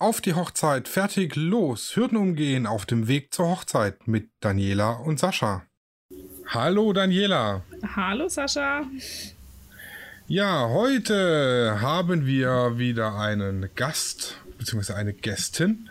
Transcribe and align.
Auf 0.00 0.20
die 0.20 0.34
Hochzeit, 0.34 0.86
fertig, 0.86 1.34
los, 1.34 1.96
Hürden 1.96 2.18
umgehen 2.18 2.68
auf 2.68 2.86
dem 2.86 3.08
Weg 3.08 3.34
zur 3.34 3.48
Hochzeit 3.48 4.06
mit 4.06 4.30
Daniela 4.38 4.92
und 4.92 5.18
Sascha. 5.18 5.64
Hallo 6.46 6.92
Daniela. 6.92 7.64
Hallo 7.96 8.28
Sascha. 8.28 8.82
Ja, 10.28 10.68
heute 10.68 11.80
haben 11.80 12.26
wir 12.26 12.78
wieder 12.78 13.18
einen 13.18 13.70
Gast 13.74 14.38
bzw. 14.58 14.92
eine 14.92 15.14
Gästin. 15.14 15.90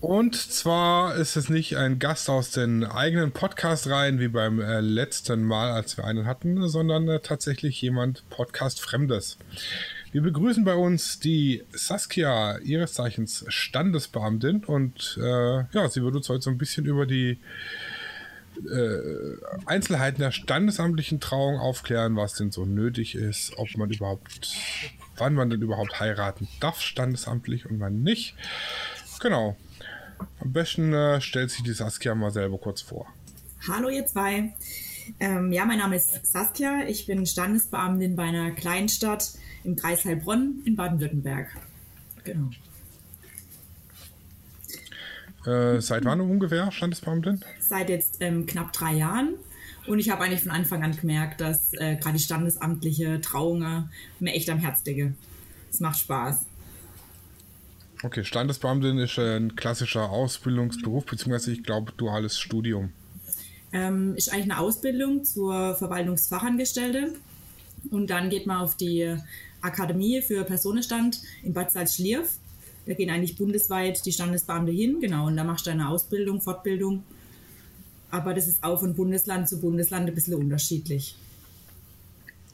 Und 0.00 0.34
zwar 0.34 1.14
ist 1.14 1.36
es 1.36 1.48
nicht 1.48 1.76
ein 1.76 2.00
Gast 2.00 2.28
aus 2.28 2.50
den 2.50 2.82
eigenen 2.82 3.30
Podcast-Reihen 3.30 4.18
wie 4.18 4.26
beim 4.26 4.60
äh, 4.60 4.80
letzten 4.80 5.44
Mal, 5.44 5.70
als 5.70 5.96
wir 5.96 6.04
einen 6.04 6.26
hatten, 6.26 6.66
sondern 6.66 7.06
äh, 7.06 7.20
tatsächlich 7.20 7.80
jemand 7.80 8.28
Podcast-Fremdes. 8.28 9.38
Wir 10.12 10.20
begrüßen 10.20 10.62
bei 10.62 10.74
uns 10.74 11.20
die 11.20 11.64
Saskia, 11.72 12.58
ihres 12.58 12.92
Zeichens 12.92 13.46
Standesbeamtin. 13.48 14.62
Und 14.64 15.18
äh, 15.18 15.64
ja, 15.72 15.88
sie 15.88 16.02
wird 16.02 16.14
uns 16.14 16.28
heute 16.28 16.42
so 16.42 16.50
ein 16.50 16.58
bisschen 16.58 16.84
über 16.84 17.06
die 17.06 17.38
äh, 18.70 19.36
Einzelheiten 19.64 20.20
der 20.20 20.30
standesamtlichen 20.30 21.18
Trauung 21.18 21.58
aufklären, 21.58 22.14
was 22.14 22.34
denn 22.34 22.50
so 22.50 22.66
nötig 22.66 23.14
ist, 23.14 23.56
ob 23.56 23.74
man 23.78 23.90
überhaupt, 23.90 24.54
wann 25.16 25.32
man 25.32 25.48
denn 25.48 25.62
überhaupt 25.62 25.98
heiraten 25.98 26.46
darf, 26.60 26.82
standesamtlich 26.82 27.64
und 27.64 27.80
wann 27.80 28.02
nicht. 28.02 28.34
Genau. 29.20 29.56
Am 30.40 30.52
besten 30.52 30.92
äh, 30.92 31.22
stellt 31.22 31.50
sich 31.50 31.62
die 31.62 31.72
Saskia 31.72 32.14
mal 32.14 32.30
selber 32.30 32.58
kurz 32.58 32.82
vor. 32.82 33.06
Hallo 33.66 33.88
ihr 33.88 34.04
zwei. 34.06 34.52
Ähm, 35.20 35.52
ja, 35.52 35.64
mein 35.64 35.78
Name 35.78 35.96
ist 35.96 36.26
Saskia. 36.26 36.84
Ich 36.86 37.06
bin 37.06 37.26
Standesbeamtin 37.26 38.16
bei 38.16 38.24
einer 38.24 38.50
Kleinstadt 38.52 39.32
im 39.64 39.76
Kreis 39.76 40.04
Heilbronn 40.04 40.62
in 40.64 40.76
Baden-Württemberg. 40.76 41.48
Genau. 42.24 42.50
Äh, 45.46 45.80
seit 45.80 46.04
wann 46.04 46.20
ungefähr 46.20 46.70
Standesbeamtin? 46.70 47.44
Seit 47.60 47.88
jetzt 47.88 48.18
ähm, 48.20 48.46
knapp 48.46 48.72
drei 48.72 48.94
Jahren. 48.94 49.34
Und 49.86 49.98
ich 49.98 50.10
habe 50.10 50.22
eigentlich 50.22 50.42
von 50.42 50.52
Anfang 50.52 50.84
an 50.84 50.96
gemerkt, 50.96 51.40
dass 51.40 51.72
äh, 51.74 51.96
gerade 51.96 52.16
die 52.16 52.22
standesamtliche 52.22 53.20
Trauungen 53.20 53.90
mir 54.20 54.32
echt 54.32 54.48
am 54.50 54.58
Herz 54.58 54.84
liegen. 54.84 55.16
Es 55.70 55.80
macht 55.80 55.98
Spaß. 55.98 56.46
Okay, 58.04 58.24
Standesbeamtin 58.24 58.98
ist 58.98 59.18
ein 59.18 59.56
klassischer 59.56 60.10
Ausbildungsberuf, 60.10 61.06
beziehungsweise 61.06 61.52
ich 61.52 61.62
glaube 61.62 61.92
duales 61.96 62.38
Studium. 62.38 62.92
Ähm, 63.72 64.14
ist 64.16 64.32
eigentlich 64.32 64.50
eine 64.50 64.58
Ausbildung 64.58 65.24
zur 65.24 65.74
Verwaltungsfachangestellte. 65.76 67.14
Und 67.90 68.10
dann 68.10 68.30
geht 68.30 68.46
man 68.46 68.58
auf 68.58 68.76
die 68.76 69.16
Akademie 69.60 70.20
für 70.22 70.44
Personenstand 70.44 71.20
in 71.42 71.52
Bad 71.52 71.72
Salzschlierf. 71.72 72.38
Da 72.86 72.94
gehen 72.94 73.10
eigentlich 73.10 73.36
bundesweit 73.36 74.04
die 74.04 74.12
Standesbeamte 74.12 74.72
hin, 74.72 74.98
genau, 75.00 75.26
und 75.28 75.36
da 75.36 75.44
machst 75.44 75.66
du 75.66 75.70
eine 75.70 75.88
Ausbildung, 75.88 76.40
Fortbildung. 76.40 77.04
Aber 78.10 78.34
das 78.34 78.48
ist 78.48 78.62
auch 78.62 78.80
von 78.80 78.94
Bundesland 78.94 79.48
zu 79.48 79.60
Bundesland 79.60 80.08
ein 80.08 80.14
bisschen 80.14 80.34
unterschiedlich. 80.34 81.14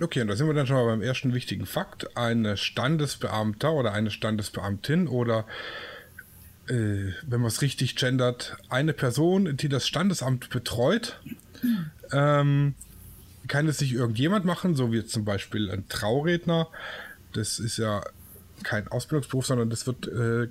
Okay, 0.00 0.20
und 0.20 0.28
da 0.28 0.36
sind 0.36 0.46
wir 0.46 0.55
dann 0.55 0.66
schon 0.66 0.77
mal 0.77 0.84
beim 0.84 1.02
ersten 1.02 1.34
wichtigen 1.34 1.66
Fakt. 1.66 2.16
Ein 2.16 2.56
Standesbeamter 2.56 3.72
oder 3.72 3.92
eine 3.92 4.12
Standesbeamtin 4.12 5.08
oder, 5.08 5.44
äh, 6.69 7.12
wenn 7.27 7.41
man 7.41 7.48
es 7.48 7.62
richtig 7.62 7.97
gendert, 7.97 8.56
eine 8.69 8.92
Person, 8.92 9.56
die 9.56 9.69
das 9.69 9.86
Standesamt 9.86 10.50
betreut, 10.50 11.20
ähm, 12.12 12.74
kann 13.47 13.66
es 13.66 13.80
nicht 13.80 13.92
irgendjemand 13.92 14.44
machen, 14.44 14.74
so 14.74 14.92
wie 14.92 15.05
zum 15.05 15.24
Beispiel 15.24 15.70
ein 15.70 15.89
Trauredner. 15.89 16.69
Das 17.33 17.58
ist 17.58 17.78
ja 17.78 18.02
kein 18.62 18.89
Ausbildungsberuf, 18.89 19.46
sondern 19.46 19.70
das 19.70 19.86
wird 19.86 20.06
äh, 20.08 20.48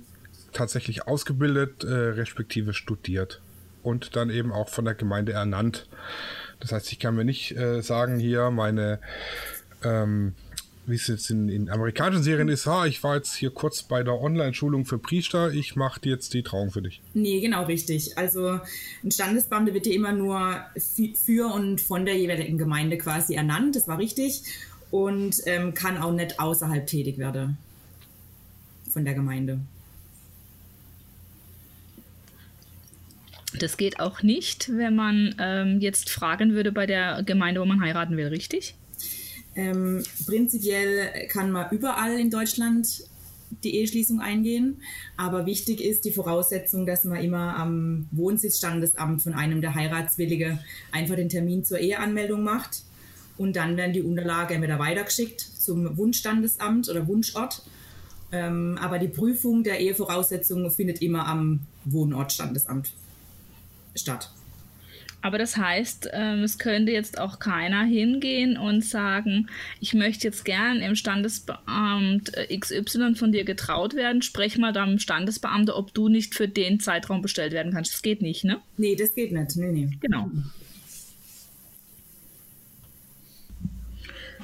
tatsächlich 0.52 1.06
ausgebildet, 1.06 1.84
äh, 1.84 1.88
respektive 1.88 2.74
studiert 2.74 3.40
und 3.82 4.16
dann 4.16 4.30
eben 4.30 4.52
auch 4.52 4.68
von 4.68 4.84
der 4.84 4.94
Gemeinde 4.94 5.32
ernannt. 5.32 5.88
Das 6.60 6.72
heißt, 6.72 6.90
ich 6.92 6.98
kann 6.98 7.14
mir 7.14 7.24
nicht 7.24 7.56
äh, 7.56 7.80
sagen, 7.82 8.18
hier 8.18 8.50
meine, 8.50 8.98
ähm, 9.84 10.34
wie 10.88 10.94
es 10.94 11.06
jetzt 11.06 11.30
in, 11.30 11.48
in, 11.48 11.68
amerikanischen 11.68 12.22
Serien 12.22 12.48
ist, 12.48 12.66
ah, 12.66 12.86
ich 12.86 13.02
war 13.02 13.16
jetzt 13.16 13.34
hier 13.34 13.50
kurz 13.50 13.82
bei 13.82 14.02
der 14.02 14.20
Online-Schulung 14.20 14.84
für 14.84 14.98
Priester, 14.98 15.52
ich 15.52 15.76
mache 15.76 16.00
jetzt 16.04 16.34
die 16.34 16.42
Trauung 16.42 16.70
für 16.70 16.82
dich. 16.82 17.00
Nee, 17.14 17.40
genau 17.40 17.64
richtig. 17.64 18.16
Also 18.16 18.60
ein 19.04 19.10
Standesbeamter 19.10 19.74
wird 19.74 19.86
hier 19.86 19.94
immer 19.94 20.12
nur 20.12 20.60
für 21.24 21.52
und 21.52 21.80
von 21.80 22.04
der 22.04 22.16
jeweiligen 22.16 22.58
Gemeinde 22.58 22.98
quasi 22.98 23.34
ernannt, 23.34 23.76
das 23.76 23.86
war 23.88 23.98
richtig, 23.98 24.42
und 24.90 25.36
ähm, 25.46 25.74
kann 25.74 25.98
auch 25.98 26.12
nicht 26.12 26.40
außerhalb 26.40 26.86
tätig 26.86 27.18
werden 27.18 27.58
von 28.90 29.04
der 29.04 29.14
Gemeinde. 29.14 29.60
Das 33.58 33.76
geht 33.76 33.98
auch 33.98 34.22
nicht, 34.22 34.70
wenn 34.76 34.94
man 34.94 35.34
ähm, 35.38 35.80
jetzt 35.80 36.10
fragen 36.10 36.52
würde 36.52 36.70
bei 36.70 36.86
der 36.86 37.22
Gemeinde, 37.24 37.60
wo 37.60 37.64
man 37.64 37.80
heiraten 37.80 38.16
will, 38.16 38.28
richtig? 38.28 38.74
Ähm, 39.58 40.04
prinzipiell 40.24 41.26
kann 41.28 41.50
man 41.50 41.70
überall 41.72 42.18
in 42.18 42.30
Deutschland 42.30 43.04
die 43.64 43.74
Eheschließung 43.76 44.20
eingehen, 44.20 44.82
aber 45.16 45.46
wichtig 45.46 45.80
ist 45.80 46.04
die 46.04 46.12
Voraussetzung, 46.12 46.86
dass 46.86 47.04
man 47.04 47.20
immer 47.20 47.56
am 47.56 48.06
Wohnsitzstandesamt 48.12 49.22
von 49.22 49.34
einem 49.34 49.60
der 49.60 49.74
Heiratswillige 49.74 50.58
einfach 50.92 51.16
den 51.16 51.28
Termin 51.28 51.64
zur 51.64 51.80
Eheanmeldung 51.80 52.44
macht 52.44 52.82
und 53.36 53.56
dann 53.56 53.76
werden 53.76 53.94
die 53.94 54.02
Unterlagen 54.02 54.54
entweder 54.54 54.78
weitergeschickt 54.78 55.40
zum 55.40 55.96
Wunschstandesamt 55.96 56.88
oder 56.88 57.08
Wunschort 57.08 57.62
ähm, 58.30 58.78
aber 58.80 58.98
die 58.98 59.08
Prüfung 59.08 59.64
der 59.64 59.80
Ehevoraussetzungen 59.80 60.70
findet 60.70 61.00
immer 61.00 61.26
am 61.26 61.60
Wohnortstandesamt 61.84 62.92
statt. 63.94 64.30
Aber 65.20 65.38
das 65.38 65.56
heißt, 65.56 66.10
ähm, 66.12 66.44
es 66.44 66.58
könnte 66.58 66.92
jetzt 66.92 67.18
auch 67.18 67.40
keiner 67.40 67.82
hingehen 67.82 68.56
und 68.56 68.84
sagen, 68.84 69.48
ich 69.80 69.92
möchte 69.94 70.28
jetzt 70.28 70.44
gern 70.44 70.80
im 70.80 70.94
Standesbeamt 70.94 72.36
äh, 72.36 72.56
XY 72.56 73.16
von 73.16 73.32
dir 73.32 73.44
getraut 73.44 73.94
werden, 73.94 74.22
sprech 74.22 74.58
mal 74.58 74.72
dann 74.72 75.00
Standesbeamter, 75.00 75.76
ob 75.76 75.92
du 75.92 76.08
nicht 76.08 76.34
für 76.36 76.46
den 76.46 76.78
Zeitraum 76.78 77.20
bestellt 77.20 77.52
werden 77.52 77.72
kannst. 77.72 77.92
Das 77.92 78.02
geht 78.02 78.22
nicht, 78.22 78.44
ne? 78.44 78.60
Nee, 78.76 78.94
das 78.94 79.14
geht 79.14 79.32
nicht. 79.32 79.56
Nee, 79.56 79.72
nee. 79.72 79.90
Genau. 80.00 80.30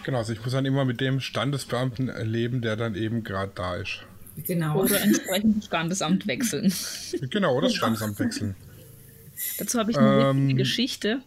Genau, 0.02 0.18
also 0.18 0.32
ich 0.32 0.42
muss 0.42 0.52
dann 0.52 0.66
immer 0.66 0.84
mit 0.84 1.00
dem 1.00 1.20
Standesbeamten 1.20 2.10
leben, 2.24 2.60
der 2.60 2.76
dann 2.76 2.94
eben 2.94 3.22
gerade 3.22 3.52
da 3.54 3.76
ist. 3.76 4.00
Genau. 4.44 4.82
Oder 4.82 5.00
entsprechend 5.00 5.58
das 5.58 5.66
Standesamt 5.66 6.26
wechseln. 6.26 6.72
Genau, 7.30 7.56
oder 7.56 7.68
das 7.68 7.76
Standesamt 7.76 8.18
wechseln. 8.18 8.56
Dazu 9.58 9.78
habe 9.78 9.90
ich 9.90 9.98
eine 9.98 10.30
ähm, 10.30 10.56
Geschichte. 10.56 11.22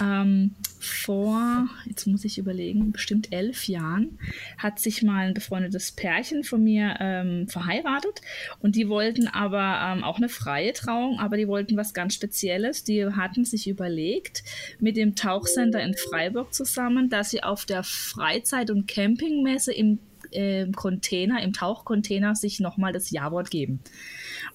Ähm, 0.00 0.54
vor, 0.80 1.68
jetzt 1.86 2.06
muss 2.06 2.24
ich 2.24 2.38
überlegen, 2.38 2.92
bestimmt 2.92 3.32
elf 3.32 3.68
Jahren 3.68 4.18
hat 4.58 4.80
sich 4.80 5.02
mal 5.02 5.26
ein 5.26 5.34
befreundetes 5.34 5.92
Pärchen 5.92 6.44
von 6.44 6.64
mir 6.64 6.96
ähm, 6.98 7.46
verheiratet 7.46 8.20
und 8.60 8.74
die 8.74 8.88
wollten 8.88 9.28
aber 9.28 9.80
ähm, 9.84 10.02
auch 10.02 10.16
eine 10.16 10.28
freie 10.28 10.72
Trauung, 10.72 11.20
aber 11.20 11.36
die 11.36 11.46
wollten 11.46 11.76
was 11.76 11.94
ganz 11.94 12.14
Spezielles. 12.14 12.84
Die 12.84 13.04
hatten 13.04 13.44
sich 13.44 13.68
überlegt, 13.68 14.42
mit 14.80 14.96
dem 14.96 15.14
Tauchcenter 15.14 15.82
in 15.82 15.94
Freiburg 15.94 16.54
zusammen, 16.54 17.10
dass 17.10 17.30
sie 17.30 17.42
auf 17.42 17.66
der 17.66 17.84
Freizeit- 17.84 18.70
und 18.70 18.88
Campingmesse 18.88 19.72
im 19.72 19.98
äh, 20.32 20.70
Container, 20.72 21.42
im 21.42 21.52
Tauchcontainer 21.52 22.34
sich 22.34 22.60
nochmal 22.60 22.92
das 22.92 23.10
Ja-Wort 23.10 23.50
geben. 23.50 23.80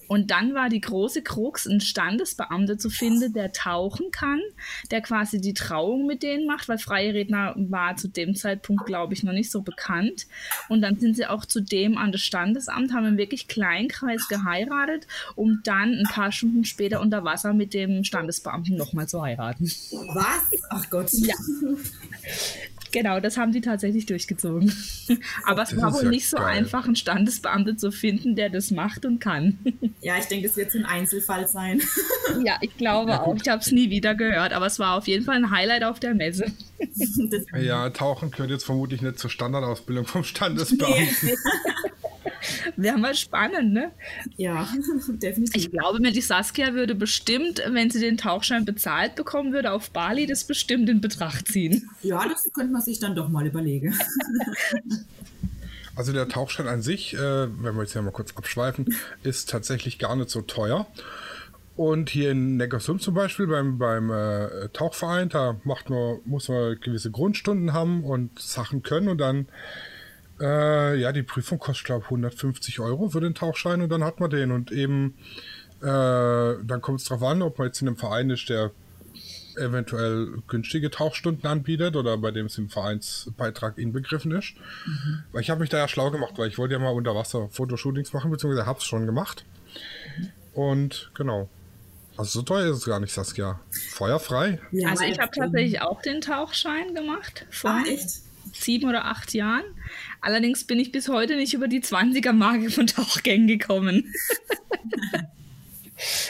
Und 0.07 0.31
dann 0.31 0.53
war 0.53 0.69
die 0.69 0.81
große 0.81 1.21
Krux, 1.21 1.67
einen 1.67 1.81
Standesbeamter 1.81 2.77
zu 2.77 2.89
finden, 2.89 3.33
der 3.33 3.51
tauchen 3.51 4.11
kann, 4.11 4.41
der 4.89 5.01
quasi 5.01 5.41
die 5.41 5.53
Trauung 5.53 6.07
mit 6.07 6.23
denen 6.23 6.47
macht, 6.47 6.69
weil 6.69 6.77
freie 6.77 7.13
Redner 7.13 7.53
war 7.57 7.97
zu 7.97 8.07
dem 8.07 8.35
Zeitpunkt, 8.35 8.85
glaube 8.85 9.13
ich, 9.13 9.23
noch 9.23 9.33
nicht 9.33 9.51
so 9.51 9.61
bekannt. 9.61 10.27
Und 10.69 10.81
dann 10.81 10.97
sind 10.99 11.15
sie 11.15 11.25
auch 11.25 11.45
zudem 11.45 11.97
an 11.97 12.11
das 12.11 12.21
Standesamt, 12.21 12.93
haben 12.93 13.05
im 13.05 13.17
wirklich 13.17 13.47
Kleinkreis 13.47 14.27
geheiratet, 14.27 15.07
um 15.35 15.61
dann 15.63 15.93
ein 15.93 16.07
paar 16.09 16.31
Stunden 16.31 16.63
später 16.63 17.01
unter 17.01 17.23
Wasser 17.23 17.53
mit 17.53 17.73
dem 17.73 18.03
Standesbeamten 18.03 18.77
nochmal 18.77 19.07
zu 19.07 19.21
heiraten. 19.21 19.65
Was? 19.65 20.61
Ach 20.69 20.89
Gott. 20.89 21.11
Ja. 21.11 21.35
Genau, 22.91 23.19
das 23.19 23.37
haben 23.37 23.53
sie 23.53 23.61
tatsächlich 23.61 24.05
durchgezogen. 24.05 24.73
Aber 25.43 25.63
es 25.63 25.75
war 25.75 25.93
wohl 25.93 26.03
ja 26.03 26.09
nicht 26.09 26.29
so 26.29 26.37
geil. 26.37 26.45
einfach, 26.45 26.85
einen 26.85 26.95
Standesbeamten 26.95 27.77
zu 27.77 27.91
finden, 27.91 28.35
der 28.35 28.49
das 28.49 28.71
macht 28.71 29.05
und 29.05 29.19
kann. 29.19 29.59
Ja, 30.01 30.17
ich 30.17 30.25
denke, 30.25 30.47
es 30.47 30.55
wird 30.55 30.71
so 30.71 30.77
ein 30.77 30.85
Einzelfall 30.85 31.47
sein. 31.47 31.81
Ja, 32.43 32.57
ich 32.61 32.75
glaube 32.77 33.11
ja, 33.11 33.21
auch. 33.21 33.35
Ich 33.35 33.47
habe 33.47 33.61
es 33.61 33.71
nie 33.71 33.89
wieder 33.89 34.13
gehört, 34.13 34.53
aber 34.53 34.65
es 34.65 34.79
war 34.79 34.97
auf 34.97 35.07
jeden 35.07 35.23
Fall 35.23 35.37
ein 35.37 35.49
Highlight 35.49 35.83
auf 35.83 35.99
der 35.99 36.13
Messe. 36.13 36.45
Ja, 37.57 37.89
Tauchen 37.89 38.31
gehört 38.31 38.51
jetzt 38.51 38.65
vermutlich 38.65 39.01
nicht 39.01 39.17
zur 39.17 39.29
Standardausbildung 39.29 40.05
vom 40.05 40.23
Standesbeamten. 40.23 41.15
Nee. 41.21 41.35
Wäre 42.75 42.97
mal 42.97 43.15
spannend, 43.15 43.73
ne? 43.73 43.91
Ja, 44.35 44.67
definitiv. 45.07 45.55
Ich 45.55 45.71
glaube 45.71 45.99
mir, 45.99 46.11
die 46.11 46.21
Saskia 46.21 46.73
würde 46.73 46.95
bestimmt, 46.95 47.61
wenn 47.69 47.89
sie 47.89 47.99
den 47.99 48.17
Tauchschein 48.17 48.65
bezahlt 48.65 49.15
bekommen 49.15 49.53
würde, 49.53 49.71
auf 49.71 49.91
Bali 49.91 50.25
das 50.25 50.43
bestimmt 50.43 50.89
in 50.89 51.01
Betracht 51.01 51.47
ziehen. 51.47 51.89
Ja, 52.01 52.27
das 52.27 52.49
könnte 52.53 52.71
man 52.71 52.81
sich 52.81 52.99
dann 52.99 53.15
doch 53.15 53.29
mal 53.29 53.45
überlegen. 53.45 53.97
Also 55.95 56.13
der 56.13 56.27
Tauchschein 56.27 56.67
an 56.67 56.83
sich, 56.83 57.15
äh, 57.15 57.17
wenn 57.17 57.75
wir 57.75 57.81
jetzt 57.81 57.95
ja 57.95 58.01
mal 58.03 58.11
kurz 58.11 58.35
abschweifen, 58.35 58.95
ist 59.23 59.49
tatsächlich 59.49 59.97
gar 59.97 60.15
nicht 60.15 60.29
so 60.29 60.41
teuer. 60.41 60.85
Und 61.75 62.09
hier 62.09 62.31
in 62.31 62.57
Neckarsund 62.57 63.03
zum 63.03 63.13
Beispiel 63.13 63.45
beim, 63.45 63.77
beim 63.77 64.09
äh, 64.09 64.69
Tauchverein, 64.73 65.29
da 65.29 65.59
macht 65.63 65.89
man, 65.89 66.19
muss 66.25 66.49
man 66.49 66.79
gewisse 66.79 67.11
Grundstunden 67.11 67.73
haben 67.73 68.03
und 68.03 68.39
Sachen 68.39 68.81
können 68.81 69.07
und 69.07 69.19
dann, 69.19 69.47
äh, 70.39 70.95
ja, 70.99 71.11
die 71.11 71.23
Prüfung 71.23 71.59
kostet, 71.59 71.85
glaube 71.85 72.01
ich, 72.01 72.11
150 72.11 72.79
Euro 72.79 73.09
für 73.09 73.21
den 73.21 73.35
Tauchschein 73.35 73.81
und 73.81 73.89
dann 73.89 74.03
hat 74.03 74.19
man 74.19 74.29
den 74.29 74.51
und 74.51 74.71
eben, 74.71 75.17
äh, 75.81 75.85
dann 75.85 76.81
kommt 76.81 77.01
es 77.01 77.07
darauf 77.07 77.23
an, 77.23 77.41
ob 77.41 77.57
man 77.57 77.67
jetzt 77.67 77.81
in 77.81 77.87
einem 77.87 77.97
Verein 77.97 78.29
ist, 78.29 78.49
der 78.49 78.71
eventuell 79.57 80.43
günstige 80.47 80.91
Tauchstunden 80.91 81.49
anbietet 81.49 81.95
oder 81.95 82.17
bei 82.17 82.31
dem 82.31 82.45
es 82.45 82.57
im 82.57 82.69
Vereinsbeitrag 82.69 83.77
inbegriffen 83.77 84.31
ist. 84.31 84.53
Mhm. 84.85 85.23
Weil 85.31 85.41
ich 85.41 85.49
habe 85.49 85.61
mich 85.61 85.69
da 85.69 85.77
ja 85.77 85.87
schlau 85.87 86.11
gemacht, 86.11 86.33
weil 86.37 86.47
ich 86.47 86.57
wollte 86.57 86.73
ja 86.73 86.79
mal 86.79 86.89
unter 86.89 87.15
Wasser 87.15 87.49
Fotoshootings 87.49 88.13
machen, 88.13 88.29
beziehungsweise 88.29 88.67
habe 88.67 88.79
es 88.79 88.85
schon 88.85 89.05
gemacht. 89.05 89.45
Mhm. 90.19 90.29
Und 90.53 91.11
genau. 91.15 91.49
Also 92.17 92.39
so 92.39 92.41
teuer 92.41 92.71
ist 92.71 92.77
es 92.77 92.85
gar 92.85 92.99
nicht, 92.99 93.13
Saskia. 93.13 93.59
Feuerfrei. 93.91 94.59
Ja, 94.71 94.89
also 94.89 95.03
ich 95.03 95.19
habe 95.19 95.31
tatsächlich 95.31 95.81
auch 95.81 96.01
den 96.01 96.21
Tauchschein 96.21 96.95
gemacht. 96.95 97.45
Vor 97.51 97.69
ah, 97.69 97.83
echt? 97.87 98.21
sieben 98.53 98.89
oder 98.89 99.05
acht 99.05 99.33
Jahren. 99.33 99.65
Allerdings 100.21 100.65
bin 100.65 100.79
ich 100.79 100.91
bis 100.91 101.09
heute 101.09 101.35
nicht 101.35 101.53
über 101.53 101.67
die 101.67 101.81
20er-Marke 101.81 102.69
von 102.69 102.87
Tauchgängen 102.87 103.47
gekommen. 103.47 104.13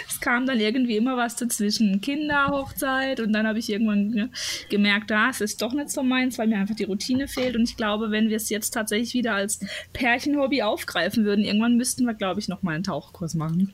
es 0.08 0.20
kam 0.22 0.46
dann 0.46 0.60
irgendwie 0.60 0.98
immer 0.98 1.18
was 1.18 1.36
dazwischen. 1.36 2.02
Kinderhochzeit 2.02 3.20
und 3.20 3.34
dann 3.34 3.48
habe 3.48 3.60
ich 3.60 3.70
irgendwann 3.70 4.10
ne, 4.10 4.30
gemerkt, 4.70 5.12
das 5.12 5.42
ist 5.42 5.62
doch 5.62 5.74
nicht 5.74 5.90
so 5.90 6.04
meins, 6.04 6.38
weil 6.38 6.48
mir 6.48 6.58
einfach 6.58 6.76
die 6.76 6.86
Routine 6.86 7.28
fehlt. 7.28 7.56
Und 7.56 7.64
ich 7.64 7.78
glaube, 7.78 8.12
wenn 8.12 8.30
wir 8.30 8.38
es 8.38 8.50
jetzt 8.50 8.72
tatsächlich 8.72 9.14
wieder 9.14 9.36
als 9.36 9.60
Pärchenhobby 9.94 10.62
aufgreifen 10.62 11.26
würden, 11.26 11.44
irgendwann 11.44 11.78
müssten 11.78 12.06
wir, 12.06 12.14
glaube 12.14 12.40
ich, 12.40 12.48
nochmal 12.48 12.76
einen 12.76 12.84
Tauchkurs 12.84 13.34
machen. 13.34 13.74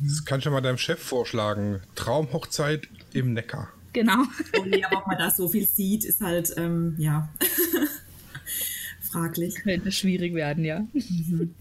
Das 0.00 0.24
kannst 0.24 0.46
du 0.46 0.50
mal 0.50 0.60
deinem 0.60 0.78
Chef 0.78 1.00
vorschlagen. 1.00 1.80
Traumhochzeit 1.94 2.88
im 3.12 3.32
Neckar. 3.32 3.68
Genau. 3.92 4.22
Oh 4.58 4.64
nee, 4.64 4.82
aber 4.84 4.98
ob 4.98 5.06
man 5.06 5.18
da 5.18 5.30
so 5.30 5.48
viel 5.48 5.66
sieht, 5.66 6.04
ist 6.04 6.22
halt, 6.22 6.54
ähm, 6.56 6.94
ja, 6.98 7.28
fraglich. 9.12 9.54
Könnte 9.62 9.92
schwierig 9.92 10.34
werden, 10.34 10.64
ja. 10.64 10.80
Mhm. 10.92 11.54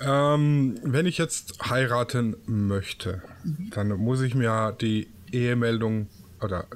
Ähm, 0.00 0.78
wenn 0.82 1.06
ich 1.06 1.18
jetzt 1.18 1.70
heiraten 1.70 2.36
möchte, 2.46 3.22
mhm. 3.44 3.70
dann 3.70 3.88
muss 3.88 4.20
ich 4.20 4.34
mir 4.34 4.76
die 4.80 5.08
Ehemeldung 5.32 6.08
oder 6.40 6.66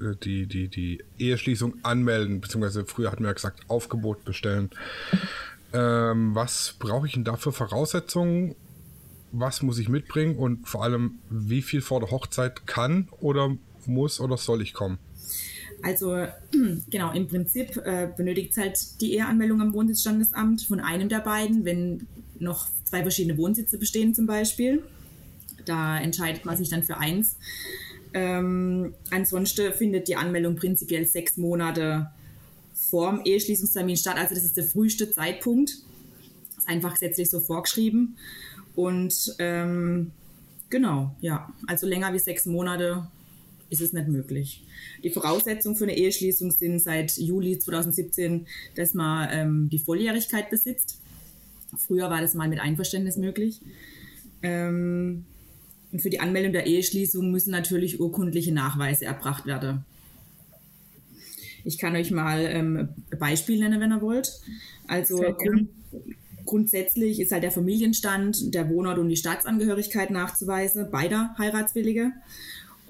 äh, 0.00 0.16
die, 0.22 0.46
die, 0.46 0.68
die 0.68 1.02
Eheschließung 1.18 1.74
anmelden, 1.82 2.40
beziehungsweise 2.40 2.84
früher 2.84 3.10
hatten 3.10 3.22
wir 3.22 3.28
ja 3.28 3.34
gesagt, 3.34 3.60
Aufgebot 3.68 4.24
bestellen. 4.24 4.70
Ähm, 5.72 6.34
was 6.34 6.74
brauche 6.78 7.06
ich 7.06 7.14
denn 7.14 7.24
da 7.24 7.36
für 7.36 7.52
Voraussetzungen? 7.52 8.54
Was 9.32 9.62
muss 9.62 9.78
ich 9.78 9.88
mitbringen 9.88 10.36
und 10.36 10.68
vor 10.68 10.82
allem, 10.82 11.20
wie 11.28 11.62
viel 11.62 11.80
vor 11.80 12.00
der 12.00 12.10
Hochzeit 12.10 12.66
kann 12.66 13.08
oder 13.20 13.56
muss 13.86 14.20
oder 14.20 14.36
soll 14.36 14.60
ich 14.60 14.74
kommen? 14.74 14.98
Also 15.82 16.26
genau, 16.90 17.12
im 17.12 17.28
Prinzip 17.28 17.76
äh, 17.78 18.08
benötigt 18.16 18.52
es 18.52 18.56
halt 18.56 19.00
die 19.00 19.14
Eheanmeldung 19.14 19.60
am 19.60 19.72
Wohnsitzstandesamt 19.72 20.62
von 20.62 20.80
einem 20.80 21.08
der 21.08 21.20
beiden, 21.20 21.64
wenn 21.64 22.06
noch 22.38 22.68
zwei 22.84 23.02
verschiedene 23.02 23.38
Wohnsitze 23.38 23.78
bestehen 23.78 24.14
zum 24.14 24.26
Beispiel. 24.26 24.82
Da 25.64 25.98
entscheidet 25.98 26.44
man 26.44 26.56
sich 26.56 26.68
dann 26.68 26.82
für 26.82 26.98
eins. 26.98 27.36
Ähm, 28.12 28.94
ansonsten 29.10 29.72
findet 29.72 30.08
die 30.08 30.16
Anmeldung 30.16 30.56
prinzipiell 30.56 31.06
sechs 31.06 31.36
Monate 31.36 32.10
vorm 32.74 33.22
Eheschließungstermin 33.24 33.96
statt. 33.96 34.16
Also 34.16 34.34
das 34.34 34.44
ist 34.44 34.56
der 34.56 34.64
früheste 34.64 35.10
Zeitpunkt. 35.10 35.76
Ist 36.56 36.68
einfach 36.68 36.94
gesetzlich 36.94 37.30
so 37.30 37.40
vorgeschrieben. 37.40 38.16
Und 38.74 39.34
ähm, 39.38 40.10
genau, 40.70 41.14
ja, 41.20 41.52
also 41.66 41.86
länger 41.86 42.12
wie 42.12 42.18
sechs 42.18 42.46
Monate 42.46 43.06
ist 43.70 43.80
es 43.80 43.92
nicht 43.92 44.08
möglich. 44.08 44.62
Die 45.02 45.10
Voraussetzungen 45.10 45.76
für 45.76 45.84
eine 45.84 45.96
Eheschließung 45.96 46.50
sind 46.50 46.80
seit 46.80 47.16
Juli 47.16 47.58
2017, 47.58 48.46
dass 48.74 48.94
man 48.94 49.28
ähm, 49.32 49.68
die 49.70 49.78
Volljährigkeit 49.78 50.50
besitzt. 50.50 51.00
Früher 51.78 52.10
war 52.10 52.20
das 52.20 52.34
mal 52.34 52.48
mit 52.48 52.60
Einverständnis 52.60 53.16
möglich. 53.16 53.60
Ähm, 54.42 55.24
und 55.92 56.02
für 56.02 56.10
die 56.10 56.20
Anmeldung 56.20 56.52
der 56.52 56.66
Eheschließung 56.66 57.30
müssen 57.30 57.50
natürlich 57.50 58.00
urkundliche 58.00 58.52
Nachweise 58.52 59.06
erbracht 59.06 59.46
werden. 59.46 59.84
Ich 61.64 61.78
kann 61.78 61.94
euch 61.94 62.10
mal 62.10 62.40
ähm, 62.40 62.88
Beispiel 63.18 63.58
nennen, 63.58 63.80
wenn 63.80 63.92
ihr 63.92 64.00
wollt. 64.00 64.32
Also 64.86 65.16
grund 65.16 65.68
grundsätzlich 66.50 67.20
ist 67.20 67.32
halt 67.32 67.44
der 67.44 67.52
Familienstand, 67.52 68.54
der 68.54 68.68
Wohnort 68.68 68.98
und 68.98 69.08
die 69.08 69.16
Staatsangehörigkeit 69.16 70.10
nachzuweisen, 70.10 70.90
beider 70.90 71.34
Heiratswillige. 71.38 72.12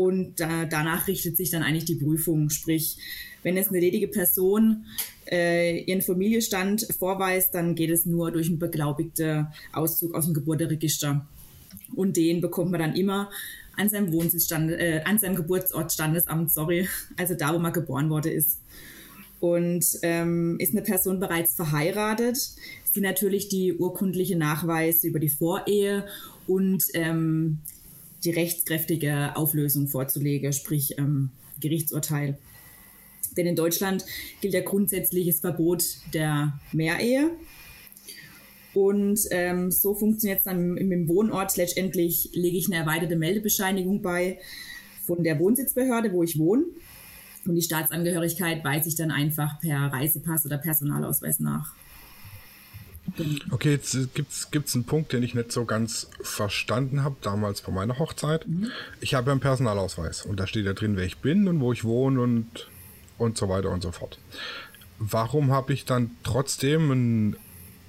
Und 0.01 0.41
äh, 0.41 0.67
danach 0.67 1.09
richtet 1.09 1.37
sich 1.37 1.51
dann 1.51 1.63
eigentlich 1.63 1.85
die 1.85 1.97
Prüfung. 1.97 2.49
Sprich, 2.49 2.97
wenn 3.43 3.59
es 3.59 3.69
eine 3.69 3.81
ledige 3.81 4.09
Person 4.09 4.87
äh, 5.31 5.79
ihren 5.83 6.01
Familienstand 6.01 6.87
vorweist, 6.99 7.55
dann 7.55 7.75
geht 7.75 7.91
es 7.91 8.07
nur 8.07 8.31
durch 8.31 8.49
einen 8.49 8.59
beglaubigten 8.59 9.49
Auszug 9.75 10.15
aus 10.15 10.25
dem 10.25 10.33
Geburteregister. 10.33 11.29
Und 11.95 12.17
den 12.17 12.41
bekommt 12.41 12.71
man 12.71 12.81
dann 12.81 12.97
immer 12.97 13.29
an 13.77 13.91
seinem 13.91 14.11
Wohnsitzstand, 14.11 14.71
äh, 14.71 15.03
an 15.05 15.19
seinem 15.19 15.37
Geburtsort 15.37 15.93
Standesamt, 15.93 16.51
sorry, 16.51 16.89
also 17.19 17.35
da, 17.35 17.53
wo 17.53 17.59
man 17.59 17.75
geboren 17.75 18.09
worden 18.09 18.33
ist. 18.33 18.59
Und 19.39 19.85
ähm, 20.01 20.57
ist 20.61 20.73
eine 20.73 20.83
Person 20.83 21.21
bereits 21.21 21.57
verheiratet, 21.57 22.39
sind 22.91 23.03
natürlich 23.03 23.51
die 23.51 23.75
urkundliche 23.75 24.39
Nachweise 24.39 25.09
über 25.09 25.19
die 25.19 25.29
Vorehe 25.29 26.07
und 26.47 26.85
ähm, 26.95 27.59
die 28.25 28.31
rechtskräftige 28.31 29.37
Auflösung 29.37 29.89
vorzulegen, 29.89 30.53
sprich 30.53 30.99
ähm, 30.99 31.31
Gerichtsurteil. 31.61 32.39
Denn 33.37 33.47
in 33.47 33.57
Deutschland 33.57 34.05
gilt 34.41 34.55
ja 34.55 34.61
grundsätzliches 34.61 35.41
Verbot 35.41 35.85
der 36.13 36.59
Mehrehe. 36.73 37.31
Und 38.75 39.21
ähm, 39.31 39.71
so 39.71 39.95
funktioniert 39.95 40.41
es 40.41 40.45
dann 40.45 40.77
im, 40.77 40.93
im 40.93 41.09
Wohnort. 41.09 41.57
Letztendlich 41.57 42.31
lege 42.33 42.57
ich 42.57 42.67
eine 42.67 42.77
erweiterte 42.77 43.17
Meldebescheinigung 43.17 44.03
bei 44.03 44.39
von 45.05 45.23
der 45.25 45.39
Wohnsitzbehörde, 45.39 46.13
wo 46.13 46.23
ich 46.23 46.39
wohne. 46.39 46.65
Und 47.47 47.55
die 47.55 47.63
Staatsangehörigkeit 47.63 48.65
weise 48.65 48.89
ich 48.89 48.97
dann 48.97 49.11
einfach 49.11 49.59
per 49.61 49.93
Reisepass 49.93 50.47
oder 50.47 50.59
Personalausweis 50.59 51.41
nach. 51.41 51.75
Okay, 53.51 53.73
jetzt 53.73 54.15
gibt 54.15 54.69
es 54.69 54.75
einen 54.75 54.85
Punkt, 54.85 55.13
den 55.13 55.23
ich 55.23 55.35
nicht 55.35 55.53
so 55.53 55.65
ganz 55.65 56.09
verstanden 56.23 57.03
habe, 57.03 57.17
damals 57.23 57.63
bei 57.63 57.73
meiner 57.73 57.99
Hochzeit. 57.99 58.47
Mhm. 58.47 58.71
Ich 59.01 59.15
habe 59.15 59.31
einen 59.31 59.41
Personalausweis 59.41 60.25
und 60.25 60.39
da 60.39 60.47
steht 60.47 60.67
ja 60.67 60.73
drin, 60.73 60.97
wer 60.97 61.05
ich 61.05 61.19
bin 61.19 61.49
und 61.49 61.61
wo 61.61 61.73
ich 61.73 61.85
wohne 61.85 62.21
und, 62.21 62.69
und 63.19 63.37
so 63.37 63.49
weiter 63.49 63.71
und 63.71 63.83
so 63.83 63.91
fort. 63.91 64.19
Warum 64.99 65.51
habe 65.51 65.73
ich 65.73 65.87
dann 65.87 66.11
trotzdem 66.23 66.91
ein, 66.91 67.37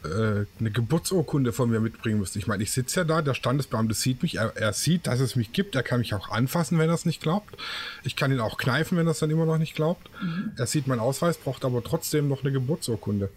äh, 0.06 0.46
eine 0.60 0.72
Geburtsurkunde 0.72 1.54
von 1.54 1.70
mir 1.70 1.82
mitbringen 1.82 2.20
müssen? 2.20 2.40
Ich 2.40 2.48
meine, 2.48 2.64
ich 2.64 2.72
sitze 2.72 3.02
ja 3.02 3.04
da, 3.04 3.22
der 3.22 3.34
Standesbeamte 3.34 3.94
sieht 3.94 4.24
mich, 4.24 4.36
er, 4.36 4.56
er, 4.56 4.74
sieht, 4.74 5.08
dass 5.08 5.20
es 5.20 5.36
mich 5.36 5.52
gibt, 5.54 5.76
er 5.76 5.84
kann 5.84 6.00
mich 6.00 6.14
auch 6.14 6.30
anfassen, 6.30 6.80
wenn 6.80 6.90
er 6.90 6.96
es 6.96 7.06
nicht 7.06 7.22
glaubt. 7.22 7.56
Ich 8.04 8.16
kann 8.16 8.32
ihn 8.32 8.40
auch 8.40 8.58
kneifen, 8.58 8.98
wenn 8.98 9.08
er 9.08 9.12
es 9.12 9.20
dann 9.20 9.30
immer 9.30 9.46
noch 9.46 9.58
nicht 9.58 9.76
glaubt. 9.76 10.10
Mhm. 10.22 10.54
Er 10.58 10.68
sieht 10.68 10.88
meinen 10.88 11.00
Ausweis, 11.00 11.38
braucht 11.38 11.64
aber 11.64 11.84
trotzdem 11.84 12.28
noch 12.28 12.44
eine 12.44 12.52
Geburtsurkunde 12.52 13.30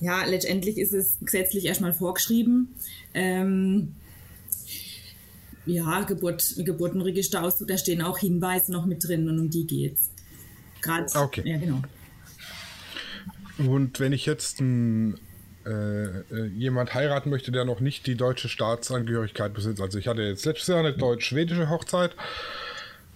ja, 0.00 0.24
letztendlich 0.24 0.78
ist 0.78 0.92
es 0.92 1.18
gesetzlich 1.20 1.64
erstmal 1.64 1.92
vorgeschrieben. 1.92 2.74
Ähm, 3.14 3.94
ja, 5.66 6.02
Geburt, 6.02 6.54
Geburtenregisterauszug, 6.56 7.68
da 7.68 7.76
stehen 7.76 8.00
auch 8.00 8.18
Hinweise 8.18 8.72
noch 8.72 8.86
mit 8.86 9.06
drin 9.06 9.28
und 9.28 9.38
um 9.38 9.50
die 9.50 9.66
geht's. 9.66 10.10
Gerade. 10.80 11.06
Okay. 11.14 11.42
Ja, 11.44 11.58
genau. 11.58 11.82
Und 13.58 13.98
wenn 13.98 14.12
ich 14.12 14.24
jetzt 14.24 14.60
ein, 14.60 15.18
äh, 15.66 16.04
äh, 16.06 16.46
jemand 16.56 16.94
heiraten 16.94 17.28
möchte, 17.28 17.50
der 17.50 17.64
noch 17.64 17.80
nicht 17.80 18.06
die 18.06 18.14
deutsche 18.14 18.48
Staatsangehörigkeit 18.48 19.52
besitzt, 19.52 19.80
also 19.80 19.98
ich 19.98 20.06
hatte 20.06 20.22
jetzt 20.22 20.46
letztes 20.46 20.68
Jahr 20.68 20.78
eine 20.78 20.92
deutsch-schwedische 20.92 21.68
Hochzeit. 21.68 22.12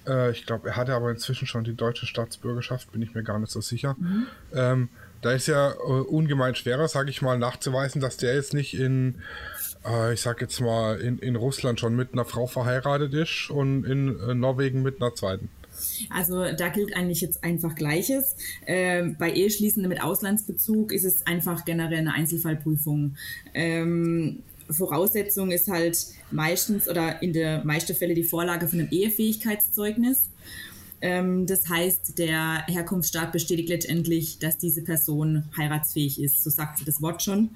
Äh, 0.07 0.33
ich 0.33 0.45
glaube, 0.45 0.71
er 0.71 0.77
hatte 0.77 0.95
aber 0.95 1.11
inzwischen 1.11 1.47
schon 1.47 1.63
die 1.65 1.75
deutsche 1.75 2.07
Staatsbürgerschaft, 2.07 2.91
bin 2.93 3.03
ich 3.03 3.15
mir 3.15 3.23
gar 3.23 3.39
nicht 3.39 3.53
so 3.53 3.61
sicher. 3.61 3.97
Mhm. 3.99 4.27
Ähm, 4.53 4.89
da 5.23 5.33
ist 5.33 5.47
ja 5.47 5.71
äh, 5.73 5.77
ungemein 5.77 6.55
schwerer, 6.55 6.89
sage 6.89 7.11
ich 7.11 7.23
mal, 7.23 7.39
nachzuweisen, 7.39 8.01
dass 8.01 8.17
der 8.17 8.35
jetzt 8.35 8.55
nicht 8.55 8.75
in, 8.75 9.23
äh, 9.87 10.13
ich 10.13 10.21
sag 10.21 10.41
jetzt 10.41 10.61
mal, 10.61 11.01
in, 11.01 11.19
in 11.19 11.37
Russland 11.37 11.81
schon 11.81 11.97
mit 11.97 12.13
einer 12.13 12.25
Frau 12.25 12.47
verheiratet 12.47 13.15
ist 13.15 13.51
und 13.51 13.85
in 13.85 14.19
äh, 14.21 14.35
Norwegen 14.35 14.83
mit 14.83 15.01
einer 15.01 15.15
zweiten. 15.15 15.49
Also 16.11 16.45
da 16.53 16.69
gilt 16.69 16.95
eigentlich 16.95 17.21
jetzt 17.21 17.43
einfach 17.43 17.75
Gleiches. 17.75 18.37
Äh, 18.67 19.05
bei 19.19 19.33
Eheschließenden 19.33 19.89
mit 19.89 20.03
Auslandsbezug 20.03 20.93
ist 20.93 21.05
es 21.05 21.27
einfach 21.27 21.65
generell 21.65 21.99
eine 21.99 22.15
Einzelfallprüfung. 22.15 23.17
Ähm, 23.55 24.43
Voraussetzung 24.71 25.51
ist 25.51 25.69
halt 25.69 25.99
meistens 26.31 26.89
oder 26.89 27.23
in 27.23 27.33
der 27.33 27.65
meisten 27.65 27.95
Fälle 27.95 28.15
die 28.15 28.25
Vorlage 28.25 28.69
von 28.69 28.81
einem 28.81 28.89
Ehefähigkeitszeugnis. 28.91 30.31
Ähm, 31.03 31.47
das 31.47 31.69
heißt, 31.69 32.19
der 32.19 32.65
Herkunftsstaat 32.69 33.33
bestätigt 33.33 33.69
letztendlich, 33.69 34.39
dass 34.39 34.57
diese 34.57 34.83
Person 34.83 35.45
heiratsfähig 35.57 36.23
ist. 36.23 36.43
So 36.43 36.49
sagt 36.49 36.79
sie 36.79 36.85
das 36.85 37.03
Wort 37.03 37.23
schon. 37.23 37.51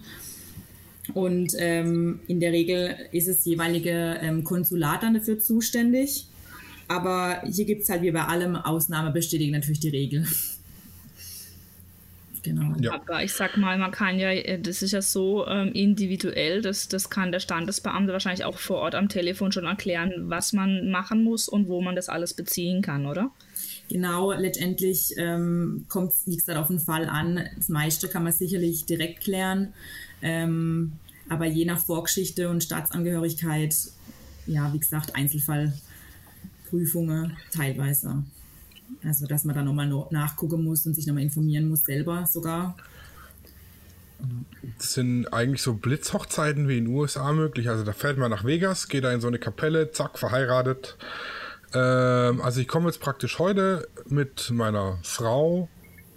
Und 1.15 1.53
ähm, 1.59 2.21
in 2.27 2.41
der 2.41 2.51
Regel 2.51 2.97
ist 3.13 3.29
das 3.29 3.45
jeweilige 3.45 4.19
ähm, 4.21 4.43
Konsulat 4.43 5.05
dann 5.05 5.15
dafür 5.15 5.39
zuständig. 5.39 6.27
Aber 6.89 7.43
hier 7.49 7.65
gibt 7.65 7.83
es 7.83 7.89
halt 7.89 8.03
wie 8.03 8.11
bei 8.11 8.25
allem 8.25 8.57
Ausnahme 8.57 9.13
bestätigen 9.13 9.53
natürlich 9.53 9.81
die 9.81 9.89
Regel. 9.89 10.27
Genau. 12.47 12.75
Ja. 12.81 12.95
Aber 12.95 13.23
ich 13.25 13.33
sag 13.33 13.57
mal, 13.57 13.77
man 13.77 13.91
kann 13.91 14.21
ja, 14.21 14.31
äh, 14.31 14.61
das 14.61 14.81
ist 14.81 14.93
ja 14.93 15.03
so 15.03 15.45
ähm, 15.49 15.73
individuell, 15.73 16.63
das, 16.63 16.87
das 16.87 17.11
kann 17.11 17.33
der 17.33 17.41
Standesbeamte 17.41 18.13
wahrscheinlich 18.13 18.45
auch 18.45 18.59
vor 18.59 18.77
Ort 18.77 18.95
am 18.95 19.09
Telefon 19.09 19.51
schon 19.51 19.65
erklären, 19.65 20.31
was 20.31 20.53
man 20.53 20.93
machen 20.93 21.25
muss 21.25 21.49
und 21.49 21.67
wo 21.67 21.83
man 21.83 21.97
das 21.97 22.09
alles 22.09 22.35
beziehen 22.35 22.83
kann, 22.83 23.07
oder? 23.07 23.33
Genau, 23.89 24.31
letztendlich 24.31 25.15
ähm, 25.17 25.87
kommt 25.89 26.13
es, 26.13 26.23
wie 26.27 26.37
gesagt, 26.37 26.57
auf 26.57 26.69
den 26.69 26.79
Fall 26.79 27.07
an. 27.07 27.49
Das 27.57 27.69
meiste 27.69 28.07
kann 28.07 28.23
man 28.23 28.33
sicherlich 28.33 28.87
direkt 28.87 29.23
klären. 29.23 29.73
Ähm, 30.23 30.93
aber 31.29 31.47
je 31.47 31.65
nach 31.65 31.85
Vorgeschichte 31.85 32.49
und 32.49 32.63
Staatsangehörigkeit, 32.63 33.75
ja, 34.47 34.73
wie 34.73 34.79
gesagt, 34.79 35.17
Einzelfallprüfungen 35.17 37.37
teilweise. 37.51 38.23
Also, 39.05 39.27
dass 39.27 39.45
man 39.45 39.55
da 39.55 39.63
nochmal 39.63 39.89
nachgucken 40.11 40.65
muss 40.65 40.87
und 40.87 40.95
sich 40.95 41.07
nochmal 41.07 41.23
informieren 41.23 41.69
muss, 41.69 41.85
selber 41.85 42.27
sogar. 42.27 42.77
Das 44.79 44.95
sind 44.95 45.27
eigentlich 45.33 45.63
so 45.63 45.75
Blitzhochzeiten 45.75 46.69
wie 46.69 46.79
in 46.79 46.87
den 46.87 46.95
USA 46.95 47.33
möglich. 47.33 47.69
Also, 47.69 47.85
da 47.85 47.93
fährt 47.93 48.19
man 48.19 48.31
nach 48.31 48.45
Vegas, 48.45 48.89
geht 48.89 49.05
da 49.05 49.13
in 49.13 49.21
so 49.21 49.29
eine 49.29 49.39
Kapelle, 49.39 49.91
zack, 49.93 50.19
verheiratet. 50.19 50.97
Ähm, 51.75 52.41
also, 52.41 52.61
ich 52.61 52.69
komme 52.69 52.87
jetzt 52.87 53.01
praktisch 53.01 53.39
heute 53.39 53.89
mit 54.07 54.51
meiner 54.51 54.99
Frau, 55.03 55.69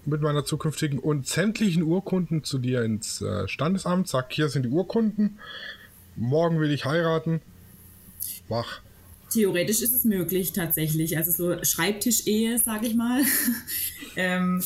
mit 0.06 0.22
meiner 0.22 0.46
zukünftigen 0.46 1.00
und 1.00 1.28
sämtlichen 1.28 1.84
Urkunden 1.84 2.44
zu 2.44 2.58
dir 2.58 2.84
ins 2.84 3.22
äh, 3.22 3.48
Standesamt. 3.48 4.08
Sag, 4.08 4.32
hier 4.32 4.50
sind 4.50 4.64
die 4.64 4.70
Urkunden. 4.70 5.40
Morgen 6.16 6.60
will 6.60 6.72
ich 6.72 6.86
heiraten. 6.86 7.42
Mach. 8.48 8.82
Theoretisch 9.32 9.82
ist 9.82 9.94
es 9.94 10.06
möglich 10.06 10.54
tatsächlich. 10.54 11.18
Also 11.18 11.32
so 11.32 11.64
Schreibtisch-Ehe, 11.64 12.58
sage 12.58 12.88
ich 12.88 12.96
mal, 12.96 13.22
ähm, 14.16 14.64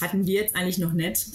hatten 0.00 0.26
wir 0.26 0.34
jetzt 0.34 0.56
eigentlich 0.56 0.78
noch 0.78 0.92
nicht. 0.92 1.26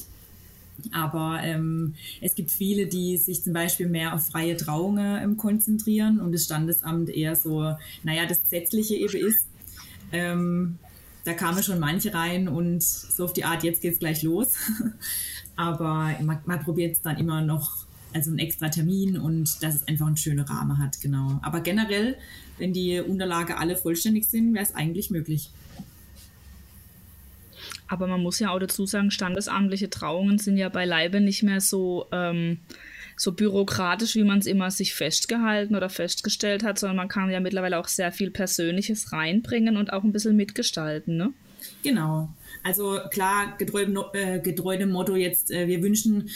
Aber 0.92 1.40
ähm, 1.44 1.94
es 2.22 2.34
gibt 2.34 2.50
viele, 2.50 2.88
die 2.88 3.18
sich 3.18 3.44
zum 3.44 3.54
Beispiel 3.54 3.88
mehr 3.88 4.16
auf 4.16 4.26
freie 4.28 4.58
Trauungen 4.58 5.22
ähm, 5.22 5.38
konzentrieren 5.38 6.20
und 6.20 6.32
das 6.32 6.46
Standesamt 6.46 7.10
eher 7.10 7.36
so, 7.36 7.76
naja, 8.04 8.26
das 8.28 8.42
Gesetzliche 8.42 8.96
eben 8.96 9.28
ist. 9.28 9.46
Ähm, 10.12 10.80
da 11.24 11.34
kamen 11.34 11.62
schon 11.62 11.80
manche 11.80 12.14
rein 12.14 12.48
und 12.48 12.82
so 12.82 13.26
auf 13.26 13.34
die 13.34 13.46
Art, 13.46 13.64
jetzt 13.64 13.82
geht's 13.82 14.00
gleich 14.00 14.24
los. 14.24 14.56
Aber 15.56 16.16
man, 16.22 16.40
man 16.46 16.64
probiert 16.64 16.96
es 16.96 17.02
dann 17.02 17.18
immer 17.18 17.42
noch, 17.42 17.86
also 18.14 18.30
einen 18.30 18.40
extra 18.40 18.70
Termin 18.70 19.18
und 19.18 19.62
dass 19.64 19.76
es 19.76 19.88
einfach 19.88 20.08
einen 20.08 20.18
schönen 20.18 20.46
Rahmen 20.46 20.78
hat, 20.78 21.00
genau. 21.02 21.40
Aber 21.42 21.62
generell 21.62 22.18
wenn 22.62 22.74
die 22.74 23.00
Unterlage 23.00 23.58
alle 23.58 23.76
vollständig 23.76 24.30
sind, 24.30 24.54
wäre 24.54 24.64
es 24.64 24.76
eigentlich 24.76 25.10
möglich. 25.10 25.50
Aber 27.88 28.08
man 28.08 28.22
muss 28.22 28.40
ja 28.40 28.52
auch 28.52 28.60
dazu 28.60 28.86
sagen, 28.86 29.12
standesamtliche 29.12 29.90
Trauungen 29.90 30.38
sind 30.38 30.58
ja 30.58 30.70
beileibe 30.70 31.20
nicht 31.20 31.44
mehr 31.44 31.60
so, 31.60 32.06
ähm, 32.12 32.60
so 33.18 33.34
bürokratisch, 33.34 34.16
wie 34.16 34.24
man 34.24 34.40
es 34.40 34.46
immer 34.46 34.72
sich 34.72 34.94
festgehalten 34.94 35.76
oder 35.76 35.90
festgestellt 35.90 36.64
hat, 36.64 36.80
sondern 36.80 36.98
man 36.98 37.08
kann 37.10 37.32
ja 37.32 37.40
mittlerweile 37.40 37.80
auch 37.80 37.88
sehr 37.88 38.12
viel 38.12 38.30
Persönliches 38.30 39.12
reinbringen 39.12 39.76
und 39.76 39.92
auch 39.92 40.04
ein 40.04 40.14
bisschen 40.14 40.38
mitgestalten, 40.38 41.18
ne? 41.18 41.34
Genau. 41.84 42.30
Also 42.64 43.00
klar, 43.12 43.56
getreu, 43.58 43.84
äh, 44.14 44.78
dem 44.78 44.92
Motto 44.92 45.16
jetzt, 45.16 45.52
äh, 45.52 45.68
wir 45.68 45.82
wünschen, 45.82 46.30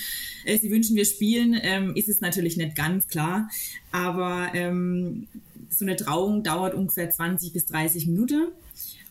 äh, 0.46 0.58
Sie 0.58 0.72
wünschen, 0.72 0.96
wir 0.96 1.05
spielen, 1.05 1.60
ähm, 1.62 1.96
ist 1.96 2.10
es 2.10 2.22
natürlich 2.22 2.58
nicht 2.58 2.75
ganz 2.75 3.08
klar. 3.08 3.50
Aber 3.91 4.50
ähm, 4.53 5.27
so 5.70 5.86
eine 5.86 5.96
Trauung 5.96 6.44
dauert 6.44 6.74
ungefähr 6.74 7.10
20 7.10 7.53
bis 7.53 7.65
30 7.67 8.08
Minuten. 8.08 8.48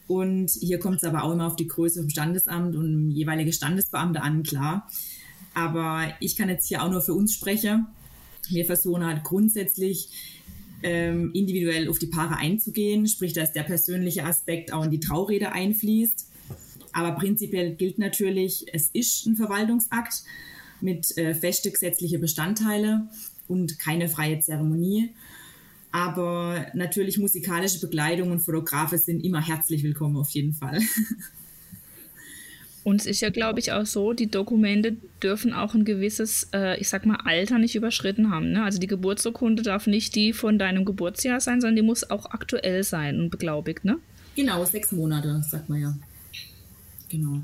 Und 0.06 0.50
hier 0.50 0.78
kommt 0.78 0.98
es 0.98 1.04
aber 1.04 1.24
auch 1.24 1.32
immer 1.32 1.46
auf 1.46 1.56
die 1.56 1.68
Größe 1.68 2.00
vom 2.00 2.10
Standesamt 2.10 2.76
und 2.76 3.10
jeweilige 3.10 3.52
Standesbeamte 3.52 4.22
an, 4.22 4.42
klar. 4.42 4.88
Aber 5.54 6.12
ich 6.20 6.36
kann 6.36 6.48
jetzt 6.48 6.66
hier 6.66 6.82
auch 6.82 6.90
nur 6.90 7.00
für 7.00 7.14
uns 7.14 7.32
sprechen. 7.32 7.86
Wir 8.48 8.66
versuchen 8.66 9.06
halt 9.06 9.24
grundsätzlich 9.24 10.08
ähm, 10.82 11.30
individuell 11.32 11.88
auf 11.88 11.98
die 11.98 12.06
Paare 12.06 12.36
einzugehen, 12.36 13.06
sprich, 13.06 13.32
dass 13.32 13.52
der 13.52 13.62
persönliche 13.62 14.24
Aspekt 14.24 14.72
auch 14.72 14.84
in 14.84 14.90
die 14.90 15.00
Traurede 15.00 15.52
einfließt. 15.52 16.30
Aber 16.92 17.12
prinzipiell 17.12 17.74
gilt 17.74 17.98
natürlich, 17.98 18.66
es 18.72 18.90
ist 18.92 19.26
ein 19.26 19.36
Verwaltungsakt 19.36 20.22
mit 20.80 21.16
äh, 21.16 21.34
feste 21.34 21.70
gesetzliche 21.70 22.18
Bestandteile 22.18 23.08
und 23.48 23.78
keine 23.78 24.08
freie 24.08 24.40
Zeremonie. 24.40 25.10
Aber 25.90 26.66
natürlich 26.74 27.18
musikalische 27.18 27.80
Begleitung 27.80 28.30
und 28.30 28.40
Fotografe 28.40 28.98
sind 28.98 29.20
immer 29.20 29.40
herzlich 29.40 29.82
willkommen 29.82 30.16
auf 30.16 30.30
jeden 30.30 30.52
Fall. 30.52 30.80
Und 32.84 33.00
es 33.00 33.06
ist 33.06 33.22
ja, 33.22 33.30
glaube 33.30 33.60
ich, 33.60 33.72
auch 33.72 33.86
so, 33.86 34.12
die 34.12 34.30
Dokumente 34.30 34.96
dürfen 35.22 35.54
auch 35.54 35.74
ein 35.74 35.86
gewisses, 35.86 36.48
äh, 36.52 36.78
ich 36.78 36.90
sag 36.90 37.06
mal, 37.06 37.18
Alter 37.24 37.58
nicht 37.58 37.74
überschritten 37.74 38.30
haben. 38.30 38.52
Ne? 38.52 38.62
Also 38.62 38.78
die 38.78 38.86
Geburtsurkunde 38.86 39.62
darf 39.62 39.86
nicht 39.86 40.14
die 40.14 40.34
von 40.34 40.58
deinem 40.58 40.84
Geburtsjahr 40.84 41.40
sein, 41.40 41.62
sondern 41.62 41.76
die 41.76 41.82
muss 41.82 42.08
auch 42.10 42.26
aktuell 42.26 42.84
sein 42.84 43.18
und 43.20 43.30
beglaubigt, 43.30 43.86
ne? 43.86 43.98
Genau, 44.36 44.64
sechs 44.64 44.92
Monate, 44.92 45.42
sagt 45.48 45.68
man 45.70 45.80
ja. 45.80 45.96
Genau. 47.08 47.42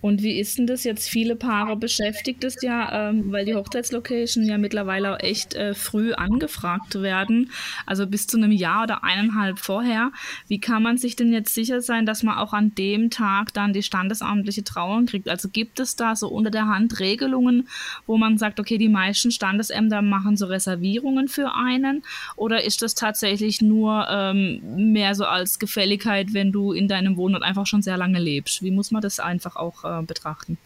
Und 0.00 0.22
wie 0.22 0.38
ist 0.38 0.58
denn 0.58 0.66
das 0.66 0.84
jetzt? 0.84 1.08
Viele 1.08 1.34
Paare 1.34 1.76
beschäftigt 1.76 2.44
es 2.44 2.62
ja, 2.62 3.10
ähm, 3.10 3.32
weil 3.32 3.44
die 3.44 3.54
Hochzeitslocation 3.54 4.44
ja 4.44 4.56
mittlerweile 4.56 5.14
auch 5.14 5.20
echt 5.20 5.54
äh, 5.54 5.74
früh 5.74 6.12
angefragt 6.12 7.02
werden, 7.02 7.50
also 7.84 8.06
bis 8.06 8.28
zu 8.28 8.36
einem 8.36 8.52
Jahr 8.52 8.84
oder 8.84 9.02
eineinhalb 9.02 9.58
vorher. 9.58 10.12
Wie 10.46 10.60
kann 10.60 10.84
man 10.84 10.98
sich 10.98 11.16
denn 11.16 11.32
jetzt 11.32 11.52
sicher 11.52 11.80
sein, 11.80 12.06
dass 12.06 12.22
man 12.22 12.38
auch 12.38 12.52
an 12.52 12.74
dem 12.76 13.10
Tag 13.10 13.52
dann 13.54 13.72
die 13.72 13.82
standesamtliche 13.82 14.62
Trauung 14.62 15.06
kriegt? 15.06 15.28
Also 15.28 15.48
gibt 15.48 15.80
es 15.80 15.96
da 15.96 16.14
so 16.14 16.28
unter 16.28 16.50
der 16.50 16.68
Hand 16.68 17.00
Regelungen, 17.00 17.68
wo 18.06 18.16
man 18.16 18.38
sagt, 18.38 18.60
okay, 18.60 18.78
die 18.78 18.88
meisten 18.88 19.32
Standesämter 19.32 20.00
machen 20.02 20.36
so 20.36 20.46
Reservierungen 20.46 21.26
für 21.26 21.54
einen? 21.54 22.02
Oder 22.36 22.62
ist 22.64 22.82
das 22.82 22.94
tatsächlich 22.94 23.62
nur 23.62 24.06
ähm, 24.08 24.92
mehr 24.92 25.16
so 25.16 25.24
als 25.24 25.58
Gefälligkeit, 25.58 26.34
wenn 26.34 26.52
du 26.52 26.72
in 26.72 26.86
deinem 26.86 27.16
Wohnort 27.16 27.42
einfach 27.42 27.66
schon 27.66 27.82
sehr 27.82 27.96
lange 27.96 28.20
lebst? 28.20 28.62
Wie 28.62 28.70
muss 28.70 28.92
man 28.92 29.02
das 29.02 29.18
einfach 29.18 29.56
auch 29.56 29.87
äh, 29.88 30.02
betrachten? 30.02 30.58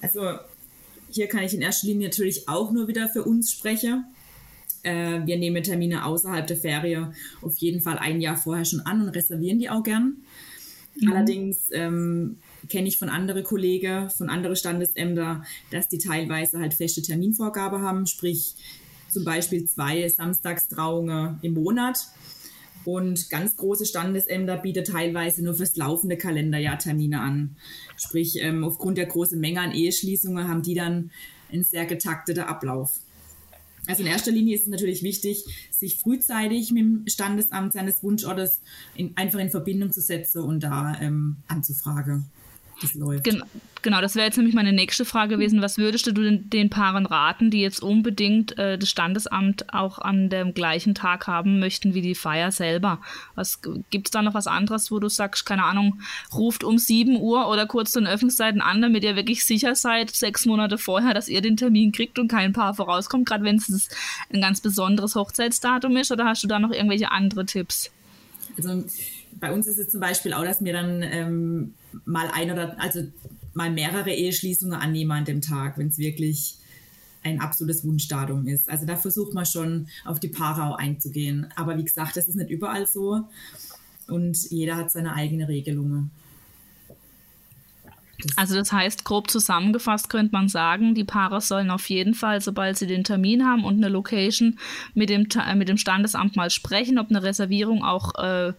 Also 0.00 0.38
hier 1.10 1.28
kann 1.28 1.42
ich 1.44 1.54
in 1.54 1.60
erster 1.62 1.86
Linie 1.86 2.08
natürlich 2.08 2.48
auch 2.48 2.70
nur 2.72 2.88
wieder 2.88 3.08
für 3.08 3.24
uns 3.24 3.52
sprechen. 3.52 4.04
Äh, 4.82 5.20
wir 5.26 5.38
nehmen 5.38 5.62
Termine 5.62 6.04
außerhalb 6.04 6.46
der 6.46 6.56
Ferie 6.56 7.12
auf 7.40 7.56
jeden 7.58 7.80
Fall 7.80 7.98
ein 7.98 8.20
Jahr 8.20 8.36
vorher 8.36 8.64
schon 8.64 8.80
an 8.80 9.02
und 9.02 9.08
reservieren 9.10 9.58
die 9.58 9.70
auch 9.70 9.82
gern. 9.82 10.16
Mhm. 10.96 11.12
Allerdings 11.12 11.68
ähm, 11.72 12.38
kenne 12.68 12.88
ich 12.88 12.98
von 12.98 13.08
anderen 13.08 13.44
Kollegen, 13.44 14.10
von 14.10 14.28
anderen 14.28 14.56
Standesämtern, 14.56 15.44
dass 15.70 15.88
die 15.88 15.98
teilweise 15.98 16.58
halt 16.58 16.74
feste 16.74 17.02
Terminvorgabe 17.02 17.80
haben, 17.80 18.06
sprich 18.06 18.54
zum 19.08 19.24
Beispiel 19.24 19.66
zwei 19.66 20.08
Samstagstrauungen 20.08 21.38
im 21.42 21.54
Monat. 21.54 22.06
Und 22.84 23.30
ganz 23.30 23.56
große 23.56 23.86
Standesämter 23.86 24.56
bieten 24.56 24.84
teilweise 24.84 25.44
nur 25.44 25.54
fürs 25.54 25.76
laufende 25.76 26.16
Kalenderjahr 26.16 26.78
Termine 26.78 27.20
an. 27.20 27.56
Sprich, 27.96 28.36
ähm, 28.40 28.64
aufgrund 28.64 28.98
der 28.98 29.06
großen 29.06 29.38
Menge 29.38 29.60
an 29.60 29.72
Eheschließungen 29.72 30.48
haben 30.48 30.62
die 30.62 30.74
dann 30.74 31.10
einen 31.52 31.64
sehr 31.64 31.86
getakteten 31.86 32.44
Ablauf. 32.44 33.00
Also 33.86 34.02
in 34.02 34.08
erster 34.08 34.30
Linie 34.30 34.54
ist 34.54 34.62
es 34.62 34.68
natürlich 34.68 35.02
wichtig, 35.02 35.44
sich 35.70 35.98
frühzeitig 35.98 36.70
mit 36.70 36.82
dem 36.82 37.04
Standesamt 37.08 37.72
seines 37.72 38.02
Wunschortes 38.02 38.60
in, 38.94 39.16
einfach 39.16 39.40
in 39.40 39.50
Verbindung 39.50 39.92
zu 39.92 40.00
setzen 40.00 40.42
und 40.42 40.60
da 40.60 40.96
ähm, 41.00 41.38
anzufragen 41.48 42.30
das 42.82 42.94
läuft. 42.94 43.24
Gen 43.24 43.42
genau, 43.82 44.00
das 44.00 44.14
wäre 44.14 44.26
jetzt 44.26 44.36
nämlich 44.36 44.54
meine 44.54 44.72
nächste 44.72 45.04
Frage 45.04 45.36
gewesen. 45.36 45.62
Was 45.62 45.78
würdest 45.78 46.06
du 46.06 46.12
den, 46.12 46.48
den 46.50 46.70
Paaren 46.70 47.06
raten, 47.06 47.50
die 47.50 47.60
jetzt 47.60 47.82
unbedingt 47.82 48.58
äh, 48.58 48.78
das 48.78 48.88
Standesamt 48.88 49.72
auch 49.72 49.98
an 49.98 50.28
dem 50.28 50.54
gleichen 50.54 50.94
Tag 50.94 51.26
haben 51.26 51.58
möchten 51.58 51.94
wie 51.94 52.02
die 52.02 52.14
Feier 52.14 52.52
selber? 52.52 53.00
gibt 53.90 54.08
es 54.08 54.10
da 54.10 54.22
noch 54.22 54.34
was 54.34 54.46
anderes, 54.46 54.90
wo 54.90 54.98
du 54.98 55.08
sagst, 55.08 55.46
keine 55.46 55.64
Ahnung, 55.64 56.00
ruft 56.32 56.64
um 56.64 56.78
7 56.78 57.16
Uhr 57.20 57.48
oder 57.48 57.66
kurz 57.66 57.92
zu 57.92 58.00
den 58.00 58.06
Öffnungszeiten 58.06 58.60
an, 58.60 58.82
damit 58.82 59.04
ihr 59.04 59.16
wirklich 59.16 59.44
sicher 59.44 59.74
seid, 59.74 60.10
sechs 60.10 60.46
Monate 60.46 60.78
vorher, 60.78 61.14
dass 61.14 61.28
ihr 61.28 61.40
den 61.40 61.56
Termin 61.56 61.92
kriegt 61.92 62.18
und 62.18 62.28
kein 62.28 62.52
Paar 62.52 62.74
vorauskommt, 62.74 63.26
gerade 63.26 63.44
wenn 63.44 63.56
es 63.56 63.88
ein 64.32 64.40
ganz 64.40 64.60
besonderes 64.60 65.14
Hochzeitsdatum 65.14 65.96
ist? 65.96 66.12
Oder 66.12 66.26
hast 66.26 66.42
du 66.42 66.48
da 66.48 66.58
noch 66.58 66.70
irgendwelche 66.70 67.10
andere 67.10 67.46
Tipps? 67.46 67.90
Also 68.56 68.84
bei 69.40 69.52
uns 69.52 69.66
ist 69.66 69.78
es 69.78 69.88
zum 69.88 70.00
Beispiel 70.00 70.34
auch, 70.34 70.44
dass 70.44 70.64
wir 70.64 70.72
dann 70.72 71.02
ähm, 71.02 71.74
mal 72.04 72.28
ein 72.32 72.50
oder 72.50 72.80
also 72.80 73.02
mal 73.54 73.70
mehrere 73.70 74.12
Eheschließungen 74.12 74.78
annehmen 74.78 75.12
an 75.12 75.24
dem 75.24 75.40
Tag, 75.40 75.78
wenn 75.78 75.88
es 75.88 75.98
wirklich 75.98 76.56
ein 77.22 77.40
absolutes 77.40 77.84
Wunschdatum 77.84 78.46
ist. 78.48 78.68
Also 78.68 78.86
da 78.86 78.96
versucht 78.96 79.34
man 79.34 79.46
schon 79.46 79.88
auf 80.04 80.20
die 80.20 80.28
Paare 80.28 80.78
einzugehen. 80.78 81.46
Aber 81.56 81.76
wie 81.78 81.84
gesagt, 81.84 82.16
das 82.16 82.28
ist 82.28 82.34
nicht 82.34 82.50
überall 82.50 82.86
so. 82.86 83.28
und 84.08 84.50
jeder 84.50 84.76
hat 84.76 84.90
seine 84.90 85.14
eigene 85.14 85.48
Regelung. 85.48 86.10
Also 88.36 88.54
das 88.54 88.72
heißt, 88.72 89.04
grob 89.04 89.30
zusammengefasst 89.30 90.08
könnte 90.08 90.32
man 90.32 90.48
sagen, 90.48 90.94
die 90.94 91.04
Paare 91.04 91.40
sollen 91.40 91.70
auf 91.70 91.88
jeden 91.88 92.14
Fall, 92.14 92.40
sobald 92.40 92.78
sie 92.78 92.86
den 92.86 93.04
Termin 93.04 93.44
haben 93.44 93.64
und 93.64 93.76
eine 93.76 93.88
Location 93.88 94.58
mit 94.94 95.10
dem, 95.10 95.26
mit 95.56 95.68
dem 95.68 95.76
Standesamt 95.76 96.36
mal 96.36 96.50
sprechen, 96.50 96.98
ob 96.98 97.10
eine 97.10 97.22
Reservierung 97.22 97.82
auch 97.82 98.14
äh, 98.22 98.52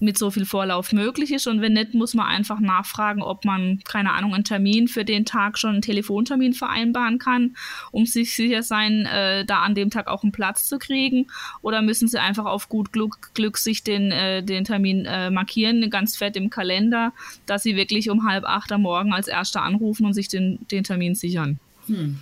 mit 0.00 0.16
so 0.18 0.30
viel 0.30 0.44
Vorlauf 0.44 0.92
möglich 0.92 1.32
ist. 1.32 1.46
Und 1.46 1.60
wenn 1.60 1.72
nicht, 1.72 1.94
muss 1.94 2.14
man 2.14 2.26
einfach 2.26 2.60
nachfragen, 2.60 3.22
ob 3.22 3.44
man, 3.44 3.80
keine 3.84 4.12
Ahnung, 4.12 4.34
einen 4.34 4.44
Termin 4.44 4.88
für 4.88 5.04
den 5.04 5.24
Tag 5.24 5.58
schon 5.58 5.72
einen 5.72 5.82
Telefontermin 5.82 6.52
vereinbaren 6.52 7.18
kann, 7.18 7.56
um 7.90 8.06
sich 8.06 8.34
sicher 8.34 8.62
sein, 8.62 9.06
äh, 9.06 9.44
da 9.44 9.62
an 9.62 9.74
dem 9.74 9.90
Tag 9.90 10.06
auch 10.06 10.22
einen 10.22 10.32
Platz 10.32 10.68
zu 10.68 10.78
kriegen. 10.78 11.26
Oder 11.62 11.82
müssen 11.82 12.08
sie 12.08 12.20
einfach 12.20 12.44
auf 12.44 12.68
gut 12.68 12.92
Glück, 12.92 13.30
Glück 13.34 13.58
sich 13.58 13.82
den, 13.82 14.12
äh, 14.12 14.42
den 14.42 14.64
Termin 14.64 15.04
äh, 15.04 15.30
markieren, 15.30 15.90
ganz 15.90 16.16
fett 16.16 16.36
im 16.36 16.50
Kalender, 16.50 17.12
dass 17.46 17.62
sie 17.62 17.76
wirklich 17.76 18.10
um 18.10 18.26
halb 18.26 18.44
acht 18.44 18.70
am 18.72 18.82
Morgen 18.82 19.12
als 19.12 19.28
Erster 19.28 19.62
anrufen 19.62 20.06
und 20.06 20.14
sich 20.14 20.28
den, 20.28 20.58
den 20.70 20.84
Termin 20.84 21.14
sichern? 21.14 21.58
Hm. 21.86 22.18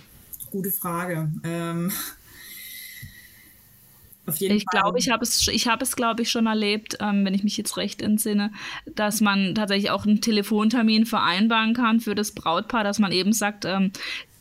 Gute 0.49 0.71
Frage. 0.71 1.29
Ähm, 1.43 1.91
ich 4.39 4.65
glaube, 4.65 4.99
ich 4.99 5.09
habe 5.09 5.23
es, 5.23 5.47
ich 5.47 5.67
habe 5.67 5.83
es, 5.83 5.95
glaube 5.95 6.21
ich, 6.21 6.29
schon 6.29 6.47
erlebt, 6.47 6.97
ähm, 6.99 7.25
wenn 7.25 7.33
ich 7.33 7.43
mich 7.43 7.57
jetzt 7.57 7.77
recht 7.77 8.01
entsinne, 8.01 8.51
dass 8.85 9.21
man 9.21 9.55
tatsächlich 9.55 9.91
auch 9.91 10.05
einen 10.05 10.21
Telefontermin 10.21 11.05
vereinbaren 11.05 11.73
kann 11.73 11.99
für 11.99 12.15
das 12.15 12.31
Brautpaar, 12.31 12.83
dass 12.83 12.99
man 12.99 13.11
eben 13.11 13.33
sagt, 13.33 13.65
ähm, 13.65 13.91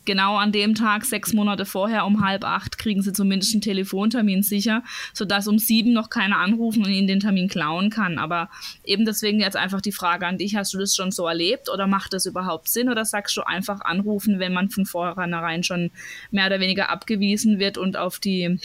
genau 0.07 0.37
an 0.37 0.53
dem 0.53 0.75
Tag, 0.75 1.05
sechs 1.05 1.35
Monate 1.35 1.67
vorher, 1.67 2.07
um 2.07 2.25
halb 2.25 2.45
acht, 2.45 2.79
kriegen 2.79 3.03
sie 3.03 3.13
zumindest 3.13 3.53
einen 3.53 3.61
Telefontermin 3.61 4.43
sicher, 4.43 4.83
sodass 5.13 5.49
um 5.49 5.59
sieben 5.59 5.93
noch 5.93 6.09
keiner 6.09 6.39
anrufen 6.39 6.85
und 6.85 6.91
ihnen 6.91 7.09
den 7.09 7.21
Termin 7.21 7.49
klauen 7.49 7.91
kann. 7.91 8.19
Aber 8.19 8.49
eben 8.85 9.05
deswegen 9.05 9.41
jetzt 9.41 9.57
einfach 9.57 9.81
die 9.81 9.93
Frage 9.93 10.27
an 10.27 10.39
dich, 10.39 10.57
hast 10.57 10.73
du 10.73 10.79
das 10.79 10.97
schon 10.97 11.11
so 11.11 11.27
erlebt 11.27 11.69
oder 11.69 11.87
macht 11.87 12.15
das 12.15 12.25
überhaupt 12.25 12.69
Sinn 12.69 12.89
oder 12.89 13.05
sagst 13.05 13.37
du 13.37 13.43
einfach 13.43 13.81
anrufen, 13.81 14.39
wenn 14.39 14.55
man 14.55 14.71
von 14.71 14.87
vornherein 14.87 15.63
schon 15.63 15.91
mehr 16.31 16.47
oder 16.47 16.61
weniger 16.61 16.89
abgewiesen 16.89 17.59
wird 17.59 17.77
und 17.77 17.97
auf 17.97 18.19
die 18.19 18.59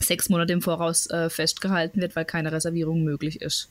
sechs 0.00 0.28
Monate 0.28 0.52
im 0.52 0.62
Voraus 0.62 1.08
äh, 1.10 1.30
festgehalten 1.30 2.00
wird, 2.00 2.16
weil 2.16 2.24
keine 2.24 2.52
Reservierung 2.52 3.04
möglich 3.04 3.40
ist. 3.40 3.70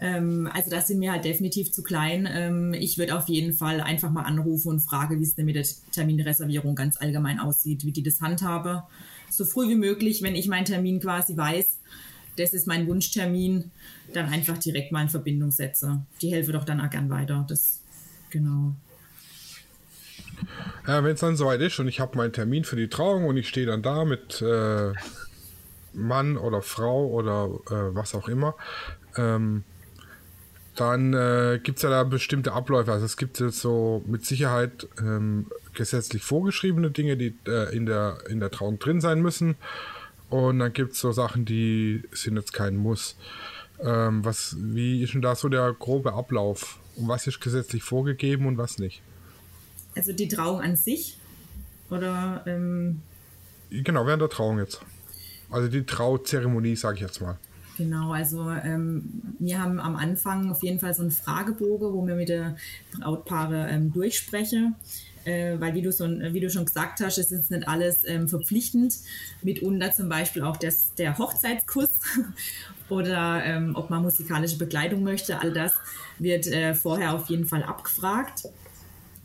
Ähm, 0.00 0.48
also 0.52 0.70
das 0.70 0.88
sind 0.88 0.98
mir 0.98 1.12
halt 1.12 1.24
definitiv 1.24 1.72
zu 1.72 1.82
klein. 1.82 2.28
Ähm, 2.30 2.74
ich 2.74 2.98
würde 2.98 3.16
auf 3.16 3.28
jeden 3.28 3.52
Fall 3.52 3.80
einfach 3.80 4.10
mal 4.10 4.22
anrufen 4.22 4.68
und 4.68 4.80
frage, 4.80 5.18
wie 5.18 5.24
es 5.24 5.34
denn 5.34 5.46
mit 5.46 5.56
der 5.56 5.66
Terminreservierung 5.92 6.74
ganz 6.74 7.00
allgemein 7.00 7.40
aussieht, 7.40 7.84
wie 7.84 7.92
die 7.92 8.02
das 8.02 8.20
handhabe. 8.20 8.84
So 9.30 9.44
früh 9.44 9.68
wie 9.68 9.76
möglich, 9.76 10.22
wenn 10.22 10.34
ich 10.34 10.48
meinen 10.48 10.64
Termin 10.64 11.00
quasi 11.00 11.36
weiß, 11.36 11.78
das 12.36 12.54
ist 12.54 12.66
mein 12.66 12.86
Wunschtermin, 12.86 13.70
dann 14.14 14.26
einfach 14.26 14.58
direkt 14.58 14.92
mal 14.92 15.02
in 15.02 15.08
Verbindung 15.08 15.50
setze. 15.50 16.02
Die 16.22 16.32
helfe 16.32 16.52
doch 16.52 16.64
dann 16.64 16.80
auch 16.80 16.90
gern 16.90 17.10
weiter. 17.10 17.44
Das, 17.48 17.82
genau. 18.30 18.74
Ja, 20.86 21.02
wenn 21.02 21.14
es 21.14 21.20
dann 21.20 21.36
soweit 21.36 21.60
ist 21.60 21.78
und 21.80 21.88
ich 21.88 22.00
habe 22.00 22.16
meinen 22.16 22.32
Termin 22.32 22.64
für 22.64 22.76
die 22.76 22.88
Trauung 22.88 23.24
und 23.24 23.36
ich 23.36 23.48
stehe 23.48 23.66
dann 23.66 23.82
da 23.82 24.04
mit 24.04 24.40
äh, 24.40 24.92
Mann 25.98 26.36
oder 26.36 26.62
Frau 26.62 27.06
oder 27.08 27.50
äh, 27.66 27.94
was 27.94 28.14
auch 28.14 28.28
immer, 28.28 28.54
ähm, 29.16 29.64
dann 30.78 31.12
äh, 31.12 31.58
gibt 31.62 31.78
es 31.78 31.82
ja 31.82 31.90
da 31.90 32.04
bestimmte 32.04 32.52
Abläufe. 32.52 32.92
Also 32.92 33.04
es 33.04 33.16
gibt 33.16 33.40
jetzt 33.40 33.60
so 33.60 34.02
mit 34.06 34.24
Sicherheit 34.24 34.86
ähm, 35.00 35.46
gesetzlich 35.74 36.22
vorgeschriebene 36.22 36.90
Dinge, 36.90 37.16
die 37.16 37.34
äh, 37.46 37.74
in, 37.76 37.84
der, 37.86 38.18
in 38.28 38.38
der 38.38 38.50
Trauung 38.50 38.78
drin 38.78 39.00
sein 39.00 39.20
müssen. 39.20 39.56
Und 40.30 40.60
dann 40.60 40.72
gibt 40.72 40.92
es 40.92 41.00
so 41.00 41.10
Sachen, 41.10 41.44
die 41.44 42.02
sind 42.12 42.36
jetzt 42.36 42.52
kein 42.52 42.76
Muss. 42.76 43.16
Ähm, 43.80 44.24
was, 44.24 44.56
wie 44.58 45.02
ist 45.02 45.14
denn 45.14 45.22
da 45.22 45.34
so 45.34 45.48
der 45.48 45.72
grobe 45.72 46.12
Ablauf? 46.12 46.78
Und 46.96 47.08
was 47.08 47.26
ist 47.26 47.40
gesetzlich 47.40 47.82
vorgegeben 47.82 48.46
und 48.46 48.58
was 48.58 48.78
nicht? 48.78 49.02
Also 49.96 50.12
die 50.12 50.28
Trauung 50.28 50.60
an 50.60 50.76
sich? 50.76 51.18
Oder? 51.90 52.44
Ähm 52.46 53.02
genau, 53.70 54.06
während 54.06 54.22
der 54.22 54.28
Trauung 54.28 54.58
jetzt. 54.58 54.80
Also 55.50 55.68
die 55.68 55.84
Trauzeremonie, 55.84 56.76
sage 56.76 56.96
ich 56.96 57.02
jetzt 57.02 57.20
mal. 57.20 57.38
Genau, 57.78 58.12
also 58.12 58.50
ähm, 58.50 59.36
wir 59.38 59.62
haben 59.62 59.78
am 59.78 59.94
Anfang 59.94 60.50
auf 60.50 60.64
jeden 60.64 60.80
Fall 60.80 60.94
so 60.94 61.02
einen 61.02 61.12
Fragebogen, 61.12 61.92
wo 61.92 62.04
wir 62.04 62.16
mit 62.16 62.28
der 62.28 62.56
Brautpaare 62.98 63.68
ähm, 63.68 63.92
durchsprechen. 63.92 64.74
Äh, 65.24 65.60
weil 65.60 65.74
wie 65.74 65.82
du, 65.82 65.92
so, 65.92 66.08
wie 66.08 66.40
du 66.40 66.50
schon 66.50 66.64
gesagt 66.64 67.00
hast, 67.00 67.18
ist 67.18 67.30
jetzt 67.30 67.50
nicht 67.50 67.68
alles 67.68 68.02
ähm, 68.04 68.28
verpflichtend. 68.28 68.96
Mitunter 69.42 69.92
zum 69.92 70.08
Beispiel 70.08 70.42
auch 70.42 70.56
das, 70.56 70.94
der 70.94 71.18
Hochzeitskuss 71.18 71.90
oder 72.88 73.44
ähm, 73.44 73.76
ob 73.76 73.90
man 73.90 74.02
musikalische 74.02 74.58
Begleitung 74.58 75.04
möchte. 75.04 75.38
All 75.38 75.52
das 75.52 75.72
wird 76.18 76.48
äh, 76.48 76.74
vorher 76.74 77.14
auf 77.14 77.28
jeden 77.28 77.46
Fall 77.46 77.62
abgefragt. 77.62 78.48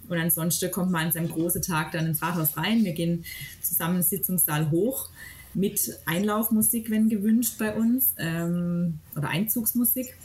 Und 0.10 0.18
ansonsten 0.18 0.70
kommt 0.70 0.92
man 0.92 1.08
an 1.08 1.12
seinem 1.12 1.30
großen 1.30 1.62
Tag 1.62 1.92
dann 1.94 2.06
ins 2.06 2.22
Rathaus 2.22 2.56
rein. 2.56 2.84
Wir 2.84 2.94
gehen 2.94 3.26
zusammen 3.62 3.98
im 3.98 4.02
Sitzungssaal 4.04 4.70
hoch 4.70 5.10
mit 5.54 6.00
Einlaufmusik, 6.06 6.90
wenn 6.90 7.10
gewünscht 7.10 7.58
bei 7.60 7.76
uns, 7.76 8.14
ähm, 8.18 9.00
oder 9.16 9.30
Einzugsmusik. 9.30 10.16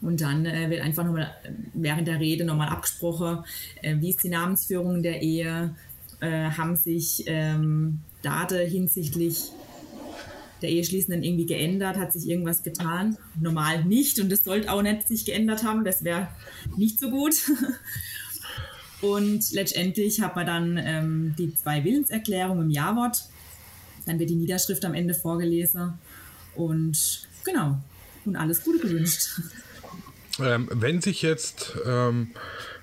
Und 0.00 0.20
dann 0.20 0.44
äh, 0.44 0.70
wird 0.70 0.82
einfach 0.82 1.04
nochmal 1.04 1.30
während 1.72 2.06
der 2.06 2.20
Rede 2.20 2.44
nochmal 2.44 2.68
abgesprochen, 2.68 3.44
äh, 3.82 3.96
wie 4.00 4.10
ist 4.10 4.22
die 4.22 4.28
Namensführung 4.28 5.02
der 5.02 5.22
Ehe, 5.22 5.74
äh, 6.20 6.50
haben 6.50 6.76
sich 6.76 7.24
ähm, 7.26 8.00
Daten 8.22 8.66
hinsichtlich 8.68 9.50
der 10.62 10.70
Eheschließenden 10.70 11.22
irgendwie 11.22 11.46
geändert, 11.46 11.96
hat 11.96 12.12
sich 12.12 12.28
irgendwas 12.28 12.62
getan? 12.62 13.16
Normal 13.40 13.84
nicht 13.84 14.18
und 14.20 14.30
das 14.30 14.44
sollte 14.44 14.72
auch 14.72 14.82
nicht 14.82 15.08
sich 15.08 15.24
geändert 15.24 15.64
haben, 15.64 15.84
das 15.84 16.04
wäre 16.04 16.28
nicht 16.76 16.98
so 16.98 17.10
gut. 17.10 17.34
und 19.02 19.50
letztendlich 19.52 20.20
hat 20.20 20.36
man 20.36 20.46
dann 20.46 20.80
ähm, 20.82 21.34
die 21.38 21.54
zwei 21.54 21.84
Willenserklärungen 21.84 22.64
im 22.64 22.70
Ja-Wort 22.70 23.28
dann 24.06 24.18
wird 24.18 24.30
die 24.30 24.36
Niederschrift 24.36 24.84
am 24.84 24.94
Ende 24.94 25.14
vorgelesen. 25.14 25.98
Und 26.54 27.28
genau, 27.44 27.78
und 28.24 28.36
alles 28.36 28.64
Gute 28.64 28.78
gewünscht. 28.78 29.40
Ähm, 30.40 30.68
wenn 30.72 31.00
sich 31.00 31.22
jetzt 31.22 31.76
ähm, 31.84 32.30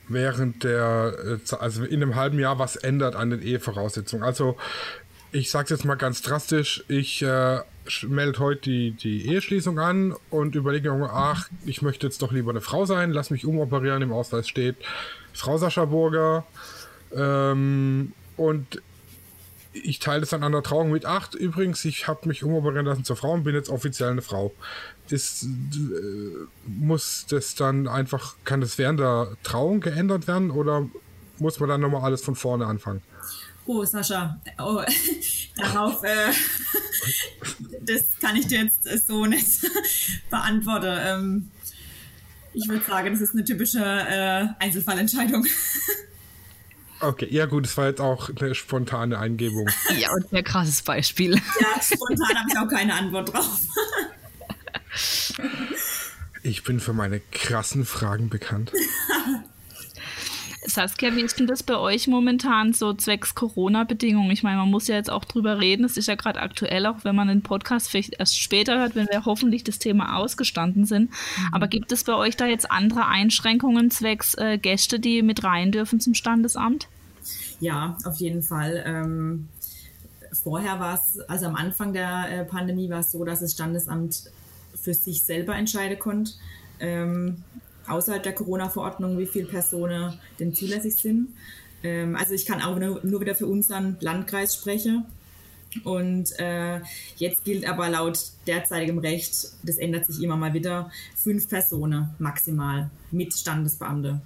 während 0.08 0.64
der, 0.64 1.40
äh, 1.52 1.56
also 1.56 1.84
in 1.84 2.02
einem 2.02 2.16
halben 2.16 2.40
Jahr 2.40 2.60
was 2.60 2.76
ändert 2.76 3.16
an 3.16 3.30
den 3.30 3.42
Ehevoraussetzungen, 3.42 4.24
also 4.24 4.58
ich 5.32 5.50
sage 5.50 5.66
es 5.66 5.70
jetzt 5.72 5.86
mal 5.86 5.96
ganz 5.96 6.22
drastisch, 6.22 6.84
ich 6.88 7.22
äh, 7.24 7.60
melde 8.08 8.40
heute 8.40 8.62
die, 8.62 8.92
die 8.92 9.28
Eheschließung 9.28 9.80
an 9.80 10.16
und 10.30 10.56
überlege 10.56 10.92
mir, 10.94 11.10
ach, 11.12 11.50
ich 11.66 11.82
möchte 11.82 12.06
jetzt 12.06 12.22
doch 12.22 12.32
lieber 12.32 12.52
eine 12.52 12.62
Frau 12.62 12.86
sein, 12.86 13.12
lass 13.12 13.32
mich 13.32 13.46
umoperieren, 13.46 14.02
im 14.04 14.12
Ausweis 14.12 14.48
steht 14.48 14.76
Frau 15.34 15.58
Sascha 15.58 15.86
Burger. 15.86 16.46
Ähm, 17.16 18.14
und 18.38 18.82
ich 19.74 20.00
teile 20.00 20.24
es 20.24 20.30
dann 20.30 20.44
an 20.44 20.52
der 20.52 20.64
Trauung 20.64 20.92
mit. 20.92 21.06
Ach, 21.06 21.34
übrigens, 21.34 21.84
ich 21.86 22.08
habe 22.08 22.28
mich 22.28 22.44
umoperieren 22.44 22.86
lassen 22.86 23.04
zur 23.04 23.16
Frau 23.16 23.32
und 23.32 23.44
bin 23.44 23.56
jetzt 23.56 23.70
offiziell 23.70 24.12
eine 24.12 24.22
Frau. 24.22 24.54
Das, 25.10 25.44
äh, 25.44 25.48
muss 26.66 27.26
das 27.30 27.56
dann 27.56 27.88
einfach, 27.88 28.36
kann 28.46 28.62
das 28.62 28.78
während 28.78 29.00
der 29.00 29.36
Trauung 29.44 29.82
geändert 29.82 30.28
werden 30.28 30.52
oder 30.52 30.88
muss 31.40 31.60
man 31.60 31.70
dann 31.70 31.82
nochmal 31.82 32.04
alles 32.04 32.24
von 32.24 32.36
vorne 32.36 32.66
anfangen? 32.66 33.02
Oh, 33.66 33.84
Sascha, 33.86 34.40
oh, 34.60 34.82
darauf, 35.56 36.04
äh, 36.04 36.32
das 37.82 38.04
kann 38.20 38.36
ich 38.36 38.48
dir 38.48 38.64
jetzt 38.64 39.08
so 39.08 39.26
nicht 39.26 39.62
beantworten. 40.30 40.98
Ähm, 41.00 41.52
ich 42.54 42.68
würde 42.68 42.86
sagen, 42.86 43.12
das 43.12 43.22
ist 43.22 43.34
eine 43.34 43.44
typische 43.44 43.80
äh, 43.84 44.48
Einzelfallentscheidung. 44.60 45.46
Okay, 47.04 47.28
ja 47.30 47.46
gut, 47.46 47.66
es 47.66 47.76
war 47.76 47.88
jetzt 47.88 48.00
auch 48.00 48.30
eine 48.40 48.56
spontane 48.56 49.20
Eingebung. 49.20 49.70
Ja, 49.98 50.12
und 50.14 50.32
ein 50.34 50.44
krasses 50.44 50.82
Beispiel. 50.82 51.36
Ja, 51.36 51.82
spontan 51.82 52.38
habe 52.38 52.50
ich 52.50 52.58
auch 52.58 52.68
keine 52.68 52.94
Antwort 52.94 53.34
drauf. 53.34 53.60
Ich 56.46 56.64
bin 56.64 56.82
für 56.82 56.92
meine 56.92 57.22
krassen 57.32 57.86
Fragen 57.86 58.28
bekannt. 58.28 58.74
Saskia, 60.66 61.16
wie 61.16 61.22
ist 61.22 61.40
denn 61.40 61.48
das 61.48 61.64
bei 61.64 61.78
euch 61.78 62.08
momentan 62.08 62.74
so 62.74 62.94
zwecks 62.94 63.34
Corona-Bedingungen? 63.36 64.32
Ich 64.32 64.44
meine, 64.44 64.58
man 64.58 64.70
muss 64.70 64.88
ja 64.88 64.96
jetzt 64.96 65.10
auch 65.10 65.26
drüber 65.26 65.60
reden. 65.60 65.86
Es 65.86 65.98
ist 65.98 66.08
ja 66.08 66.16
gerade 66.16 66.42
aktuell, 66.42 66.86
auch 66.86 67.04
wenn 67.04 67.16
man 67.16 67.28
den 67.28 67.44
Podcast 67.44 67.90
vielleicht 67.90 68.16
erst 68.20 68.40
später 68.40 68.78
hört, 68.80 68.96
wenn 68.96 69.08
wir 69.08 69.26
hoffentlich 69.26 69.64
das 69.64 69.80
Thema 69.80 70.18
ausgestanden 70.18 70.86
sind. 70.86 71.12
Mhm. 71.12 71.54
Aber 71.54 71.68
gibt 71.68 71.92
es 71.92 72.04
bei 72.04 72.14
euch 72.14 72.36
da 72.36 72.46
jetzt 72.46 72.72
andere 72.72 73.08
Einschränkungen 73.08 73.92
zwecks 73.92 74.36
äh, 74.36 74.58
Gäste, 74.58 75.00
die 75.00 75.22
mit 75.22 75.44
rein 75.44 75.72
dürfen 75.72 76.00
zum 76.00 76.14
Standesamt? 76.14 76.88
Ja, 77.64 77.98
auf 78.04 78.18
jeden 78.18 78.44
Fall. 78.44 78.84
Ähm, 78.86 79.48
vorher 80.34 80.82
war 80.82 80.96
es, 80.96 81.22
also 81.30 81.46
am 81.46 81.56
Anfang 81.56 81.94
der 81.94 82.26
äh, 82.30 82.44
Pandemie 82.44 82.90
war 82.90 83.00
es 83.00 83.12
so, 83.14 83.24
dass 83.24 83.40
das 83.40 83.54
Standesamt 83.54 84.26
für 84.76 84.94
sich 84.94 85.24
selber 85.24 85.56
entscheiden 85.56 85.98
konnte, 85.98 86.34
ähm, 86.82 87.42
außerhalb 87.88 88.22
der 88.22 88.34
Corona-Verordnung, 88.34 89.18
wie 89.18 89.26
viele 89.26 89.48
Personen 89.48 90.20
denn 90.42 90.54
zulässig 90.54 90.96
sind. 90.96 91.30
Ähm, 91.84 92.18
also 92.18 92.34
ich 92.34 92.46
kann 92.46 92.62
auch 92.62 92.78
nur, 92.78 93.00
nur 93.04 93.22
wieder 93.22 93.34
für 93.34 93.48
unseren 93.48 93.96
Landkreis 94.02 94.56
sprechen. 94.56 95.06
Und 95.86 96.38
äh, 96.40 96.82
jetzt 97.16 97.46
gilt 97.46 97.66
aber 97.66 97.88
laut 97.88 98.20
derzeitigem 98.46 98.98
Recht, 98.98 99.54
das 99.64 99.78
ändert 99.78 100.06
sich 100.06 100.22
immer 100.22 100.36
mal 100.36 100.54
wieder, 100.54 100.92
fünf 101.16 101.48
Personen 101.48 102.10
maximal 102.20 102.92
mit 103.10 103.34
Standesbeamte. 103.34 104.20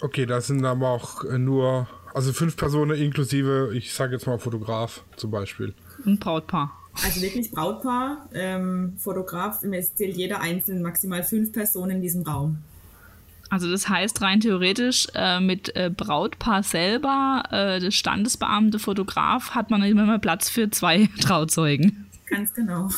Okay, 0.00 0.26
das 0.26 0.48
sind 0.48 0.64
aber 0.64 0.90
auch 0.90 1.24
nur, 1.24 1.88
also 2.16 2.32
fünf 2.32 2.56
Personen 2.56 2.98
inklusive, 2.98 3.72
ich 3.74 3.92
sage 3.92 4.14
jetzt 4.14 4.26
mal 4.26 4.38
Fotograf 4.38 5.04
zum 5.16 5.30
Beispiel. 5.30 5.74
Ein 6.06 6.18
Brautpaar. 6.18 6.72
Also 7.04 7.20
wirklich 7.20 7.50
Brautpaar, 7.50 8.30
ähm, 8.32 8.94
Fotograf, 8.96 9.62
es 9.62 9.94
zählt 9.94 10.16
jeder 10.16 10.40
einzeln 10.40 10.80
maximal 10.80 11.22
fünf 11.22 11.52
Personen 11.52 11.96
in 11.96 12.00
diesem 12.00 12.22
Raum. 12.22 12.56
Also 13.50 13.70
das 13.70 13.90
heißt 13.90 14.22
rein 14.22 14.40
theoretisch 14.40 15.08
äh, 15.14 15.40
mit 15.40 15.76
äh, 15.76 15.90
Brautpaar 15.94 16.62
selber, 16.62 17.42
äh, 17.50 17.80
das 17.80 17.94
Standesbeamte, 17.94 18.78
Fotograf, 18.78 19.50
hat 19.50 19.70
man 19.70 19.82
immer 19.82 20.06
mal 20.06 20.18
Platz 20.18 20.48
für 20.48 20.70
zwei 20.70 21.10
Trauzeugen. 21.20 22.06
Ganz 22.30 22.54
genau. 22.54 22.88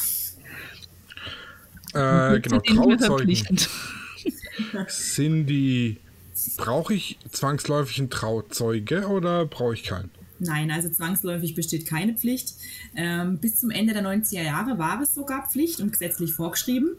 Äh, 1.92 2.38
genau, 2.38 2.60
Trauzeugen. 2.60 3.58
Sind 4.86 5.46
die, 5.46 5.98
brauche 6.56 6.94
ich 6.94 7.18
zwangsläufig 7.30 7.98
einen 7.98 8.10
Trauzeuge 8.10 9.06
oder 9.08 9.46
brauche 9.46 9.74
ich 9.74 9.84
keinen? 9.84 10.10
Nein, 10.40 10.70
also 10.70 10.88
zwangsläufig 10.88 11.54
besteht 11.54 11.86
keine 11.86 12.14
Pflicht. 12.14 12.54
Ähm, 12.94 13.38
bis 13.38 13.58
zum 13.60 13.70
Ende 13.70 13.92
der 13.92 14.04
90er 14.04 14.42
Jahre 14.42 14.78
war 14.78 15.00
es 15.02 15.14
sogar 15.14 15.48
Pflicht 15.48 15.80
und 15.80 15.90
gesetzlich 15.92 16.32
vorgeschrieben. 16.32 16.90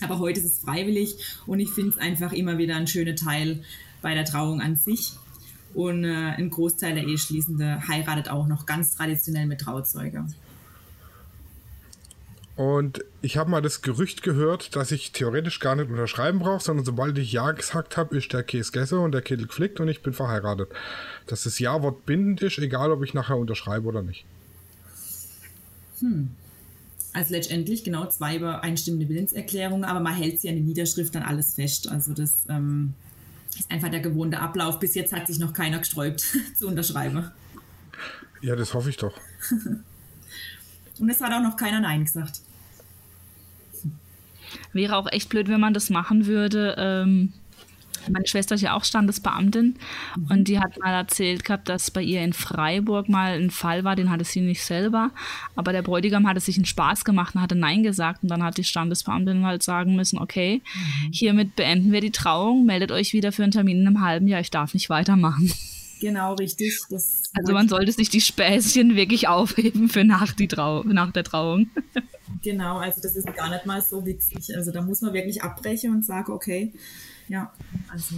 Aber 0.00 0.18
heute 0.18 0.40
ist 0.40 0.46
es 0.46 0.58
freiwillig 0.58 1.16
und 1.46 1.60
ich 1.60 1.70
finde 1.70 1.90
es 1.90 1.98
einfach 1.98 2.32
immer 2.32 2.58
wieder 2.58 2.76
ein 2.76 2.86
schöner 2.86 3.16
Teil 3.16 3.64
bei 4.02 4.14
der 4.14 4.24
Trauung 4.24 4.60
an 4.60 4.76
sich. 4.76 5.14
Und 5.74 6.04
äh, 6.04 6.34
ein 6.36 6.50
Großteil 6.50 6.94
der 6.94 7.04
Eheschließende 7.04 7.88
heiratet 7.88 8.30
auch 8.30 8.46
noch 8.46 8.66
ganz 8.66 8.94
traditionell 8.94 9.46
mit 9.46 9.60
Trauzeuge. 9.60 10.26
Und 12.58 13.04
ich 13.22 13.36
habe 13.36 13.48
mal 13.48 13.62
das 13.62 13.82
Gerücht 13.82 14.24
gehört, 14.24 14.74
dass 14.74 14.90
ich 14.90 15.12
theoretisch 15.12 15.60
gar 15.60 15.76
nicht 15.76 15.90
unterschreiben 15.90 16.40
brauche, 16.40 16.60
sondern 16.60 16.84
sobald 16.84 17.16
ich 17.16 17.30
Ja 17.30 17.52
gesagt 17.52 17.96
habe, 17.96 18.18
ist 18.18 18.32
der 18.32 18.42
Käse 18.42 18.72
gegessen 18.72 18.98
und 18.98 19.12
der 19.12 19.22
Kittel 19.22 19.46
geflickt 19.46 19.78
und 19.78 19.86
ich 19.86 20.02
bin 20.02 20.12
verheiratet. 20.12 20.68
Dass 21.28 21.44
das 21.44 21.60
Ja-Wort 21.60 22.04
bindend 22.04 22.42
ist, 22.42 22.58
egal 22.58 22.90
ob 22.90 23.04
ich 23.04 23.14
nachher 23.14 23.36
unterschreibe 23.36 23.86
oder 23.86 24.02
nicht. 24.02 24.24
Hm. 26.00 26.30
Also 27.12 27.32
letztendlich 27.32 27.84
genau 27.84 28.06
zwei 28.06 28.34
übereinstimmende 28.38 29.08
Willenserklärungen, 29.08 29.84
aber 29.84 30.00
man 30.00 30.16
hält 30.16 30.40
sie 30.40 30.48
an 30.48 30.56
die 30.56 30.62
Niederschrift 30.62 31.14
dann 31.14 31.22
alles 31.22 31.54
fest. 31.54 31.88
Also 31.88 32.12
das 32.12 32.44
ähm, 32.48 32.94
ist 33.56 33.70
einfach 33.70 33.88
der 33.88 34.00
gewohnte 34.00 34.40
Ablauf. 34.40 34.80
Bis 34.80 34.96
jetzt 34.96 35.12
hat 35.12 35.28
sich 35.28 35.38
noch 35.38 35.52
keiner 35.52 35.78
gesträubt 35.78 36.24
zu 36.58 36.66
unterschreiben. 36.66 37.30
Ja, 38.40 38.56
das 38.56 38.74
hoffe 38.74 38.90
ich 38.90 38.96
doch. 38.96 39.14
Und 40.98 41.08
es 41.08 41.20
hat 41.20 41.32
auch 41.32 41.42
noch 41.42 41.56
keiner 41.56 41.78
Nein 41.78 42.04
gesagt. 42.04 42.40
Wäre 44.72 44.96
auch 44.96 45.10
echt 45.10 45.28
blöd, 45.28 45.48
wenn 45.48 45.60
man 45.60 45.74
das 45.74 45.90
machen 45.90 46.26
würde. 46.26 46.74
Ähm, 46.78 47.32
meine 48.10 48.26
Schwester 48.26 48.54
ist 48.54 48.62
ja 48.62 48.74
auch 48.74 48.84
Standesbeamtin 48.84 49.76
mhm. 50.16 50.26
und 50.30 50.48
die 50.48 50.58
hat 50.58 50.78
mal 50.78 50.92
erzählt 50.92 51.44
gehabt, 51.44 51.68
dass 51.68 51.90
bei 51.90 52.02
ihr 52.02 52.22
in 52.22 52.32
Freiburg 52.32 53.08
mal 53.08 53.38
ein 53.38 53.50
Fall 53.50 53.84
war, 53.84 53.96
den 53.96 54.10
hatte 54.10 54.24
sie 54.24 54.40
nicht 54.40 54.62
selber, 54.62 55.10
aber 55.56 55.72
der 55.72 55.82
Bräutigam 55.82 56.26
hatte 56.26 56.40
sich 56.40 56.56
einen 56.56 56.64
Spaß 56.64 57.04
gemacht 57.04 57.34
und 57.34 57.42
hatte 57.42 57.54
Nein 57.54 57.82
gesagt 57.82 58.22
und 58.22 58.30
dann 58.30 58.42
hat 58.42 58.56
die 58.56 58.64
Standesbeamtin 58.64 59.44
halt 59.44 59.62
sagen 59.62 59.96
müssen, 59.96 60.18
okay, 60.18 60.62
mhm. 60.74 61.12
hiermit 61.12 61.56
beenden 61.56 61.92
wir 61.92 62.00
die 62.00 62.12
Trauung, 62.12 62.64
meldet 62.66 62.92
euch 62.92 63.12
wieder 63.12 63.32
für 63.32 63.42
einen 63.42 63.52
Termin 63.52 63.80
in 63.80 63.86
einem 63.86 64.00
halben 64.00 64.28
Jahr, 64.28 64.40
ich 64.40 64.50
darf 64.50 64.74
nicht 64.74 64.90
weitermachen. 64.90 65.52
Genau, 66.00 66.34
richtig. 66.34 66.78
Also 67.34 67.52
man 67.52 67.68
sollte 67.68 67.92
sich 67.92 68.08
die 68.08 68.20
Späßchen 68.20 68.94
wirklich 68.94 69.28
aufheben 69.28 69.88
für 69.88 70.04
nach, 70.04 70.32
die 70.32 70.48
Trau 70.48 70.82
nach 70.84 71.12
der 71.12 71.24
Trauung. 71.24 71.70
Genau, 72.42 72.78
also 72.78 73.00
das 73.00 73.16
ist 73.16 73.26
gar 73.34 73.50
nicht 73.50 73.66
mal 73.66 73.82
so 73.82 74.04
witzig. 74.04 74.56
Also 74.56 74.70
da 74.70 74.82
muss 74.82 75.00
man 75.00 75.12
wirklich 75.12 75.42
abbrechen 75.42 75.92
und 75.94 76.04
sagen, 76.04 76.32
okay, 76.32 76.72
ja, 77.28 77.52
also. 77.88 78.14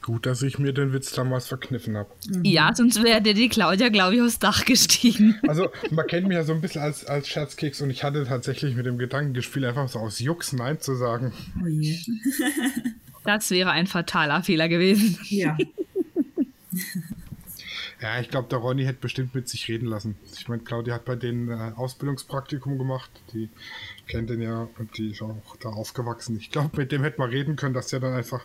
Gut, 0.00 0.24
dass 0.24 0.40
ich 0.40 0.58
mir 0.58 0.72
den 0.72 0.94
Witz 0.94 1.12
damals 1.12 1.46
verkniffen 1.46 1.96
habe. 1.96 2.08
Mhm. 2.28 2.42
Ja, 2.44 2.74
sonst 2.74 3.02
wäre 3.02 3.20
dir 3.20 3.34
die 3.34 3.50
Claudia, 3.50 3.90
glaube 3.90 4.14
ich, 4.14 4.22
aufs 4.22 4.38
Dach 4.38 4.64
gestiegen. 4.64 5.38
Also, 5.48 5.68
man 5.90 6.06
kennt 6.06 6.26
mich 6.26 6.36
ja 6.36 6.42
so 6.42 6.54
ein 6.54 6.62
bisschen 6.62 6.80
als, 6.80 7.04
als 7.04 7.28
Scherzkeks 7.28 7.82
und 7.82 7.90
ich 7.90 8.02
hatte 8.02 8.24
tatsächlich 8.24 8.74
mit 8.76 8.86
dem 8.86 8.96
Gedanken 8.96 9.34
gespielt, 9.34 9.66
einfach 9.66 9.88
so 9.88 9.98
aus 9.98 10.20
Jux 10.20 10.54
Nein 10.54 10.80
zu 10.80 10.94
sagen. 10.94 11.32
Oh 11.62 11.66
je. 11.66 11.98
das 13.24 13.50
wäre 13.50 13.70
ein 13.72 13.86
fataler 13.86 14.42
Fehler 14.42 14.68
gewesen. 14.70 15.18
Ja. 15.28 15.58
Ja, 18.04 18.20
ich 18.20 18.28
glaube, 18.28 18.48
der 18.50 18.58
Ronny 18.58 18.84
hätte 18.84 19.00
bestimmt 19.00 19.34
mit 19.34 19.48
sich 19.48 19.66
reden 19.66 19.86
lassen. 19.86 20.14
Ich 20.36 20.46
meine, 20.46 20.62
Claudia 20.62 20.92
hat 20.92 21.06
bei 21.06 21.16
denen 21.16 21.48
äh, 21.48 21.72
Ausbildungspraktikum 21.74 22.76
gemacht. 22.76 23.10
Die 23.32 23.48
kennt 24.06 24.28
den 24.28 24.42
ja 24.42 24.68
und 24.78 24.98
die 24.98 25.12
ist 25.12 25.22
auch 25.22 25.56
da 25.62 25.70
aufgewachsen. 25.70 26.36
Ich 26.36 26.50
glaube, 26.50 26.76
mit 26.76 26.92
dem 26.92 27.02
hätte 27.02 27.18
man 27.18 27.30
reden 27.30 27.56
können, 27.56 27.72
dass 27.72 27.86
der 27.86 28.00
dann 28.00 28.12
einfach, 28.12 28.44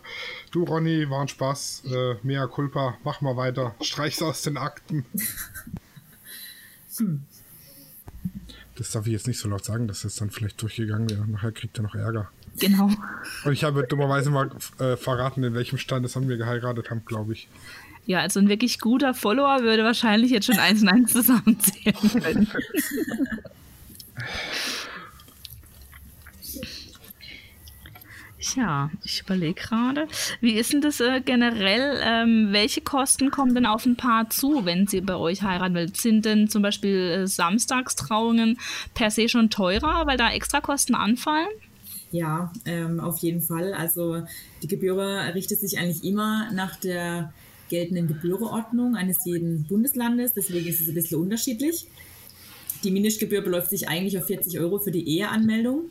du 0.50 0.64
Ronny, 0.64 1.10
war 1.10 1.20
ein 1.20 1.28
Spaß, 1.28 1.82
äh, 1.92 2.14
mea 2.22 2.46
culpa, 2.46 2.96
mach 3.04 3.20
mal 3.20 3.36
weiter, 3.36 3.74
streich's 3.82 4.22
aus 4.22 4.40
den 4.40 4.56
Akten. 4.56 5.04
hm. 6.96 7.26
Das 8.76 8.92
darf 8.92 9.06
ich 9.06 9.12
jetzt 9.12 9.26
nicht 9.26 9.40
so 9.40 9.50
laut 9.50 9.66
sagen, 9.66 9.88
dass 9.88 10.00
das 10.00 10.16
dann 10.16 10.30
vielleicht 10.30 10.62
durchgegangen 10.62 11.10
wäre. 11.10 11.26
Nachher 11.28 11.52
kriegt 11.52 11.78
er 11.78 11.82
noch 11.82 11.94
Ärger. 11.94 12.30
Genau. 12.58 12.90
Und 13.44 13.52
ich 13.52 13.64
habe 13.64 13.86
dummerweise 13.86 14.30
mal 14.30 14.50
äh, 14.78 14.96
verraten, 14.96 15.44
in 15.44 15.54
welchem 15.54 15.78
Standesamt 15.78 16.28
wir 16.28 16.36
geheiratet 16.36 16.90
haben, 16.90 17.04
glaube 17.04 17.34
ich. 17.34 17.48
Ja, 18.06 18.20
also 18.20 18.40
ein 18.40 18.48
wirklich 18.48 18.80
guter 18.80 19.14
Follower 19.14 19.62
würde 19.62 19.84
wahrscheinlich 19.84 20.30
jetzt 20.30 20.46
schon 20.46 20.58
eins 20.58 20.82
und 20.82 20.88
eins 20.88 21.12
zusammenzählen 21.12 21.94
können. 22.22 22.48
Ja, 28.56 28.90
ich 29.04 29.20
überlege 29.20 29.54
gerade. 29.54 30.08
Wie 30.40 30.52
ist 30.52 30.72
denn 30.72 30.80
das 30.80 31.00
äh, 31.00 31.20
generell? 31.20 32.00
Ähm, 32.02 32.48
welche 32.52 32.80
Kosten 32.80 33.30
kommen 33.30 33.54
denn 33.54 33.66
auf 33.66 33.84
ein 33.84 33.96
Paar 33.96 34.30
zu, 34.30 34.64
wenn 34.64 34.86
sie 34.86 35.02
bei 35.02 35.14
euch 35.14 35.42
heiraten 35.42 35.74
will? 35.74 35.94
Sind 35.94 36.24
denn 36.24 36.48
zum 36.48 36.62
Beispiel 36.62 36.96
äh, 36.96 37.26
Samstagstrauungen 37.26 38.58
per 38.94 39.10
se 39.10 39.28
schon 39.28 39.50
teurer, 39.50 40.06
weil 40.06 40.16
da 40.16 40.32
extra 40.32 40.60
Kosten 40.60 40.94
anfallen? 40.94 41.48
Ja, 42.12 42.52
ähm, 42.64 42.98
auf 42.98 43.18
jeden 43.18 43.42
Fall. 43.42 43.74
Also 43.74 44.22
die 44.62 44.68
Gebühr 44.68 44.96
richtet 45.34 45.60
sich 45.60 45.78
eigentlich 45.78 46.02
immer 46.02 46.50
nach 46.52 46.76
der 46.76 47.32
geltenden 47.70 48.06
Gebührenordnung 48.06 48.96
eines 48.96 49.24
jeden 49.24 49.64
Bundeslandes. 49.64 50.34
Deswegen 50.34 50.68
ist 50.68 50.82
es 50.82 50.88
ein 50.88 50.94
bisschen 50.94 51.20
unterschiedlich. 51.20 51.86
Die 52.84 52.90
Mindestgebühr 52.90 53.40
beläuft 53.40 53.70
sich 53.70 53.88
eigentlich 53.88 54.18
auf 54.18 54.26
40 54.26 54.60
Euro 54.60 54.78
für 54.78 54.90
die 54.90 55.08
Eheanmeldung 55.08 55.90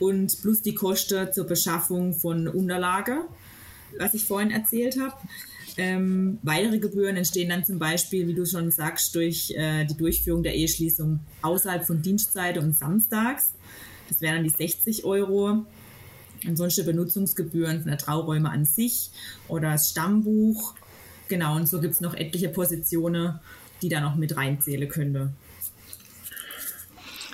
und 0.00 0.40
plus 0.42 0.62
die 0.62 0.74
Kosten 0.74 1.32
zur 1.32 1.44
Beschaffung 1.44 2.14
von 2.14 2.48
Unterlage, 2.48 3.22
was 3.98 4.14
ich 4.14 4.24
vorhin 4.24 4.50
erzählt 4.50 4.98
habe. 4.98 5.14
Ähm, 5.76 6.38
weitere 6.42 6.78
Gebühren 6.78 7.16
entstehen 7.16 7.48
dann 7.48 7.64
zum 7.64 7.78
Beispiel, 7.78 8.26
wie 8.26 8.34
du 8.34 8.44
schon 8.44 8.70
sagst, 8.70 9.14
durch 9.14 9.52
äh, 9.56 9.84
die 9.84 9.96
Durchführung 9.96 10.42
der 10.42 10.54
Eheschließung 10.54 11.20
außerhalb 11.42 11.86
von 11.86 12.02
Dienstzeiten 12.02 12.62
und 12.62 12.76
samstags. 12.76 13.54
Das 14.08 14.20
wären 14.20 14.36
dann 14.36 14.44
die 14.44 14.50
60 14.50 15.04
Euro. 15.04 15.64
Ansonsten 16.46 16.86
Benutzungsgebühren 16.86 17.80
von 17.80 17.88
der 17.88 17.98
Trauräume 17.98 18.50
an 18.50 18.64
sich 18.64 19.10
oder 19.48 19.72
das 19.72 19.90
Stammbuch 19.90 20.74
Genau, 21.30 21.54
und 21.54 21.68
so 21.68 21.80
gibt 21.80 21.94
es 21.94 22.00
noch 22.00 22.14
etliche 22.14 22.48
Positionen, 22.48 23.38
die 23.82 23.88
da 23.88 24.00
noch 24.00 24.16
mit 24.16 24.36
reinzählen 24.36 24.88
könnte. 24.88 25.32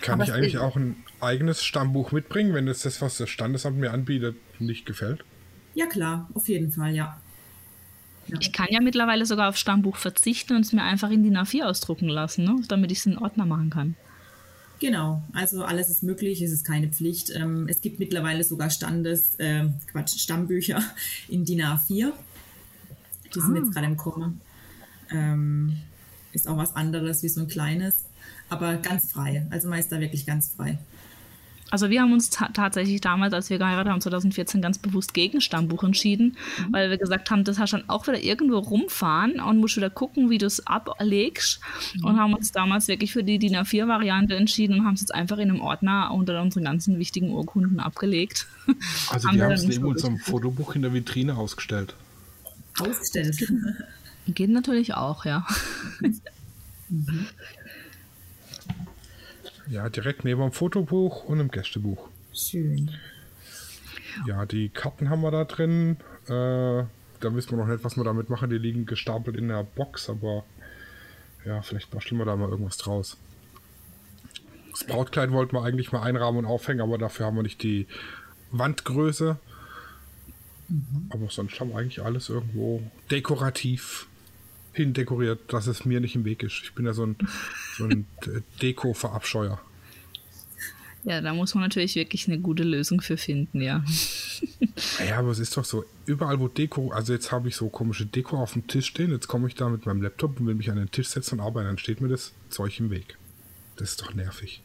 Kann 0.03 0.21
Aber 0.21 0.25
ich 0.25 0.35
eigentlich 0.35 0.59
auch 0.59 0.77
ein 0.77 0.97
eigenes 1.21 1.65
Stammbuch 1.65 2.13
mitbringen, 2.13 2.53
wenn 2.53 2.69
es 2.69 2.83
das, 2.83 3.01
was 3.01 3.17
das 3.17 3.31
Standesamt 3.31 3.79
mir 3.79 3.93
anbietet, 3.93 4.37
nicht 4.61 4.85
gefällt? 4.85 5.25
Ja, 5.75 5.87
klar, 5.87 6.29
auf 6.35 6.47
jeden 6.47 6.71
Fall, 6.71 6.95
ja. 6.95 7.19
ja. 8.27 8.37
Ich 8.39 8.53
kann 8.53 8.69
ja 8.71 8.83
mittlerweile 8.83 9.25
sogar 9.25 9.49
auf 9.49 9.57
Stammbuch 9.57 9.97
verzichten 9.97 10.55
und 10.57 10.67
es 10.67 10.75
mir 10.75 10.83
einfach 10.83 11.11
in 11.11 11.23
die 11.23 11.31
A4 11.31 11.65
ausdrucken 11.65 12.09
lassen, 12.09 12.45
ne? 12.45 12.57
damit 12.69 12.93
ich 12.93 12.99
es 12.99 13.07
in 13.07 13.17
Ordner 13.17 13.47
machen 13.47 13.71
kann. 13.71 13.97
Genau, 14.79 15.23
also 15.33 15.65
alles 15.65 15.89
ist 15.89 16.03
möglich, 16.03 16.43
es 16.43 16.53
ist 16.53 16.67
keine 16.67 16.89
Pflicht. 16.89 17.31
Ähm, 17.35 17.67
es 17.67 17.81
gibt 17.81 17.99
mittlerweile 17.99 18.45
sogar 18.45 18.69
Standes, 18.69 19.37
äh, 19.37 19.65
Quatsch, 19.91 20.19
Stammbücher 20.19 20.83
in 21.29 21.47
DIN 21.47 21.63
A4. 21.63 22.13
Die 23.37 23.41
sind 23.41 23.57
ah. 23.57 23.61
jetzt 23.61 23.73
gerade 23.73 23.87
im 23.87 23.97
Kommen. 23.97 24.41
Ähm, 25.11 25.77
ist 26.33 26.49
auch 26.49 26.57
was 26.57 26.75
anderes 26.77 27.23
wie 27.23 27.29
so 27.29 27.41
ein 27.41 27.49
kleines, 27.49 28.05
aber 28.49 28.77
ganz 28.77 29.13
frei. 29.13 29.47
Also 29.51 29.69
man 29.69 29.79
ist 29.79 29.93
da 29.93 30.01
wirklich 30.01 30.27
ganz 30.27 30.53
frei. 30.57 30.79
Also 31.71 31.91
wir 31.91 32.01
haben 32.01 32.13
uns 32.13 32.31
tatsächlich 32.31 33.01
damals, 33.01 33.35
als 33.35 33.51
wir 33.51 33.59
geheiratet 33.59 33.93
haben, 33.93 34.01
2014 34.01 34.63
ganz 34.63 34.79
bewusst 34.79 35.15
gegen 35.15 35.41
Stammbuch 35.41 35.83
entschieden, 35.83 36.37
mhm. 36.59 36.73
weil 36.73 36.91
wir 36.91 36.97
gesagt 36.97 37.29
haben, 37.31 37.43
das 37.43 37.59
hast 37.59 37.73
dann 37.73 37.89
auch 37.89 38.07
wieder 38.07 38.23
irgendwo 38.23 38.59
rumfahren 38.59 39.41
und 39.41 39.59
musst 39.59 39.77
wieder 39.77 39.91
gucken, 39.91 40.31
wie 40.31 40.39
du 40.39 40.47
es 40.47 40.65
ablegst 40.65 41.61
mhm. 41.95 42.05
und 42.05 42.21
haben 42.21 42.35
uns 42.35 42.53
damals 42.53 42.87
wirklich 42.87 43.13
für 43.13 43.25
die 43.25 43.41
DIN 43.41 43.57
A4-Variante 43.57 44.37
entschieden 44.37 44.79
und 44.79 44.87
haben 44.87 44.95
es 44.95 45.01
jetzt 45.01 45.15
einfach 45.15 45.39
in 45.39 45.51
einem 45.51 45.61
Ordner 45.61 46.13
unter 46.15 46.41
unseren 46.41 46.65
ganzen 46.65 47.01
wichtigen 47.01 47.31
Urkunden 47.31 47.81
abgelegt. 47.81 48.47
Also 49.11 49.29
haben 49.29 49.37
die 49.37 49.43
haben 49.43 49.53
es 49.53 49.67
neben 49.67 49.85
unserem 49.85 50.19
Fotobuch 50.19 50.75
in 50.75 50.83
der 50.83 50.93
Vitrine 50.93 51.37
ausgestellt 51.37 51.95
ausgestellt. 52.81 53.53
Geht 54.29 54.51
natürlich 54.51 54.95
auch, 54.95 55.25
ja. 55.25 55.47
Mhm. 56.89 57.27
Ja, 59.69 59.89
direkt 59.89 60.25
neben 60.25 60.41
dem 60.41 60.53
Fotobuch 60.53 61.25
und 61.25 61.39
dem 61.39 61.51
Gästebuch. 61.51 62.09
Schön. 62.33 62.91
Ja, 64.27 64.47
die 64.47 64.69
Karten 64.69 65.11
haben 65.11 65.23
wir 65.23 65.33
da 65.33 65.45
drin. 65.45 65.97
Äh, 66.27 66.85
da 67.21 67.35
wissen 67.35 67.51
wir 67.51 67.57
noch 67.59 67.67
nicht, 67.67 67.83
was 67.83 67.97
wir 67.97 68.05
damit 68.05 68.31
machen. 68.31 68.51
Die 68.51 68.59
liegen 68.59 68.87
gestapelt 68.87 69.37
in 69.37 69.49
der 69.49 69.65
Box, 69.65 70.09
aber 70.09 70.45
ja, 71.45 71.63
vielleicht 71.63 71.91
basteln 71.91 72.19
wir 72.19 72.25
da 72.25 72.37
mal 72.37 72.49
irgendwas 72.49 72.77
draus. 72.77 73.17
Das 74.71 74.85
Brautkleid 74.85 75.33
wollten 75.33 75.57
wir 75.57 75.65
eigentlich 75.65 75.91
mal 75.91 76.03
einrahmen 76.03 76.41
und 76.41 76.47
aufhängen, 76.47 76.81
aber 76.81 76.99
dafür 76.99 77.27
haben 77.27 77.37
wir 77.37 77.43
nicht 77.43 77.63
die 77.63 77.87
Wandgröße. 78.53 79.39
Mhm. 80.69 81.07
Aber 81.11 81.31
sonst 81.31 81.59
haben 81.61 81.71
wir 81.71 81.79
eigentlich 81.79 82.03
alles 82.03 82.29
irgendwo 82.29 82.83
dekorativ 83.11 84.07
hindekoriert, 84.73 85.53
dass 85.53 85.67
es 85.67 85.85
mir 85.85 86.01
nicht 86.01 86.15
im 86.15 86.25
Weg 86.25 86.43
ist. 86.43 86.61
Ich 86.63 86.75
bin 86.75 86.87
ja 86.87 86.93
so 86.93 87.07
ein, 87.07 87.17
so 87.77 87.85
ein 87.85 88.07
Deko-Verabscheuer. 88.63 89.61
Ja, 91.05 91.21
da 91.21 91.33
muss 91.33 91.55
man 91.55 91.63
natürlich 91.63 91.95
wirklich 91.95 92.27
eine 92.27 92.41
gute 92.41 92.65
Lösung 92.65 93.01
für 93.01 93.17
finden, 93.17 93.61
ja. 93.61 93.85
Ja, 95.09 95.19
aber 95.19 95.31
es 95.31 95.39
ist 95.39 95.57
doch 95.57 95.65
so, 95.65 95.85
überall 96.05 96.39
wo 96.39 96.49
Deko, 96.49 96.91
also 96.91 97.15
jetzt 97.15 97.33
habe 97.33 97.49
ich 97.49 97.57
so 97.57 97.71
komische 97.71 98.05
Deko 98.05 98.37
auf 98.37 98.53
dem 98.53 98.67
Tisch 98.67 98.89
stehen, 98.89 99.11
jetzt 99.11 99.29
komme 99.29 99.49
ich 99.49 99.55
da 99.55 99.71
mit 99.71 99.87
meinem 99.87 100.03
Laptop 100.03 100.39
und 100.39 100.47
will 100.47 100.55
mich 100.55 100.71
an 100.71 100.77
den 100.77 100.91
Tisch 100.91 101.09
setzen 101.09 101.39
und 101.39 101.47
arbeiten, 101.47 101.69
dann 101.69 101.79
steht 101.79 102.03
mir 102.03 102.09
das 102.09 102.33
Zeug 102.51 102.79
im 102.79 102.91
Weg. 102.91 103.17
Das 103.77 103.91
ist 103.91 104.03
doch 104.03 104.13
nervig. 104.13 104.61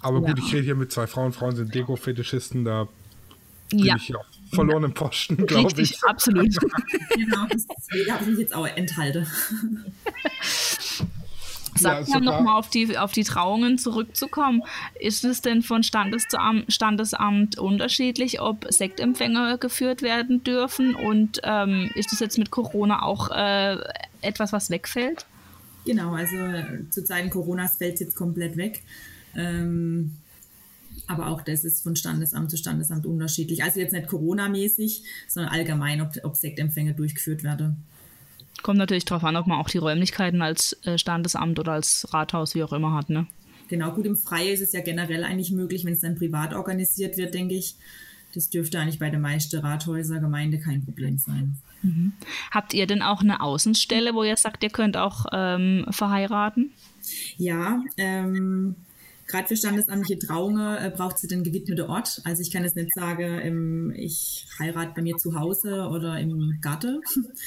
Aber 0.00 0.20
gut, 0.20 0.38
ja. 0.38 0.44
ich 0.46 0.54
rede 0.54 0.64
hier 0.64 0.74
mit 0.74 0.92
zwei 0.92 1.06
Frauen, 1.06 1.32
Frauen 1.32 1.56
sind 1.56 1.74
Deko-Fetischisten, 1.74 2.64
da 2.64 2.88
ja. 3.78 3.96
ich 3.96 4.08
ja 4.08 4.18
verlorenen 4.52 4.92
Posten, 4.92 5.46
glaube 5.46 5.80
ich. 5.80 6.02
absolut. 6.04 6.54
genau, 7.14 7.46
deswegen 7.52 8.12
habe 8.12 8.22
ich 8.24 8.30
mich 8.30 8.38
jetzt 8.38 8.54
auch 8.54 8.66
enthalten. 8.66 9.26
Sag 11.74 12.06
ja, 12.06 12.14
mal 12.14 12.20
nochmal 12.20 12.58
auf 12.58 12.68
die, 12.68 12.98
auf 12.98 13.12
die 13.12 13.24
Trauungen 13.24 13.78
zurückzukommen. 13.78 14.62
Ist 15.00 15.24
es 15.24 15.40
denn 15.40 15.62
von 15.62 15.82
Standesamt, 15.82 16.70
Standesamt 16.70 17.58
unterschiedlich, 17.58 18.40
ob 18.40 18.66
Sektempfänger 18.68 19.56
geführt 19.56 20.02
werden 20.02 20.44
dürfen? 20.44 20.94
Und 20.94 21.40
ähm, 21.44 21.90
ist 21.94 22.12
es 22.12 22.20
jetzt 22.20 22.38
mit 22.38 22.50
Corona 22.50 23.02
auch 23.02 23.30
äh, 23.30 23.78
etwas, 24.20 24.52
was 24.52 24.68
wegfällt? 24.68 25.24
Genau, 25.86 26.14
also 26.14 26.36
zu 26.90 27.04
Zeiten 27.04 27.30
Coronas 27.30 27.78
fällt 27.78 27.94
es 27.94 28.00
jetzt 28.00 28.16
komplett 28.16 28.56
weg. 28.56 28.82
Ähm, 29.34 30.18
aber 31.12 31.28
auch 31.28 31.42
das 31.42 31.64
ist 31.64 31.82
von 31.82 31.94
Standesamt 31.96 32.50
zu 32.50 32.56
Standesamt 32.56 33.06
unterschiedlich. 33.06 33.62
Also 33.62 33.80
jetzt 33.80 33.92
nicht 33.92 34.08
Corona-mäßig, 34.08 35.04
sondern 35.28 35.52
allgemein, 35.52 36.00
ob, 36.00 36.12
ob 36.24 36.36
Sektempfänge 36.36 36.94
durchgeführt 36.94 37.44
werden. 37.44 37.84
Kommt 38.62 38.78
natürlich 38.78 39.04
darauf 39.04 39.24
an, 39.24 39.36
ob 39.36 39.46
man 39.46 39.58
auch 39.58 39.68
die 39.68 39.78
Räumlichkeiten 39.78 40.42
als 40.42 40.76
äh, 40.84 40.98
Standesamt 40.98 41.58
oder 41.58 41.72
als 41.72 42.12
Rathaus, 42.12 42.54
wie 42.54 42.62
auch 42.62 42.72
immer, 42.72 42.94
hat. 42.94 43.10
Ne? 43.10 43.26
Genau, 43.68 43.92
gut, 43.92 44.06
im 44.06 44.16
Freien 44.16 44.54
ist 44.54 44.60
es 44.60 44.72
ja 44.72 44.80
generell 44.80 45.24
eigentlich 45.24 45.50
möglich, 45.50 45.84
wenn 45.84 45.94
es 45.94 46.00
dann 46.00 46.16
privat 46.16 46.54
organisiert 46.54 47.16
wird, 47.16 47.34
denke 47.34 47.54
ich. 47.54 47.76
Das 48.34 48.48
dürfte 48.48 48.78
eigentlich 48.78 48.98
bei 48.98 49.10
den 49.10 49.20
meisten 49.20 49.58
Rathäuser, 49.58 50.20
Gemeinde 50.20 50.58
kein 50.58 50.84
Problem 50.84 51.18
sein. 51.18 51.56
Mhm. 51.82 52.12
Habt 52.50 52.72
ihr 52.74 52.86
denn 52.86 53.02
auch 53.02 53.20
eine 53.20 53.40
Außenstelle, 53.40 54.14
wo 54.14 54.22
ihr 54.22 54.36
sagt, 54.36 54.62
ihr 54.62 54.70
könnt 54.70 54.96
auch 54.96 55.26
ähm, 55.32 55.86
verheiraten? 55.90 56.72
Ja, 57.36 57.82
ähm, 57.96 58.76
gerade 59.32 59.48
für 59.48 59.56
standesamtliche 59.56 60.18
Trauungen 60.18 60.76
äh, 60.76 60.92
braucht 60.94 61.18
sie 61.18 61.26
den 61.26 61.42
gewidmeten 61.42 61.86
Ort. 61.86 62.20
Also 62.24 62.42
ich 62.42 62.50
kann 62.50 62.62
jetzt 62.62 62.76
nicht 62.76 62.94
sagen, 62.94 63.40
ähm, 63.42 63.92
ich 63.96 64.46
heirate 64.58 64.92
bei 64.94 65.02
mir 65.02 65.16
zu 65.16 65.34
Hause 65.34 65.88
oder 65.90 66.20
im 66.20 66.58
Garten. 66.60 67.00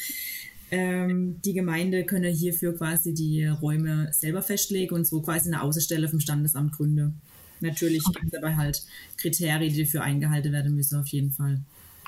ähm, 0.71 1.39
die 1.45 1.54
Gemeinde 1.54 2.04
könne 2.04 2.28
hierfür 2.28 2.76
quasi 2.76 3.13
die 3.13 3.45
Räume 3.45 4.10
selber 4.12 4.41
festlegen 4.41 4.95
und 4.95 5.06
so 5.06 5.21
quasi 5.21 5.50
eine 5.50 5.62
Außenstelle 5.62 6.10
vom 6.10 6.19
Standesamt 6.19 6.74
gründen. 6.74 7.21
Natürlich 7.62 8.06
okay. 8.06 8.19
gibt 8.21 8.34
es 8.34 8.43
aber 8.43 8.58
halt 8.58 8.84
Kriterien, 9.17 9.71
die 9.71 9.84
dafür 9.84 10.02
eingehalten 10.02 10.52
werden 10.52 10.76
müssen, 10.76 11.00
auf 11.00 11.08
jeden 11.08 11.32
Fall. 11.32 11.62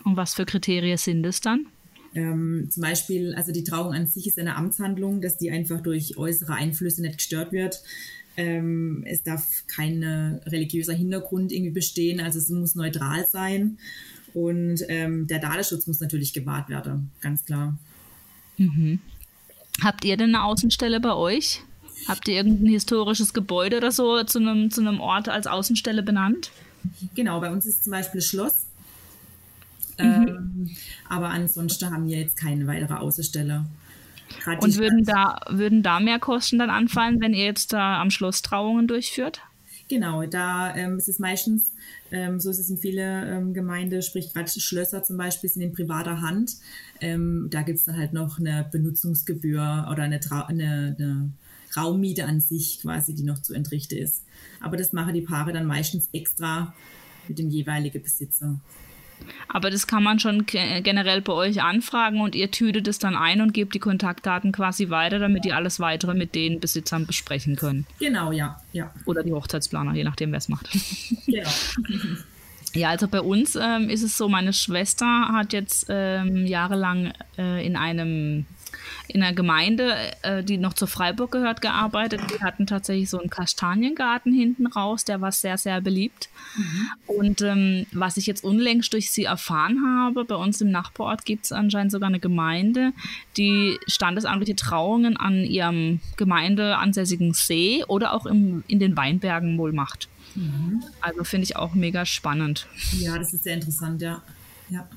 Und 0.04 0.18
was 0.18 0.34
für 0.34 0.46
Kriterien 0.46 0.98
sind 0.98 1.26
es 1.26 1.40
dann? 1.40 1.68
Ähm, 2.16 2.68
zum 2.72 2.82
Beispiel, 2.82 3.36
also 3.36 3.52
die 3.52 3.64
Trauung 3.64 3.94
an 3.94 4.08
sich 4.08 4.28
ist 4.28 4.40
eine 4.40 4.56
Amtshandlung, 4.56 5.22
dass 5.22 5.38
die 5.38 5.52
einfach 5.52 5.82
durch 5.82 6.18
äußere 6.18 6.54
Einflüsse 6.54 7.02
nicht 7.02 7.18
gestört 7.18 7.52
wird. 7.52 7.82
Ähm, 8.38 9.04
es 9.08 9.24
darf 9.24 9.44
kein 9.68 10.04
religiöser 10.46 10.94
Hintergrund 10.94 11.52
irgendwie 11.52 11.74
bestehen, 11.74 12.20
also 12.20 12.40
es 12.40 12.50
muss 12.50 12.76
neutral 12.76 13.26
sein. 13.28 13.78
Und 14.34 14.84
ähm, 14.88 15.26
der 15.28 15.40
Datenschutz 15.40 15.88
muss 15.88 16.00
natürlich 16.00 16.34
gewahrt 16.34 16.70
werden, 16.70 17.10
ganz 17.22 17.44
klar. 17.46 17.78
Mhm. 18.58 19.00
Habt 19.82 20.06
ihr 20.06 20.18
denn 20.18 20.36
eine 20.36 20.44
Außenstelle 20.44 21.00
bei 21.00 21.14
euch? 21.14 21.62
Habt 22.08 22.28
ihr 22.28 22.36
irgendein 22.36 22.68
historisches 22.68 23.34
Gebäude 23.34 23.78
oder 23.78 23.92
so 23.92 24.24
zu 24.24 24.40
einem, 24.40 24.72
zu 24.72 24.82
einem 24.82 25.00
Ort 25.00 25.30
als 25.30 25.48
Außenstelle 25.48 26.04
benannt? 26.04 26.52
Genau, 27.16 27.40
bei 27.40 27.52
uns 27.52 27.66
ist 27.66 27.84
zum 27.84 27.92
Beispiel 27.92 28.22
Schloss. 28.22 28.66
Mhm. 30.00 30.06
Ähm, 30.06 30.76
aber 31.10 31.30
ansonsten 31.30 31.90
haben 31.90 32.08
wir 32.08 32.18
jetzt 32.18 32.38
keine 32.38 32.68
weitere 32.68 32.94
Außenstelle. 32.94 33.66
Grad 34.44 34.64
Und 34.64 34.78
würden 34.78 35.04
da, 35.04 35.40
würden 35.50 35.84
da 35.84 36.00
mehr 36.00 36.20
Kosten 36.20 36.60
dann 36.60 36.70
anfallen, 36.70 37.22
wenn 37.22 37.34
ihr 37.34 37.46
jetzt 37.46 37.74
da 37.74 38.02
am 38.02 38.10
Schloss 38.10 38.42
Trauungen 38.42 38.88
durchführt? 38.88 39.42
Genau, 39.90 40.26
da 40.26 40.76
ähm, 40.76 40.98
ist 40.98 41.08
es 41.08 41.18
meistens, 41.18 41.72
ähm, 42.12 42.42
so 42.42 42.50
ist 42.50 42.60
es 42.60 42.70
in 42.70 42.78
vielen 42.78 43.28
ähm, 43.28 43.54
Gemeinden, 43.54 44.02
sprich 44.02 44.34
gerade 44.34 44.50
Schlösser 44.50 45.02
zum 45.04 45.16
Beispiel 45.16 45.50
sind 45.50 45.62
in 45.62 45.72
privater 45.72 46.22
Hand. 46.22 46.56
Ähm, 47.00 47.48
da 47.50 47.62
gibt 47.62 47.80
es 47.80 47.86
dann 47.86 47.98
halt 47.98 48.12
noch 48.12 48.38
eine 48.38 48.68
Benutzungsgebühr 48.70 49.88
oder 49.90 50.04
eine, 50.04 50.20
eine, 50.48 50.96
eine 50.98 51.32
Raummiete 51.76 52.26
an 52.26 52.42
sich 52.42 52.82
quasi, 52.82 53.16
die 53.16 53.24
noch 53.24 53.42
zu 53.42 53.54
entrichten 53.54 53.98
ist. 53.98 54.26
Aber 54.60 54.76
das 54.76 54.92
machen 54.92 55.14
die 55.14 55.22
Paare 55.22 55.54
dann 55.54 55.66
meistens 55.66 56.10
extra 56.12 56.74
mit 57.30 57.40
dem 57.40 57.50
jeweiligen 57.50 58.02
Besitzer. 58.02 58.60
Aber 59.48 59.70
das 59.70 59.88
kann 59.88 60.04
man 60.04 60.20
schon 60.20 60.46
generell 60.46 61.22
bei 61.22 61.34
euch 61.34 61.62
anfragen 61.62 62.22
und 62.22 62.36
ihr 62.36 62.52
tütet 62.52 62.88
es 62.88 63.00
dann 63.00 63.16
ein 63.16 63.42
und 63.42 63.54
gebt 63.54 63.74
die 63.74 63.80
Kontaktdaten 63.80 64.52
quasi 64.52 64.90
weiter, 64.90 65.20
damit 65.20 65.46
ihr 65.46 65.56
alles 65.56 65.80
weitere 65.80 66.14
mit 66.14 66.36
den 66.36 66.60
Besitzern 66.60 67.06
besprechen 67.06 67.56
können. 67.56 67.86
Genau, 68.00 68.32
ja. 68.32 68.62
ja. 68.74 68.92
Oder 69.06 69.24
die 69.24 69.32
Hochzeitsplaner, 69.32 69.94
je 69.94 70.04
nachdem, 70.04 70.32
wer 70.32 70.38
es 70.38 70.50
macht. 70.50 70.70
Genau. 71.26 71.50
Ja, 72.74 72.90
also 72.90 73.08
bei 73.08 73.22
uns 73.22 73.56
ähm, 73.56 73.90
ist 73.90 74.04
es 74.04 74.18
so, 74.18 74.30
meine 74.30 74.54
Schwester 74.54 75.30
hat 75.32 75.54
jetzt 75.54 75.88
ähm, 75.90 76.46
jahrelang 76.46 77.12
äh, 77.38 77.66
in 77.66 77.76
einem 77.76 78.46
in 79.08 79.24
einer 79.24 79.34
Gemeinde, 79.34 79.96
äh, 80.22 80.44
die 80.44 80.58
noch 80.58 80.74
zu 80.74 80.88
Freiburg 80.88 81.32
gehört, 81.32 81.62
gearbeitet. 81.62 82.22
Die 82.32 82.44
hatten 82.44 82.68
tatsächlich 82.68 83.10
so 83.10 83.20
einen 83.20 83.30
Kastaniengarten 83.30 84.34
hinten 84.34 84.68
raus, 84.68 85.06
der 85.06 85.22
war 85.22 85.32
sehr, 85.32 85.58
sehr 85.58 85.82
beliebt. 85.82 86.30
Mhm. 86.56 86.88
Und 87.08 87.42
ähm, 87.42 87.86
was 87.92 88.18
ich 88.18 88.26
jetzt 88.26 88.44
unlängst 88.44 88.94
durch 88.94 89.12
sie 89.12 89.26
erfahren 89.26 89.84
habe, 89.86 90.26
bei 90.26 90.36
uns 90.36 90.62
im 90.62 90.72
Nachbarort 90.72 91.26
gibt 91.26 91.46
es 91.46 91.52
anscheinend 91.52 91.92
sogar 91.92 92.10
eine 92.10 92.20
Gemeinde, 92.20 92.94
die 93.38 93.78
standesamtliche 93.88 94.56
Trauungen 94.56 95.18
an 95.18 95.44
ihrem 95.44 96.00
gemeindeansässigen 96.18 97.34
See 97.34 97.84
oder 97.88 98.14
auch 98.14 98.26
im, 98.26 98.64
in 98.68 98.80
den 98.80 98.98
Weinbergen 98.98 99.58
wohl 99.58 99.74
macht. 99.74 100.10
Mhm. 100.36 100.84
Also 101.02 101.24
finde 101.24 101.46
ich 101.46 101.56
auch 101.56 101.74
mega 101.74 102.06
spannend. 102.06 102.68
Ja, 102.94 103.18
das 103.18 103.34
ist 103.34 103.44
sehr 103.44 103.56
interessant, 103.56 104.02
ja. 104.02 104.22
ja 104.70 104.88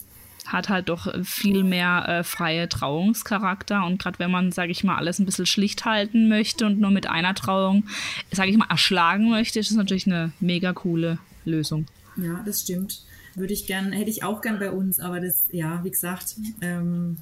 hat 0.53 0.69
halt 0.69 0.89
doch 0.89 1.13
viel 1.25 1.65
mehr 1.65 2.05
äh, 2.09 2.25
freie 2.25 2.69
Trauungscharakter. 2.69 3.85
Und 3.87 4.01
gerade 4.01 4.19
wenn 4.19 4.31
man, 4.31 4.53
sage 4.53 4.73
ich 4.73 4.85
mal, 4.85 4.97
alles 4.97 5.19
ein 5.19 5.27
bisschen 5.27 5.47
schlicht 5.47 5.85
halten 5.85 6.29
möchte 6.29 6.67
und 6.67 6.81
nur 6.81 6.91
mit 6.91 7.09
einer 7.09 7.35
Trauung, 7.35 7.85
sage 8.33 8.51
ich 8.51 8.57
mal, 8.57 8.69
erschlagen 8.69 9.31
möchte, 9.31 9.59
ist 9.59 9.71
das 9.71 9.77
natürlich 9.77 10.07
eine 10.07 10.33
mega 10.41 10.73
coole 10.73 11.19
Lösung. 11.45 11.87
Ja, 12.17 12.43
das 12.45 12.63
stimmt. 12.63 13.03
Würde 13.35 13.53
ich 13.53 13.67
gern, 13.67 13.93
hätte 13.93 14.11
ich 14.11 14.25
auch 14.25 14.41
gern 14.41 14.59
bei 14.59 14.71
uns, 14.71 14.99
aber 14.99 15.21
das, 15.21 15.47
ja, 15.53 15.83
wie 15.85 15.91
gesagt, 15.91 16.35
ähm, 16.61 17.17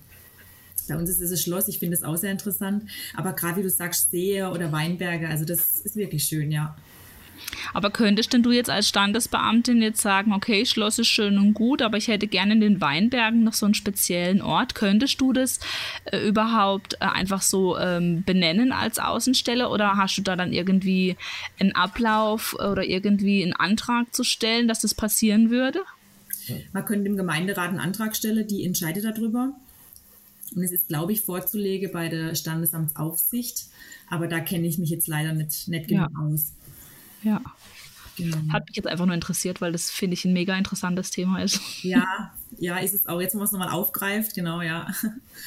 bei 0.89 0.97
uns 0.97 1.11
ist 1.11 1.21
es 1.21 1.31
ein 1.31 1.37
Schloss, 1.37 1.69
ich 1.69 1.79
finde 1.79 1.97
das 1.97 2.05
auch 2.05 2.17
sehr 2.17 2.33
interessant. 2.33 2.85
Aber 3.15 3.35
gerade 3.35 3.59
wie 3.59 3.63
du 3.63 3.71
sagst, 3.71 4.11
See 4.11 4.43
oder 4.43 4.73
Weinberge, 4.73 5.29
also 5.29 5.45
das 5.45 5.83
ist 5.83 5.97
wirklich 5.97 6.25
schön, 6.25 6.51
ja. 6.51 6.77
Aber 7.75 7.91
könntest 7.91 8.33
denn 8.33 8.43
du 8.43 8.51
jetzt 8.51 8.71
als 8.71 8.89
Standesbeamtin 8.89 9.83
jetzt 9.83 10.01
sagen, 10.01 10.33
okay, 10.33 10.65
Schloss 10.67 10.99
ist 10.99 11.09
schön 11.09 11.39
und 11.39 11.55
gut, 11.55 11.83
aber 11.83 11.97
ich 11.97 12.09
hätte 12.09 12.27
gerne 12.27 12.55
in 12.55 12.61
den 12.61 12.81
Weinbergen 12.81 13.45
noch 13.45 13.55
so 13.55 13.67
einen 13.67 13.75
speziellen 13.75 14.43
Ort. 14.43 14.75
Könntest 14.75 15.21
du 15.21 15.33
das 15.33 15.61
äh, 16.07 16.27
überhaupt 16.27 16.95
äh, 16.95 17.07
einfach 17.07 17.43
so 17.43 17.79
ähm, 17.79 18.23
benennen 18.25 18.73
als 18.73 18.99
Außenstelle 18.99 19.69
oder 19.69 19.97
hast 19.97 20.19
du 20.19 20.23
da 20.23 20.37
dann 20.37 20.53
irgendwie 20.53 21.17
einen 21.59 21.73
Ablauf 21.73 22.55
oder 22.55 22.85
irgendwie 22.85 23.43
einen 23.43 23.55
Antrag 23.55 24.15
zu 24.15 24.25
stellen, 24.25 24.69
dass 24.69 24.81
das 24.81 24.95
passieren 24.95 25.51
würde? 25.51 25.81
Man 26.73 26.85
könnte 26.85 27.05
dem 27.05 27.17
Gemeinderat 27.17 27.69
einen 27.69 27.81
Antrag 27.81 28.17
stellen, 28.17 28.47
die 28.47 28.65
entscheidet 28.65 29.05
darüber. 29.05 29.53
Und 30.55 30.63
es 30.63 30.73
ist, 30.73 30.89
glaube 30.89 31.13
ich, 31.13 31.21
vorzulegen 31.23 31.93
bei 31.93 32.09
der 32.09 32.35
Standesamtsaufsicht. 32.35 33.67
Aber 34.09 34.29
da 34.29 34.41
kenne 34.41 34.67
ich 34.67 34.79
mich 34.79 34.91
jetzt 34.91 35.07
leider 35.07 35.33
nicht, 35.33 35.69
nicht 35.69 35.89
genau 35.89 36.09
ja. 36.11 36.21
aus. 36.21 36.53
Ja. 37.23 37.41
Genau. 38.17 38.53
Hat 38.53 38.67
mich 38.67 38.77
jetzt 38.77 38.89
einfach 38.89 39.07
nur 39.07 39.15
interessiert, 39.15 39.61
weil 39.61 39.71
das 39.71 39.91
finde 39.91 40.15
ich 40.15 40.25
ein 40.25 40.33
mega 40.33 40.57
interessantes 40.57 41.13
Thema 41.13 41.41
ist. 41.41 41.61
Ja, 41.85 42.33
ja, 42.59 42.79
ist 42.79 42.93
es 42.95 43.07
auch. 43.07 43.21
Jetzt, 43.21 43.35
wo 43.35 43.39
man 43.39 43.45
es 43.45 43.53
nochmal 43.53 43.71
aufgreift, 43.71 44.35
genau, 44.35 44.61
ja. 44.61 44.89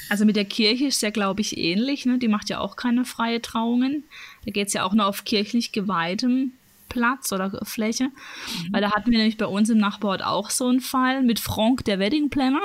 Also 0.09 0.23
mit 0.23 0.37
der 0.37 0.45
Kirche 0.45 0.85
ist 0.85 1.01
ja, 1.01 1.09
glaube 1.09 1.41
ich, 1.41 1.57
ähnlich. 1.57 2.05
Ne? 2.05 2.17
Die 2.17 2.29
macht 2.29 2.49
ja 2.49 2.59
auch 2.59 2.77
keine 2.77 3.03
freie 3.03 3.41
Trauungen. 3.41 4.05
Da 4.45 4.51
geht 4.51 4.67
es 4.67 4.73
ja 4.73 4.85
auch 4.85 4.93
nur 4.93 5.05
auf 5.05 5.25
kirchlich 5.25 5.73
geweihtem 5.73 6.53
Platz 6.91 7.31
oder 7.31 7.51
Fläche. 7.63 8.05
Mhm. 8.05 8.73
Weil 8.73 8.81
da 8.81 8.91
hatten 8.91 9.11
wir 9.11 9.17
nämlich 9.17 9.37
bei 9.37 9.45
uns 9.45 9.69
im 9.69 9.77
Nachbarort 9.77 10.23
auch 10.23 10.49
so 10.49 10.67
einen 10.67 10.81
Fall 10.81 11.23
mit 11.23 11.39
Frank, 11.39 11.85
der 11.85 11.99
Wedding 11.99 12.29
Planner. 12.29 12.61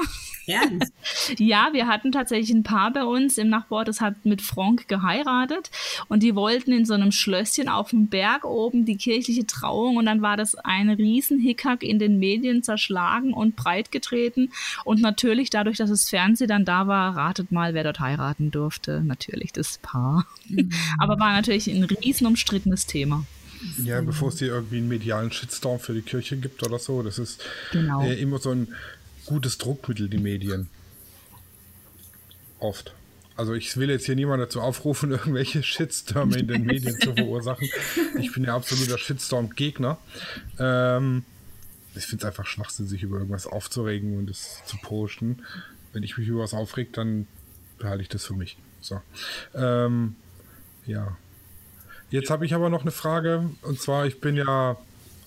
Ehrlich? 0.47 0.89
ja, 1.39 1.69
wir 1.73 1.87
hatten 1.87 2.11
tatsächlich 2.11 2.51
ein 2.51 2.65
Paar 2.65 2.93
bei 2.93 3.05
uns 3.05 3.39
im 3.39 3.49
Nachbarort, 3.49 3.87
das 3.87 4.01
hat 4.01 4.25
mit 4.25 4.43
Frank 4.43 4.89
geheiratet 4.89 5.71
und 6.09 6.25
die 6.25 6.35
wollten 6.35 6.73
in 6.73 6.85
so 6.85 6.95
einem 6.95 7.13
Schlösschen 7.13 7.69
auf 7.69 7.91
dem 7.91 8.09
Berg 8.09 8.45
oben 8.45 8.85
die 8.85 8.97
kirchliche 8.97 9.47
Trauung 9.47 9.97
und 9.97 10.07
dann 10.07 10.23
war 10.23 10.37
das 10.37 10.57
ein 10.57 10.91
riesen 10.91 11.39
Hickhack 11.39 11.85
in 11.85 12.01
den 12.01 12.19
Medien 12.19 12.65
zerschlagen 12.65 13.33
und 13.33 13.55
breitgetreten 13.55 14.53
und 14.85 15.01
natürlich 15.01 15.51
dadurch, 15.51 15.77
dass 15.77 15.91
das 15.91 16.11
Fernsehen 16.11 16.49
dann 16.49 16.65
da 16.65 16.89
war, 16.89 17.17
ratet 17.17 17.53
mal, 17.53 17.75
wer 17.75 17.85
dort 17.85 18.01
heiraten 18.01 18.51
durfte. 18.51 19.03
Natürlich 19.05 19.53
das 19.53 19.79
Paar. 19.79 20.27
Mhm. 20.49 20.71
Aber 20.99 21.21
war 21.21 21.33
natürlich 21.33 21.69
ein 21.69 21.85
riesen 21.85 22.27
umstrittenes 22.27 22.87
Thema. 22.87 23.25
Ja, 23.83 24.01
bevor 24.01 24.29
es 24.29 24.39
hier 24.39 24.49
irgendwie 24.49 24.79
einen 24.79 24.89
medialen 24.89 25.33
Shitstorm 25.33 25.79
für 25.79 25.95
die 25.95 26.03
Kirche 26.03 26.37
gibt 26.37 26.63
oder 26.63 26.79
so. 26.79 27.03
Das 27.03 27.19
ist 27.19 27.43
genau. 27.73 28.03
äh, 28.03 28.15
immer 28.21 28.39
so 28.39 28.51
ein 28.51 28.69
gutes 29.27 29.59
Druckmittel, 29.59 30.09
die 30.09 30.19
Medien. 30.19 30.69
Oft. 32.59 32.95
Also 33.37 33.53
ich 33.53 33.77
will 33.77 33.91
jetzt 33.91 34.07
hier 34.07 34.17
niemand 34.17 34.43
dazu 34.43 34.61
aufrufen, 34.61 35.11
irgendwelche 35.13 35.63
Shitstürme 35.63 36.39
in 36.39 36.49
den 36.49 36.65
Medien 36.65 36.99
zu 36.99 37.15
verursachen. 37.15 37.69
Ich 38.19 38.33
bin 38.33 38.45
ja 38.45 38.57
absoluter 38.57 38.99
Shitstorm-Gegner. 38.99 39.99
Ähm, 40.59 41.25
ich 41.95 42.07
finde 42.07 42.23
es 42.23 42.27
einfach 42.27 42.47
Schwachsinn, 42.47 42.87
sich 42.87 43.03
über 43.03 43.19
irgendwas 43.19 43.47
aufzuregen 43.47 44.19
und 44.19 44.31
es 44.31 44.63
zu 44.67 44.77
posten. 44.79 45.43
Wenn 45.93 46.03
ich 46.03 46.17
mich 46.17 46.29
über 46.29 46.43
was 46.43 46.55
aufreg, 46.55 46.93
dann 46.93 47.27
behalte 47.79 48.03
ich 48.03 48.09
das 48.09 48.25
für 48.25 48.35
mich. 48.35 48.57
So. 48.81 49.01
Ähm, 49.55 50.17
ja. 50.87 51.17
Jetzt 52.11 52.31
habe 52.31 52.47
ich 52.47 52.55
aber 52.55 52.71
noch 52.71 52.83
eine 52.83 52.91
Frage. 52.91 53.51
Und 53.63 53.81
zwar, 53.81 54.07
ich 54.07 54.21
bin 54.21 54.37
ja 54.37 54.77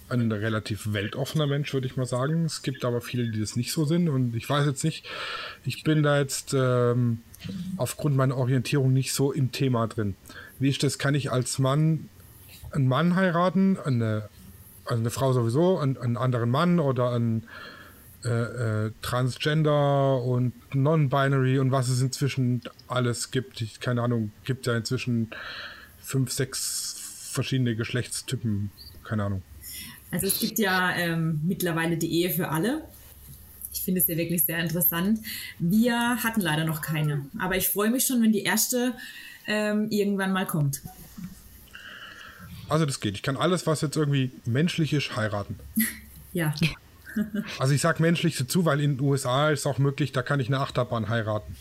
ein 0.10 0.32
relativ 0.32 0.94
weltoffener 0.94 1.48
Mensch, 1.48 1.74
würde 1.74 1.88
ich 1.88 1.98
mal 1.98 2.06
sagen. 2.06 2.46
Es 2.46 2.62
gibt 2.62 2.84
aber 2.86 3.02
viele, 3.02 3.30
die 3.30 3.40
das 3.40 3.56
nicht 3.56 3.72
so 3.72 3.86
sind. 3.86 4.10
Und 4.10 4.36
ich 4.36 4.50
weiß 4.50 4.66
jetzt 4.66 4.84
nicht, 4.84 5.08
ich 5.66 5.84
bin 5.84 6.04
da 6.04 6.18
jetzt 6.18 6.54
ähm, 6.54 7.20
aufgrund 7.78 8.16
meiner 8.16 8.38
Orientierung 8.38 8.94
nicht 8.94 9.14
so 9.14 9.32
im 9.32 9.52
Thema 9.52 9.88
drin. 9.88 10.16
Wie 10.58 10.70
ist 10.70 10.84
das? 10.84 10.98
Kann 10.98 11.16
ich 11.16 11.32
als 11.32 11.60
Mann 11.60 12.10
einen 12.72 12.88
Mann 12.88 13.16
heiraten, 13.16 13.78
eine, 13.84 14.30
eine 14.86 15.10
Frau 15.10 15.34
sowieso, 15.34 15.78
einen, 15.80 15.98
einen 15.98 16.18
anderen 16.18 16.50
Mann 16.50 16.80
oder 16.80 17.12
einen 17.12 17.44
äh, 18.24 18.30
äh, 18.88 18.92
Transgender 19.02 20.22
und 20.22 20.54
Non-Binary 20.76 21.60
und 21.60 21.72
was 21.72 21.90
es 21.90 22.02
inzwischen 22.02 22.62
alles 22.88 23.32
gibt. 23.32 23.62
Ich, 23.62 23.80
keine 23.80 24.02
Ahnung, 24.02 24.32
gibt 24.44 24.66
ja 24.68 24.76
inzwischen 24.76 25.30
fünf, 26.10 26.32
sechs 26.32 27.30
verschiedene 27.32 27.76
Geschlechtstypen. 27.76 28.72
Keine 29.04 29.26
Ahnung. 29.26 29.44
Also 30.12 30.26
es 30.26 30.40
gibt 30.40 30.58
ja 30.58 30.96
ähm, 30.96 31.40
mittlerweile 31.46 31.98
die 31.98 32.12
Ehe 32.12 32.32
für 32.32 32.50
alle. 32.50 32.84
Ich 33.72 33.82
finde 33.82 34.02
es 34.02 34.08
ja 34.08 34.18
wirklich 34.18 34.44
sehr 34.44 34.58
interessant. 34.58 35.20
Wir 35.60 36.24
hatten 36.24 36.42
leider 36.42 36.66
noch 36.66 36.82
keine. 36.82 37.28
Aber 37.38 37.58
ich 37.58 37.70
freue 37.70 37.92
mich 37.92 38.08
schon, 38.08 38.24
wenn 38.24 38.32
die 38.32 38.42
erste 38.42 38.96
ähm, 39.46 39.92
irgendwann 39.92 40.34
mal 40.34 40.48
kommt. 40.48 40.82
Also 42.70 42.88
das 42.88 43.00
geht. 43.00 43.14
Ich 43.14 43.22
kann 43.22 43.38
alles, 43.38 43.68
was 43.68 43.82
jetzt 43.82 43.96
irgendwie 43.96 44.32
menschlich 44.46 44.94
ist, 44.94 45.16
heiraten. 45.16 45.60
ja. 46.34 46.56
also 47.60 47.74
ich 47.74 47.82
sage 47.82 48.02
menschlich 48.02 48.36
dazu, 48.36 48.66
weil 48.66 48.80
in 48.80 48.98
den 48.98 49.06
USA 49.06 49.52
ist 49.52 49.68
auch 49.68 49.78
möglich, 49.78 50.12
da 50.12 50.24
kann 50.24 50.40
ich 50.40 50.48
eine 50.48 50.60
Achterbahn 50.60 51.08
heiraten. 51.08 51.56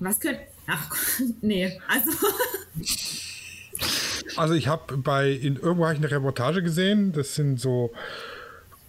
Was 0.00 0.20
können... 0.20 0.38
Ach, 0.66 0.90
nee. 1.42 1.78
Also... 1.86 2.10
Also 4.36 4.54
ich 4.54 4.68
habe 4.68 4.96
bei, 4.96 5.30
in 5.30 5.56
irgendwo 5.56 5.88
ich 5.88 5.98
eine 5.98 6.10
Reportage 6.10 6.62
gesehen, 6.62 7.12
das 7.12 7.34
sind 7.34 7.60
so 7.60 7.92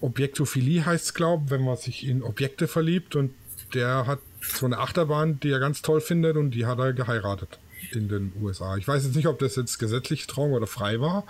Objektophilie 0.01 0.85
heißt 0.85 1.05
es, 1.05 1.13
glaube 1.13 1.43
ich, 1.45 1.51
wenn 1.51 1.63
man 1.63 1.77
sich 1.77 2.07
in 2.07 2.23
Objekte 2.23 2.67
verliebt 2.67 3.15
und 3.15 3.33
der 3.73 4.07
hat 4.07 4.19
so 4.41 4.65
eine 4.65 4.77
Achterbahn, 4.77 5.39
die 5.39 5.51
er 5.51 5.59
ganz 5.59 5.81
toll 5.81 6.01
findet 6.01 6.37
und 6.37 6.51
die 6.51 6.65
hat 6.65 6.79
er 6.79 6.93
geheiratet 6.93 7.59
in 7.91 8.07
den 8.07 8.31
USA. 8.41 8.77
Ich 8.77 8.87
weiß 8.87 9.03
jetzt 9.03 9.15
nicht, 9.15 9.27
ob 9.27 9.39
das 9.39 9.55
jetzt 9.55 9.77
gesetzlich 9.79 10.27
Traum 10.27 10.53
oder 10.53 10.67
frei 10.67 11.01
war, 11.01 11.25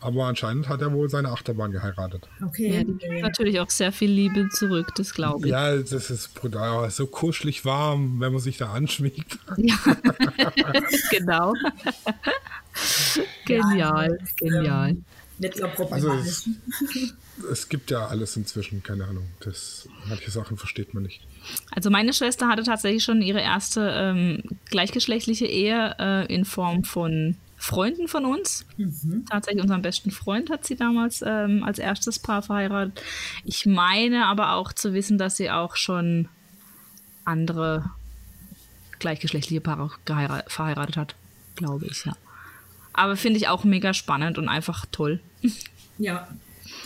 aber 0.00 0.26
anscheinend 0.26 0.68
hat 0.68 0.80
er 0.80 0.92
wohl 0.92 1.08
seine 1.08 1.30
Achterbahn 1.30 1.72
geheiratet. 1.72 2.28
Okay. 2.44 2.72
Ja, 2.72 2.84
die 2.84 2.92
gibt 2.98 3.20
natürlich 3.20 3.60
auch 3.60 3.70
sehr 3.70 3.92
viel 3.92 4.10
Liebe 4.10 4.48
zurück, 4.50 4.92
das 4.96 5.12
glaube 5.12 5.46
ich. 5.46 5.52
Ja, 5.52 5.76
das 5.76 6.10
ist 6.10 6.34
brutal, 6.34 6.88
so 6.90 7.06
kuschelig 7.06 7.64
warm, 7.64 8.20
wenn 8.20 8.32
man 8.32 8.40
sich 8.40 8.58
da 8.58 8.72
anschmiegt. 8.72 9.38
Ja, 9.56 9.76
genau. 11.10 11.52
genial, 13.44 14.18
genial. 14.36 14.96
Also 15.90 16.12
es, 16.12 16.48
es, 17.50 17.68
gibt 17.68 17.90
ja 17.90 18.06
alles 18.06 18.36
inzwischen, 18.36 18.82
keine 18.82 19.04
Ahnung. 19.04 19.28
Das, 19.40 19.88
manche 20.08 20.30
Sachen 20.30 20.56
versteht 20.56 20.94
man 20.94 21.02
nicht. 21.04 21.22
Also 21.70 21.90
meine 21.90 22.12
Schwester 22.12 22.48
hatte 22.48 22.62
tatsächlich 22.62 23.04
schon 23.04 23.22
ihre 23.22 23.40
erste 23.40 23.90
ähm, 23.94 24.42
gleichgeschlechtliche 24.70 25.46
Ehe 25.46 25.96
äh, 25.98 26.32
in 26.32 26.44
Form 26.44 26.84
von 26.84 27.36
Freunden 27.58 28.06
von 28.06 28.24
uns. 28.24 28.64
Mhm. 28.76 29.26
Tatsächlich 29.28 29.62
unseren 29.62 29.82
besten 29.82 30.12
Freund 30.12 30.48
hat 30.48 30.64
sie 30.64 30.76
damals 30.76 31.22
ähm, 31.26 31.64
als 31.64 31.78
erstes 31.78 32.18
Paar 32.20 32.40
verheiratet. 32.42 33.02
Ich 33.44 33.66
meine 33.66 34.26
aber 34.26 34.52
auch 34.52 34.72
zu 34.72 34.94
wissen, 34.94 35.18
dass 35.18 35.36
sie 35.36 35.50
auch 35.50 35.74
schon 35.76 36.28
andere 37.24 37.90
gleichgeschlechtliche 39.00 39.60
Paare 39.60 39.90
verheiratet 40.46 40.96
hat, 40.96 41.14
glaube 41.56 41.86
ich, 41.86 42.04
ja. 42.04 42.16
Aber 42.92 43.16
finde 43.16 43.38
ich 43.38 43.48
auch 43.48 43.64
mega 43.64 43.92
spannend 43.94 44.38
und 44.38 44.48
einfach 44.48 44.86
toll. 44.90 45.20
Ja, 46.00 46.28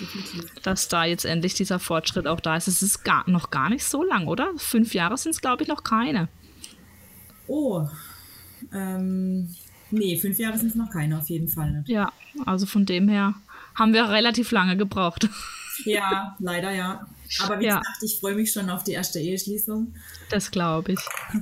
definitiv. 0.00 0.54
Dass 0.62 0.88
da 0.88 1.04
jetzt 1.04 1.26
endlich 1.26 1.52
dieser 1.52 1.78
Fortschritt 1.78 2.26
auch 2.26 2.40
da 2.40 2.56
ist. 2.56 2.66
Es 2.66 2.80
ist 2.80 3.04
gar, 3.04 3.28
noch 3.28 3.50
gar 3.50 3.68
nicht 3.68 3.84
so 3.84 4.02
lang, 4.02 4.26
oder? 4.26 4.52
Fünf 4.56 4.94
Jahre 4.94 5.18
sind 5.18 5.32
es, 5.32 5.42
glaube 5.42 5.64
ich, 5.64 5.68
noch 5.68 5.84
keine. 5.84 6.28
Oh. 7.46 7.86
Ähm, 8.72 9.54
nee, 9.92 10.16
fünf 10.18 10.38
Jahre 10.38 10.58
sind 10.58 10.68
es 10.68 10.74
noch 10.74 10.90
keine, 10.90 11.18
auf 11.18 11.28
jeden 11.28 11.48
Fall 11.48 11.70
nicht. 11.72 11.88
Ja, 11.88 12.12
also 12.46 12.66
von 12.66 12.86
dem 12.86 13.08
her 13.08 13.34
haben 13.74 13.92
wir 13.92 14.08
relativ 14.08 14.50
lange 14.50 14.76
gebraucht. 14.76 15.28
Ja, 15.84 16.36
leider 16.38 16.70
ja. 16.70 17.06
Aber 17.40 17.58
wie 17.58 17.64
ja. 17.64 17.78
gesagt, 17.78 18.02
ich 18.02 18.20
freue 18.20 18.34
mich 18.34 18.52
schon 18.52 18.68
auf 18.68 18.84
die 18.84 18.92
erste 18.92 19.18
Eheschließung. 19.18 19.94
Das 20.28 20.50
glaube 20.50 20.92
ich. 20.92 21.00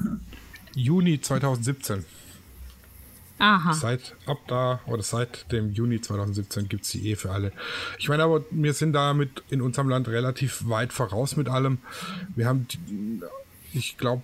Juni 0.75 1.21
2017. 1.21 2.05
Aha. 3.41 3.73
Seit 3.73 4.15
ab 4.27 4.39
da 4.47 4.81
oder 4.87 5.03
seit 5.03 5.51
dem 5.51 5.73
Juni 5.73 6.01
2017 6.01 6.69
gibt 6.69 6.85
es 6.85 6.91
die 6.91 7.07
Ehe 7.09 7.17
für 7.17 7.31
alle. 7.31 7.53
Ich 7.99 8.09
meine 8.09 8.23
aber, 8.23 8.45
wir 8.51 8.75
sind 8.75 8.93
damit 8.93 9.43
in 9.49 9.63
unserem 9.63 9.89
Land 9.89 10.09
relativ 10.09 10.69
weit 10.69 10.93
voraus 10.93 11.37
mit 11.37 11.49
allem. 11.49 11.79
Wir 12.37 12.47
haben, 12.47 12.67
ich 13.73 13.97
glaube, 13.97 14.23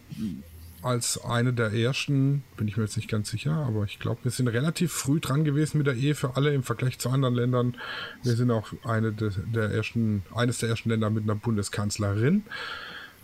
als 0.86 1.22
eine 1.24 1.52
der 1.52 1.72
ersten, 1.72 2.44
bin 2.56 2.68
ich 2.68 2.76
mir 2.76 2.84
jetzt 2.84 2.96
nicht 2.96 3.10
ganz 3.10 3.30
sicher, 3.30 3.52
aber 3.52 3.84
ich 3.84 3.98
glaube, 3.98 4.24
wir 4.24 4.30
sind 4.30 4.48
relativ 4.48 4.92
früh 4.92 5.20
dran 5.20 5.44
gewesen 5.44 5.78
mit 5.78 5.86
der 5.86 5.94
Ehe 5.94 6.14
für 6.14 6.36
alle 6.36 6.54
im 6.54 6.62
Vergleich 6.62 6.98
zu 6.98 7.10
anderen 7.10 7.34
Ländern. 7.34 7.76
Wir 8.22 8.36
sind 8.36 8.50
auch 8.50 8.72
eine 8.84 9.12
der, 9.12 9.30
der 9.30 9.70
ersten, 9.70 10.22
eines 10.34 10.58
der 10.58 10.68
ersten 10.68 10.88
Länder 10.88 11.10
mit 11.10 11.24
einer 11.24 11.34
Bundeskanzlerin. 11.34 12.44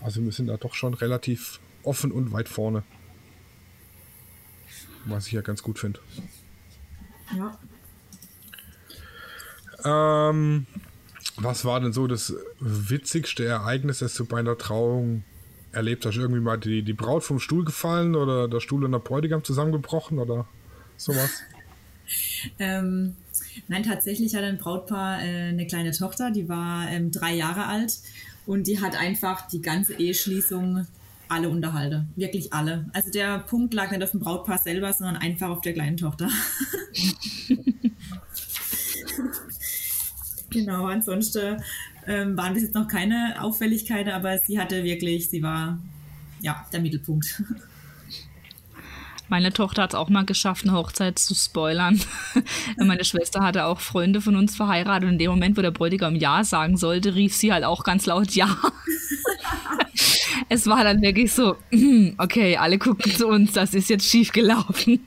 Also 0.00 0.22
wir 0.22 0.32
sind 0.32 0.48
da 0.48 0.56
doch 0.56 0.74
schon 0.74 0.94
relativ 0.94 1.60
offen 1.84 2.12
und 2.12 2.32
weit 2.32 2.48
vorne 2.48 2.82
was 5.04 5.26
ich 5.26 5.32
ja 5.32 5.40
ganz 5.40 5.62
gut 5.62 5.78
finde. 5.78 6.00
Ja. 7.36 7.58
Ähm, 9.84 10.66
was 11.36 11.64
war 11.64 11.80
denn 11.80 11.92
so 11.92 12.06
das 12.06 12.34
witzigste 12.60 13.44
Ereignis, 13.44 13.98
das 13.98 14.14
du 14.14 14.24
bei 14.24 14.38
einer 14.38 14.58
Trauung 14.58 15.24
erlebt 15.72 16.06
hast? 16.06 16.16
Irgendwie 16.16 16.40
mal 16.40 16.58
die, 16.58 16.82
die 16.82 16.92
Braut 16.92 17.24
vom 17.24 17.38
Stuhl 17.38 17.64
gefallen 17.64 18.14
oder 18.14 18.48
der 18.48 18.60
Stuhl 18.60 18.84
und 18.84 18.92
der 18.92 18.98
Bräutigam 18.98 19.44
zusammengebrochen 19.44 20.18
oder 20.18 20.46
sowas? 20.96 21.42
ähm, 22.58 23.16
nein, 23.68 23.82
tatsächlich 23.82 24.34
hat 24.34 24.44
ein 24.44 24.58
Brautpaar 24.58 25.22
äh, 25.22 25.48
eine 25.48 25.66
kleine 25.66 25.92
Tochter, 25.92 26.30
die 26.30 26.48
war 26.48 26.88
ähm, 26.90 27.10
drei 27.10 27.34
Jahre 27.34 27.66
alt 27.66 27.98
und 28.46 28.66
die 28.66 28.80
hat 28.80 28.96
einfach 28.98 29.48
die 29.48 29.62
ganze 29.62 29.94
Eheschließung 29.94 30.86
alle 31.28 31.48
unterhalte. 31.48 32.06
Wirklich 32.14 32.52
alle. 32.52 32.90
Also 32.92 33.10
der 33.10 33.38
Punkt 33.38 33.72
lag 33.72 33.90
nicht 33.90 34.02
auf 34.02 34.10
dem 34.10 34.20
Brautpaar 34.20 34.58
selber, 34.58 34.92
sondern 34.92 35.16
einfach 35.16 35.48
auf 35.48 35.62
der 35.62 35.72
kleinen 35.72 35.96
Tochter. 35.96 36.28
genau, 40.50 40.86
ansonsten 40.86 41.62
ähm, 42.06 42.36
waren 42.36 42.54
bis 42.54 42.64
jetzt 42.64 42.74
noch 42.74 42.88
keine 42.88 43.36
Auffälligkeiten, 43.40 44.12
aber 44.12 44.38
sie 44.38 44.58
hatte 44.58 44.84
wirklich, 44.84 45.28
sie 45.30 45.42
war 45.42 45.78
ja 46.40 46.66
der 46.72 46.80
Mittelpunkt. 46.80 47.42
Meine 49.28 49.52
Tochter 49.52 49.82
hat 49.84 49.90
es 49.92 49.94
auch 49.94 50.10
mal 50.10 50.26
geschafft, 50.26 50.66
eine 50.66 50.76
Hochzeit 50.76 51.18
zu 51.18 51.34
spoilern. 51.34 51.98
Meine 52.76 53.02
Schwester 53.02 53.40
hatte 53.40 53.64
auch 53.64 53.80
Freunde 53.80 54.20
von 54.20 54.36
uns 54.36 54.54
verheiratet 54.54 55.04
und 55.04 55.14
in 55.14 55.18
dem 55.18 55.30
Moment, 55.30 55.56
wo 55.56 55.62
der 55.62 55.70
Bräutigam 55.70 56.16
Ja 56.16 56.44
sagen 56.44 56.76
sollte, 56.76 57.14
rief 57.14 57.34
sie 57.34 57.50
halt 57.50 57.64
auch 57.64 57.82
ganz 57.82 58.04
laut 58.04 58.32
Ja. 58.32 58.54
es 60.50 60.66
war 60.66 60.84
dann 60.84 61.00
wirklich 61.00 61.32
so, 61.32 61.56
okay, 62.18 62.58
alle 62.58 62.78
gucken 62.78 63.10
zu 63.10 63.26
uns, 63.28 63.52
das 63.52 63.72
ist 63.72 63.88
jetzt 63.88 64.04
schief 64.04 64.32
gelaufen. 64.32 65.00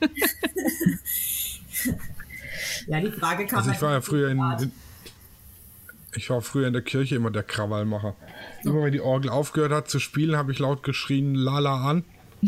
ja, 2.88 3.00
die 3.00 3.12
Frage 3.12 3.46
kam. 3.46 3.58
Also 3.60 3.70
ich 3.70 3.80
war 3.80 3.92
ja 3.92 4.00
früher 4.00 4.30
in, 4.30 4.38
in, 4.38 4.72
ich 6.14 6.30
war 6.30 6.40
früher 6.40 6.66
in 6.66 6.72
der 6.72 6.82
Kirche 6.82 7.16
immer 7.16 7.30
der 7.30 7.42
Krawallmacher. 7.42 8.14
Immer 8.64 8.84
wenn 8.84 8.92
die 8.92 9.00
Orgel 9.00 9.30
aufgehört 9.30 9.72
hat 9.72 9.90
zu 9.90 9.98
spielen, 9.98 10.36
habe 10.36 10.52
ich 10.52 10.58
laut 10.58 10.82
geschrien, 10.82 11.34
Lala 11.34 11.88
an. 11.90 12.04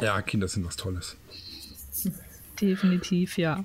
ja, 0.00 0.22
Kinder 0.22 0.48
sind 0.48 0.64
was 0.66 0.76
Tolles. 0.76 1.16
Definitiv, 2.60 3.38
ja. 3.38 3.64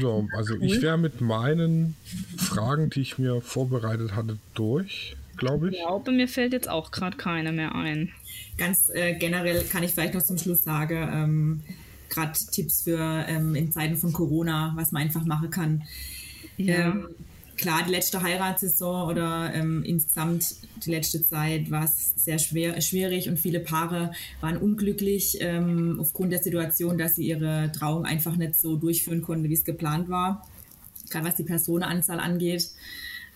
So, 0.00 0.28
also 0.36 0.54
cool. 0.54 0.64
ich 0.64 0.82
wäre 0.82 0.98
mit 0.98 1.20
meinen 1.20 1.96
Fragen, 2.36 2.90
die 2.90 3.00
ich 3.00 3.18
mir 3.18 3.40
vorbereitet 3.40 4.14
hatte, 4.14 4.38
durch, 4.54 5.16
glaube 5.36 5.68
ich. 5.68 5.74
Ich 5.74 5.80
glaube, 5.80 6.12
mir 6.12 6.28
fällt 6.28 6.52
jetzt 6.52 6.68
auch 6.68 6.90
gerade 6.90 7.16
keine 7.16 7.52
mehr 7.52 7.74
ein. 7.74 8.12
Ganz 8.56 8.90
äh, 8.92 9.14
generell 9.14 9.62
kann 9.64 9.82
ich 9.82 9.92
vielleicht 9.92 10.14
noch 10.14 10.22
zum 10.22 10.38
Schluss 10.38 10.64
sagen, 10.64 11.08
ähm, 11.12 11.62
gerade 12.08 12.32
Tipps 12.50 12.82
für 12.82 13.24
ähm, 13.28 13.54
in 13.54 13.72
Zeiten 13.72 13.96
von 13.96 14.12
Corona, 14.12 14.72
was 14.76 14.92
man 14.92 15.02
einfach 15.02 15.24
machen 15.24 15.50
kann. 15.50 15.84
Ja. 16.56 16.88
Ähm, 16.88 17.08
klar, 17.56 17.82
die 17.86 17.90
letzte 17.90 18.22
Heiratssaison 18.22 19.08
oder 19.10 19.52
ähm, 19.54 19.82
insgesamt 19.84 20.56
die 20.84 20.90
letzte 20.90 21.22
Zeit 21.22 21.70
war 21.70 21.84
es 21.84 22.14
sehr 22.16 22.38
schwer, 22.38 22.80
schwierig 22.80 23.28
und 23.28 23.38
viele 23.38 23.60
Paare 23.60 24.12
waren 24.40 24.56
unglücklich 24.56 25.38
ähm, 25.40 25.98
aufgrund 26.00 26.32
der 26.32 26.42
Situation, 26.42 26.98
dass 26.98 27.16
sie 27.16 27.26
ihre 27.26 27.72
Trauung 27.72 28.04
einfach 28.04 28.36
nicht 28.36 28.54
so 28.54 28.76
durchführen 28.76 29.22
konnten, 29.22 29.48
wie 29.48 29.54
es 29.54 29.64
geplant 29.64 30.08
war. 30.08 30.46
Gerade 31.10 31.26
was 31.26 31.36
die 31.36 31.44
Personenanzahl 31.44 32.20
angeht. 32.20 32.70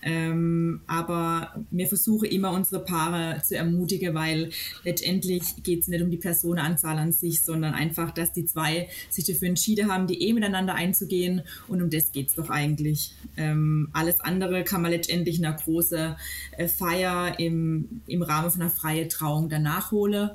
Ähm, 0.03 0.81
aber 0.87 1.53
wir 1.69 1.87
versuchen 1.87 2.25
immer 2.25 2.51
unsere 2.51 2.83
Paare 2.83 3.41
zu 3.43 3.55
ermutigen, 3.55 4.13
weil 4.15 4.49
letztendlich 4.83 5.63
geht 5.63 5.81
es 5.81 5.87
nicht 5.87 6.01
um 6.01 6.09
die 6.09 6.17
Personenanzahl 6.17 6.97
an 6.97 7.11
sich, 7.11 7.41
sondern 7.41 7.73
einfach, 7.73 8.11
dass 8.11 8.33
die 8.33 8.45
zwei 8.45 8.89
sich 9.09 9.25
dafür 9.25 9.49
entschieden 9.49 9.91
haben, 9.91 10.07
die 10.07 10.21
Ehe 10.21 10.33
miteinander 10.33 10.75
einzugehen 10.75 11.41
und 11.67 11.81
um 11.81 11.89
das 11.89 12.11
geht 12.11 12.29
es 12.29 12.35
doch 12.35 12.49
eigentlich. 12.49 13.13
Ähm, 13.37 13.89
alles 13.93 14.19
andere 14.19 14.63
kann 14.63 14.81
man 14.81 14.91
letztendlich 14.91 15.37
in 15.37 15.45
einer 15.45 15.57
großen 15.57 16.15
äh, 16.57 16.67
Feier 16.67 17.39
im, 17.39 18.01
im 18.07 18.21
Rahmen 18.23 18.51
von 18.51 18.61
einer 18.61 18.71
freien 18.71 19.09
Trauung 19.09 19.49
danach 19.49 19.91
holen. 19.91 20.31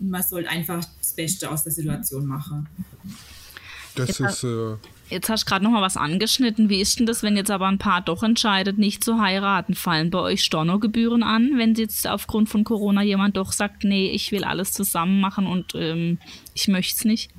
Man 0.00 0.22
sollte 0.22 0.50
einfach 0.50 0.84
das 0.98 1.12
Beste 1.12 1.50
aus 1.50 1.62
der 1.62 1.72
Situation 1.72 2.26
machen. 2.26 2.68
Das 3.94 4.20
ist 4.20 4.44
äh, 4.44 4.76
Jetzt 5.12 5.28
hast 5.28 5.44
du 5.44 5.50
gerade 5.50 5.64
noch 5.64 5.70
mal 5.70 5.82
was 5.82 5.98
angeschnitten. 5.98 6.70
Wie 6.70 6.80
ist 6.80 6.98
denn 6.98 7.06
das, 7.06 7.22
wenn 7.22 7.36
jetzt 7.36 7.50
aber 7.50 7.68
ein 7.68 7.78
Paar 7.78 8.00
doch 8.00 8.22
entscheidet, 8.22 8.78
nicht 8.78 9.04
zu 9.04 9.20
heiraten? 9.20 9.74
Fallen 9.74 10.10
bei 10.10 10.18
euch 10.18 10.42
Stornogebühren 10.42 11.22
an, 11.22 11.52
wenn 11.56 11.74
jetzt 11.74 12.08
aufgrund 12.08 12.48
von 12.48 12.64
Corona 12.64 13.02
jemand 13.02 13.36
doch 13.36 13.52
sagt, 13.52 13.84
nee, 13.84 14.10
ich 14.10 14.32
will 14.32 14.44
alles 14.44 14.72
zusammen 14.72 15.20
machen 15.20 15.46
und 15.46 15.74
ähm, 15.74 16.18
ich 16.54 16.66
möchte 16.68 16.96
es 16.96 17.04
nicht? 17.04 17.30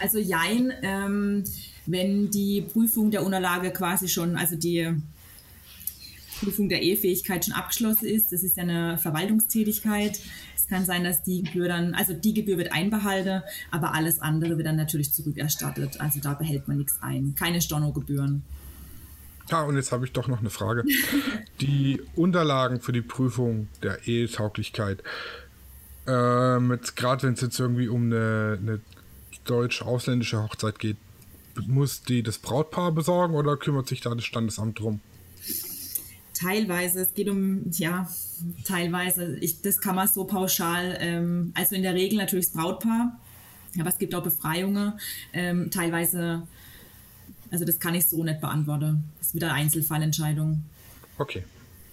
Also 0.00 0.18
jein, 0.18 0.72
ähm, 0.82 1.44
wenn 1.86 2.30
die 2.30 2.62
Prüfung 2.62 3.10
der 3.10 3.24
Unterlage 3.24 3.70
quasi 3.70 4.08
schon, 4.08 4.36
also 4.36 4.56
die 4.56 4.88
Prüfung 6.40 6.68
der 6.68 6.82
Ehefähigkeit 6.82 7.44
schon 7.44 7.54
abgeschlossen 7.54 8.06
ist, 8.06 8.32
das 8.32 8.42
ist 8.42 8.56
ja 8.56 8.62
eine 8.62 8.98
Verwaltungstätigkeit, 8.98 10.18
kann 10.70 10.86
sein, 10.86 11.04
dass 11.04 11.22
die 11.22 11.42
Gebühr 11.42 11.68
dann, 11.68 11.94
also 11.94 12.14
die 12.14 12.32
Gebühr 12.32 12.56
wird 12.56 12.72
einbehalten, 12.72 13.42
aber 13.70 13.94
alles 13.94 14.20
andere 14.20 14.56
wird 14.56 14.66
dann 14.66 14.76
natürlich 14.76 15.12
zurückerstattet. 15.12 16.00
Also 16.00 16.20
da 16.20 16.34
behält 16.34 16.68
man 16.68 16.78
nichts 16.78 16.98
ein. 17.02 17.34
Keine 17.38 17.60
Stornogebühren. 17.60 18.42
Ja, 19.50 19.62
und 19.64 19.76
jetzt 19.76 19.92
habe 19.92 20.06
ich 20.06 20.12
doch 20.12 20.28
noch 20.28 20.40
eine 20.40 20.50
Frage. 20.50 20.84
Die 21.60 22.00
Unterlagen 22.14 22.80
für 22.80 22.92
die 22.92 23.02
Prüfung 23.02 23.68
der 23.82 24.06
Ehetauglichkeit, 24.06 25.02
ähm, 26.06 26.78
gerade 26.96 27.24
wenn 27.24 27.34
es 27.34 27.40
jetzt 27.40 27.58
irgendwie 27.58 27.88
um 27.88 28.04
eine, 28.06 28.58
eine 28.60 28.80
deutsch-ausländische 29.44 30.42
Hochzeit 30.42 30.78
geht, 30.78 30.96
muss 31.66 32.02
die 32.02 32.22
das 32.22 32.38
Brautpaar 32.38 32.92
besorgen 32.92 33.34
oder 33.34 33.56
kümmert 33.56 33.88
sich 33.88 34.00
da 34.00 34.14
das 34.14 34.24
Standesamt 34.24 34.78
drum? 34.78 35.00
Teilweise, 36.40 37.00
es 37.00 37.14
geht 37.14 37.28
um, 37.28 37.70
ja, 37.72 38.08
teilweise, 38.64 39.36
ich, 39.38 39.60
das 39.62 39.80
kann 39.80 39.96
man 39.96 40.08
so 40.08 40.24
pauschal, 40.24 40.96
ähm, 40.98 41.52
also 41.54 41.74
in 41.74 41.82
der 41.82 41.94
Regel 41.94 42.18
natürlich 42.18 42.46
das 42.46 42.54
Brautpaar, 42.54 43.18
aber 43.78 43.88
es 43.88 43.98
gibt 43.98 44.14
auch 44.14 44.22
Befreiungen, 44.22 44.94
ähm, 45.32 45.70
teilweise, 45.70 46.46
also 47.50 47.64
das 47.64 47.78
kann 47.78 47.94
ich 47.94 48.06
so 48.06 48.24
nicht 48.24 48.40
beantworten. 48.40 49.04
Das 49.18 49.28
ist 49.28 49.34
wieder 49.34 49.52
Einzelfallentscheidung. 49.52 50.64
Okay. 51.18 51.44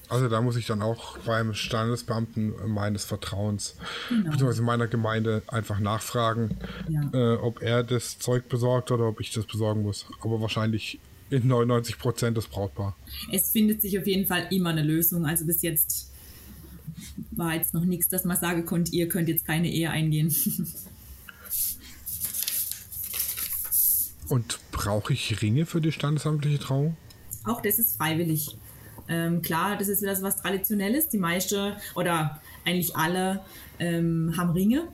Also 0.09 0.29
da 0.29 0.41
muss 0.41 0.55
ich 0.55 0.65
dann 0.65 0.81
auch 0.81 1.17
beim 1.19 1.53
Standesbeamten 1.53 2.53
meines 2.67 3.03
Vertrauens, 3.03 3.75
genau. 4.07 4.31
beziehungsweise 4.31 4.61
meiner 4.61 4.87
Gemeinde 4.87 5.41
einfach 5.47 5.79
nachfragen, 5.79 6.57
ja. 6.87 7.01
äh, 7.13 7.35
ob 7.35 7.61
er 7.61 7.83
das 7.83 8.17
Zeug 8.17 8.47
besorgt 8.47 8.91
oder 8.91 9.05
ob 9.07 9.19
ich 9.19 9.33
das 9.33 9.45
besorgen 9.45 9.81
muss. 9.81 10.05
Aber 10.21 10.39
wahrscheinlich 10.39 10.99
in 11.29 11.47
99 11.47 11.97
Prozent 11.97 12.37
das 12.37 12.47
Brautpaar. 12.47 12.95
Es 13.31 13.51
findet 13.51 13.81
sich 13.81 13.99
auf 13.99 14.07
jeden 14.07 14.25
Fall 14.25 14.47
immer 14.51 14.69
eine 14.69 14.83
Lösung. 14.83 15.25
Also 15.25 15.45
bis 15.45 15.61
jetzt 15.61 16.11
war 17.31 17.53
jetzt 17.55 17.73
noch 17.73 17.83
nichts, 17.85 18.07
dass 18.09 18.23
man 18.23 18.37
sagen 18.37 18.65
konnte, 18.65 18.91
ihr 18.91 19.09
könnt 19.09 19.27
jetzt 19.29 19.45
keine 19.45 19.69
Ehe 19.69 19.89
eingehen. 19.89 20.33
Und 24.29 24.59
brauche 24.71 25.13
ich 25.13 25.41
Ringe 25.41 25.65
für 25.65 25.79
die 25.79 25.91
standesamtliche 25.91 26.59
Trauung? 26.59 26.97
Auch 27.45 27.61
das 27.61 27.79
ist 27.79 27.97
freiwillig. 27.97 28.57
Ähm, 29.07 29.41
klar, 29.41 29.77
das 29.77 29.87
ist 29.87 30.01
wieder 30.01 30.15
so 30.15 30.23
was 30.23 30.41
Traditionelles. 30.41 31.07
Die 31.07 31.17
meisten 31.17 31.73
oder 31.95 32.41
eigentlich 32.65 32.95
alle 32.95 33.41
ähm, 33.79 34.33
haben 34.35 34.51
Ringe. 34.51 34.89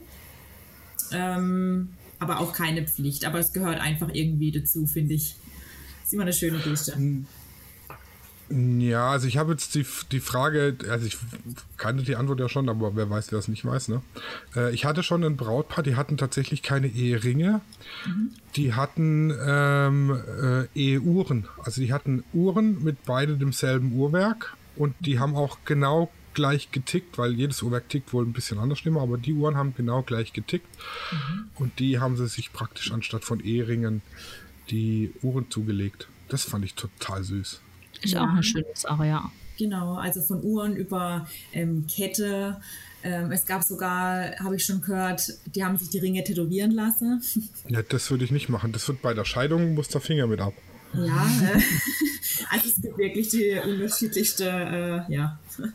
Ähm, 1.10 1.90
aber 2.20 2.38
auch 2.38 2.52
keine 2.52 2.86
Pflicht. 2.86 3.24
Aber 3.24 3.40
es 3.40 3.52
gehört 3.52 3.80
einfach 3.80 4.10
irgendwie 4.12 4.52
dazu, 4.52 4.86
finde 4.86 5.14
ich. 5.14 5.34
Ist 6.04 6.12
immer 6.12 6.22
eine 6.22 6.32
schöne 6.32 6.58
Geste. 6.58 6.94
Hm. 6.94 7.26
Ja, 8.50 9.10
also 9.10 9.26
ich 9.26 9.38
habe 9.38 9.52
jetzt 9.52 9.74
die, 9.74 9.86
die 10.12 10.20
Frage, 10.20 10.76
also 10.90 11.06
ich 11.06 11.16
kannte 11.78 12.02
die 12.04 12.14
Antwort 12.14 12.40
ja 12.40 12.48
schon, 12.50 12.68
aber 12.68 12.94
wer 12.94 13.08
weiß, 13.08 13.32
wer 13.32 13.38
das 13.38 13.48
nicht 13.48 13.64
weiß, 13.64 13.88
ne? 13.88 14.02
Äh, 14.54 14.74
ich 14.74 14.84
hatte 14.84 15.02
schon 15.02 15.24
ein 15.24 15.36
Brautpaar, 15.36 15.82
die 15.82 15.96
hatten 15.96 16.18
tatsächlich 16.18 16.62
keine 16.62 16.88
Eheringe. 16.88 17.62
Mhm. 18.06 18.30
Die 18.54 18.74
hatten 18.74 19.34
ähm, 19.44 20.22
äh, 20.40 20.66
Eheuhren. 20.78 21.48
Also 21.64 21.80
die 21.80 21.92
hatten 21.92 22.22
Uhren 22.34 22.84
mit 22.84 23.04
beide 23.06 23.38
demselben 23.38 23.92
Uhrwerk 23.92 24.54
und 24.76 24.94
die 25.00 25.18
haben 25.18 25.36
auch 25.36 25.58
genau 25.64 26.10
gleich 26.34 26.70
getickt, 26.70 27.16
weil 27.16 27.32
jedes 27.32 27.62
Uhrwerk 27.62 27.88
tickt 27.88 28.12
wohl 28.12 28.26
ein 28.26 28.32
bisschen 28.32 28.58
anders 28.58 28.80
immer, 28.84 29.00
aber 29.00 29.16
die 29.16 29.32
Uhren 29.32 29.56
haben 29.56 29.74
genau 29.74 30.02
gleich 30.02 30.34
getickt. 30.34 30.68
Mhm. 31.10 31.44
Und 31.54 31.78
die 31.78 31.98
haben 31.98 32.16
sie 32.16 32.28
sich 32.28 32.52
praktisch 32.52 32.92
anstatt 32.92 33.24
von 33.24 33.40
Eheringen 33.40 34.02
die 34.70 35.12
Uhren 35.22 35.50
zugelegt. 35.50 36.08
Das 36.28 36.44
fand 36.44 36.64
ich 36.64 36.74
total 36.74 37.22
süß. 37.22 37.60
Ist 38.02 38.12
ja. 38.12 38.24
auch 38.24 38.28
eine 38.28 38.42
schöne 38.42 38.66
Sache, 38.74 39.06
ja. 39.06 39.30
Genau, 39.56 39.94
also 39.94 40.20
von 40.20 40.42
Uhren 40.42 40.76
über 40.76 41.28
ähm, 41.52 41.86
Kette. 41.86 42.60
Ähm, 43.02 43.30
es 43.32 43.44
gab 43.46 43.62
sogar, 43.62 44.36
habe 44.38 44.56
ich 44.56 44.64
schon 44.64 44.80
gehört, 44.80 45.32
die 45.54 45.64
haben 45.64 45.76
sich 45.76 45.90
die 45.90 45.98
Ringe 45.98 46.24
tätowieren 46.24 46.70
lassen. 46.72 47.22
Ja, 47.68 47.82
das 47.82 48.10
würde 48.10 48.24
ich 48.24 48.30
nicht 48.30 48.48
machen. 48.48 48.72
Das 48.72 48.88
wird 48.88 49.00
bei 49.00 49.14
der 49.14 49.24
Scheidung, 49.24 49.74
muss 49.74 49.88
der 49.88 50.00
Finger 50.00 50.26
mit 50.26 50.40
ab. 50.40 50.54
Ja, 50.92 51.02
äh, 51.02 51.60
also 52.50 52.68
es 52.68 52.82
gibt 52.82 52.98
wirklich 52.98 53.28
die 53.28 53.58
unterschiedlichste, 53.64 55.06
äh, 55.08 55.12
ja. 55.12 55.38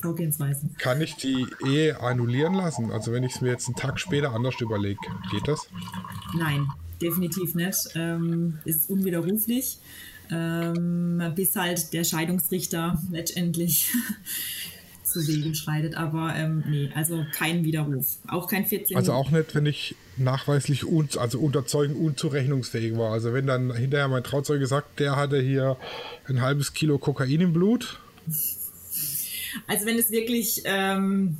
Vorgehensweisen. 0.00 0.74
Kann 0.78 1.00
ich 1.00 1.14
die 1.16 1.46
Ehe 1.64 2.00
annullieren 2.00 2.54
lassen? 2.54 2.90
Also 2.90 3.12
wenn 3.12 3.22
ich 3.22 3.36
es 3.36 3.40
mir 3.40 3.50
jetzt 3.50 3.68
einen 3.68 3.76
Tag 3.76 4.00
später 4.00 4.32
anders 4.32 4.60
überlege, 4.60 4.98
geht 5.30 5.46
das? 5.46 5.68
Nein, 6.36 6.66
definitiv 7.02 7.54
nicht. 7.54 7.76
Ähm, 7.94 8.58
ist 8.64 8.88
unwiderruflich 8.88 9.78
ähm, 10.32 11.22
bis 11.34 11.54
halt 11.56 11.92
der 11.92 12.04
Scheidungsrichter 12.04 12.98
letztendlich 13.10 13.92
zu 15.04 15.26
Wege 15.26 15.54
schreitet. 15.54 15.96
Aber 15.96 16.34
ähm, 16.34 16.64
nee, 16.66 16.90
also 16.94 17.24
kein 17.36 17.64
Widerruf. 17.64 18.16
Auch 18.28 18.48
kein 18.48 18.64
14. 18.64 18.96
Also 18.96 19.12
auch 19.12 19.30
nicht, 19.30 19.54
wenn 19.54 19.66
ich 19.66 19.94
nachweislich 20.16 20.84
un 20.84 21.08
also 21.18 21.38
unter 21.38 21.66
Zeugen 21.66 21.94
unzurechnungsfähig 21.96 22.96
war. 22.96 23.12
Also 23.12 23.32
wenn 23.32 23.46
dann 23.46 23.74
hinterher 23.74 24.08
mein 24.08 24.24
Trauzeuge 24.24 24.66
sagt, 24.66 25.00
der 25.00 25.16
hatte 25.16 25.40
hier 25.40 25.76
ein 26.28 26.40
halbes 26.40 26.72
Kilo 26.72 26.98
Kokain 26.98 27.40
im 27.40 27.52
Blut. 27.52 28.00
Also 29.66 29.86
wenn 29.86 29.98
es 29.98 30.10
wirklich 30.10 30.62
ähm, 30.64 31.36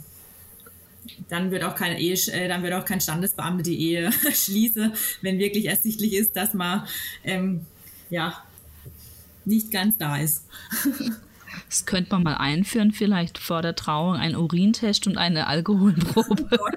dann 1.29 1.51
wird 1.51 1.65
auch 1.65 1.75
kein 1.75 1.97
Ehe, 1.97 2.15
äh, 2.33 2.49
dann 2.49 2.63
wird 2.63 2.75
auch 2.75 2.85
kein 2.85 3.01
Standesbeamte 3.01 3.63
die 3.63 3.81
Ehe 3.81 4.11
schließen, 4.33 4.93
wenn 5.21 5.39
wirklich 5.39 5.67
ersichtlich 5.67 6.15
ist, 6.15 6.37
dass 6.37 6.55
man 6.55 6.87
ähm, 7.25 7.67
ja 8.11 8.43
nicht 9.45 9.71
ganz 9.71 9.99
da 9.99 10.19
ist. 10.19 10.45
Das 11.69 11.85
könnte 11.85 12.11
man 12.13 12.23
mal 12.23 12.35
einführen, 12.35 12.93
vielleicht 12.93 13.39
vor 13.39 13.63
der 13.63 13.75
Trauung, 13.75 14.17
ein 14.17 14.37
Urintest 14.37 15.07
und 15.07 15.19
eine 15.19 15.47
Alkoholprobe. 15.47 16.49
Oh 16.53 16.69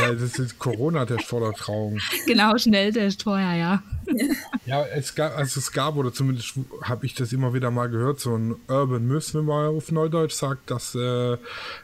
ja, 0.00 0.14
das 0.14 0.38
ist 0.38 0.58
Corona-Test 0.58 1.24
vor 1.24 1.40
der 1.40 1.52
Trauung. 1.52 1.98
Genau, 2.26 2.56
Schnelltest 2.56 3.22
vorher, 3.22 3.54
ja. 3.54 3.82
Ja, 4.66 4.84
es 4.84 5.14
gab, 5.14 5.36
also 5.36 5.60
es 5.60 5.72
gab, 5.72 5.96
oder 5.96 6.12
zumindest 6.12 6.54
habe 6.82 7.06
ich 7.06 7.14
das 7.14 7.32
immer 7.32 7.54
wieder 7.54 7.70
mal 7.70 7.88
gehört, 7.88 8.20
so 8.20 8.36
ein 8.36 8.56
Urban 8.68 9.06
Myth, 9.06 9.34
wenn 9.34 9.44
man 9.44 9.68
auf 9.68 9.90
Neudeutsch 9.92 10.34
sagt, 10.34 10.70
dass 10.70 10.94
äh, 10.94 11.36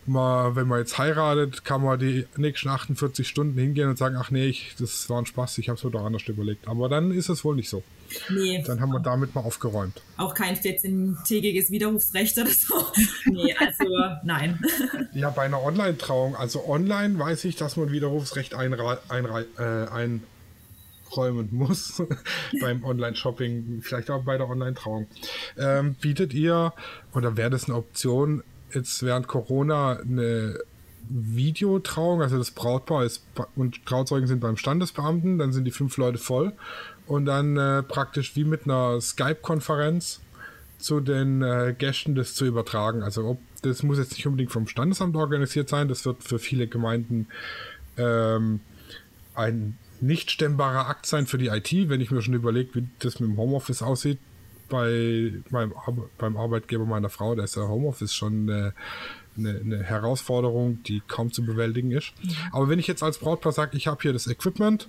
man, 0.06 0.56
wenn 0.56 0.66
man 0.66 0.80
jetzt 0.80 0.98
heiratet, 0.98 1.64
kann 1.64 1.82
man 1.82 1.98
die 1.98 2.26
nächsten 2.36 2.68
48 2.68 3.26
Stunden 3.26 3.58
hingehen 3.58 3.88
und 3.88 3.98
sagen, 3.98 4.16
ach 4.18 4.30
nee, 4.30 4.46
ich, 4.46 4.74
das 4.78 5.08
war 5.08 5.20
ein 5.20 5.26
Spaß, 5.26 5.58
ich 5.58 5.68
habe 5.68 5.78
es 5.78 5.84
mir 5.84 5.90
doch 5.90 6.04
anders 6.04 6.22
überlegt. 6.28 6.68
Aber 6.68 6.88
dann 6.88 7.10
ist 7.10 7.28
es 7.28 7.44
wohl 7.44 7.56
nicht 7.56 7.68
so. 7.68 7.82
Nee. 8.30 8.62
Dann 8.66 8.80
haben 8.80 8.92
wir 8.92 9.00
damit 9.00 9.34
mal 9.34 9.42
aufgeräumt. 9.42 10.00
Auch 10.16 10.34
kein 10.34 10.56
14-tägiges 10.56 11.70
Widerrufsrecht 11.70 12.38
oder 12.38 12.50
so. 12.50 12.74
nee, 13.26 13.54
also 13.58 13.84
nein. 14.24 14.60
Ja, 15.14 15.30
bei 15.30 15.42
einer 15.42 15.62
Online-Trauung, 15.62 16.34
also 16.34 16.68
online 16.68 17.18
weiß 17.18 17.44
ich, 17.44 17.56
dass 17.56 17.76
man 17.76 17.92
Widerrufsrecht 17.92 18.54
einra 18.54 18.98
einra 19.08 19.42
äh, 19.58 19.88
einräumen 21.14 21.48
muss 21.52 22.02
beim 22.60 22.84
Online-Shopping, 22.84 23.80
vielleicht 23.82 24.10
auch 24.10 24.24
bei 24.24 24.36
der 24.36 24.48
Online-Trauung. 24.48 25.06
Ähm, 25.56 25.94
bietet 25.94 26.34
ihr 26.34 26.72
oder 27.14 27.36
wäre 27.36 27.50
das 27.50 27.66
eine 27.66 27.76
Option, 27.76 28.42
jetzt 28.72 29.02
während 29.02 29.28
Corona 29.28 29.98
eine 29.98 30.58
Videotrauung, 31.08 32.22
also 32.22 32.38
das 32.38 32.50
Brautpaar 32.50 33.04
ist 33.04 33.24
und 33.56 33.84
Trauzeugen 33.84 34.26
sind 34.26 34.40
beim 34.40 34.56
Standesbeamten, 34.56 35.38
dann 35.38 35.52
sind 35.52 35.64
die 35.64 35.70
fünf 35.70 35.96
Leute 35.98 36.18
voll 36.18 36.52
und 37.06 37.26
dann 37.26 37.56
äh, 37.56 37.82
praktisch 37.82 38.34
wie 38.36 38.44
mit 38.44 38.64
einer 38.64 39.00
Skype-Konferenz 39.00 40.20
zu 40.78 41.00
den 41.00 41.42
äh, 41.42 41.74
Gästen 41.76 42.14
das 42.14 42.34
zu 42.34 42.46
übertragen. 42.46 43.02
Also 43.02 43.26
ob 43.26 43.38
das 43.62 43.82
muss 43.82 43.98
jetzt 43.98 44.12
nicht 44.12 44.26
unbedingt 44.26 44.52
vom 44.52 44.66
Standesamt 44.66 45.16
organisiert 45.16 45.68
sein, 45.68 45.88
das 45.88 46.04
wird 46.04 46.22
für 46.22 46.38
viele 46.38 46.66
Gemeinden 46.66 47.28
ähm, 47.96 48.60
ein 49.34 49.78
nicht 50.04 50.30
stemmbarer 50.30 50.88
Akt 50.88 51.06
sein 51.06 51.26
für 51.26 51.38
die 51.38 51.48
IT, 51.48 51.72
wenn 51.88 52.00
ich 52.00 52.10
mir 52.10 52.22
schon 52.22 52.34
überlege, 52.34 52.74
wie 52.74 52.88
das 52.98 53.20
mit 53.20 53.30
dem 53.30 53.36
Homeoffice 53.36 53.82
aussieht. 53.82 54.18
Bei 54.68 55.32
meinem 55.50 55.74
beim 56.18 56.36
Arbeitgeber 56.36 56.86
meiner 56.86 57.10
Frau, 57.10 57.34
da 57.34 57.44
ist 57.44 57.56
ja 57.56 57.68
Homeoffice 57.68 58.14
schon 58.14 58.48
äh, 58.48 58.72
eine, 59.36 59.60
eine, 59.60 59.82
Herausforderung, 59.82 60.82
die 60.84 61.02
kaum 61.06 61.32
zu 61.32 61.44
bewältigen 61.44 61.90
ist. 61.90 62.12
Mhm. 62.22 62.30
Aber 62.52 62.68
wenn 62.68 62.78
ich 62.78 62.86
jetzt 62.86 63.02
als 63.02 63.18
Brautpaar 63.18 63.52
sage, 63.52 63.76
ich 63.76 63.86
habe 63.86 64.00
hier 64.02 64.12
das 64.12 64.26
Equipment, 64.26 64.88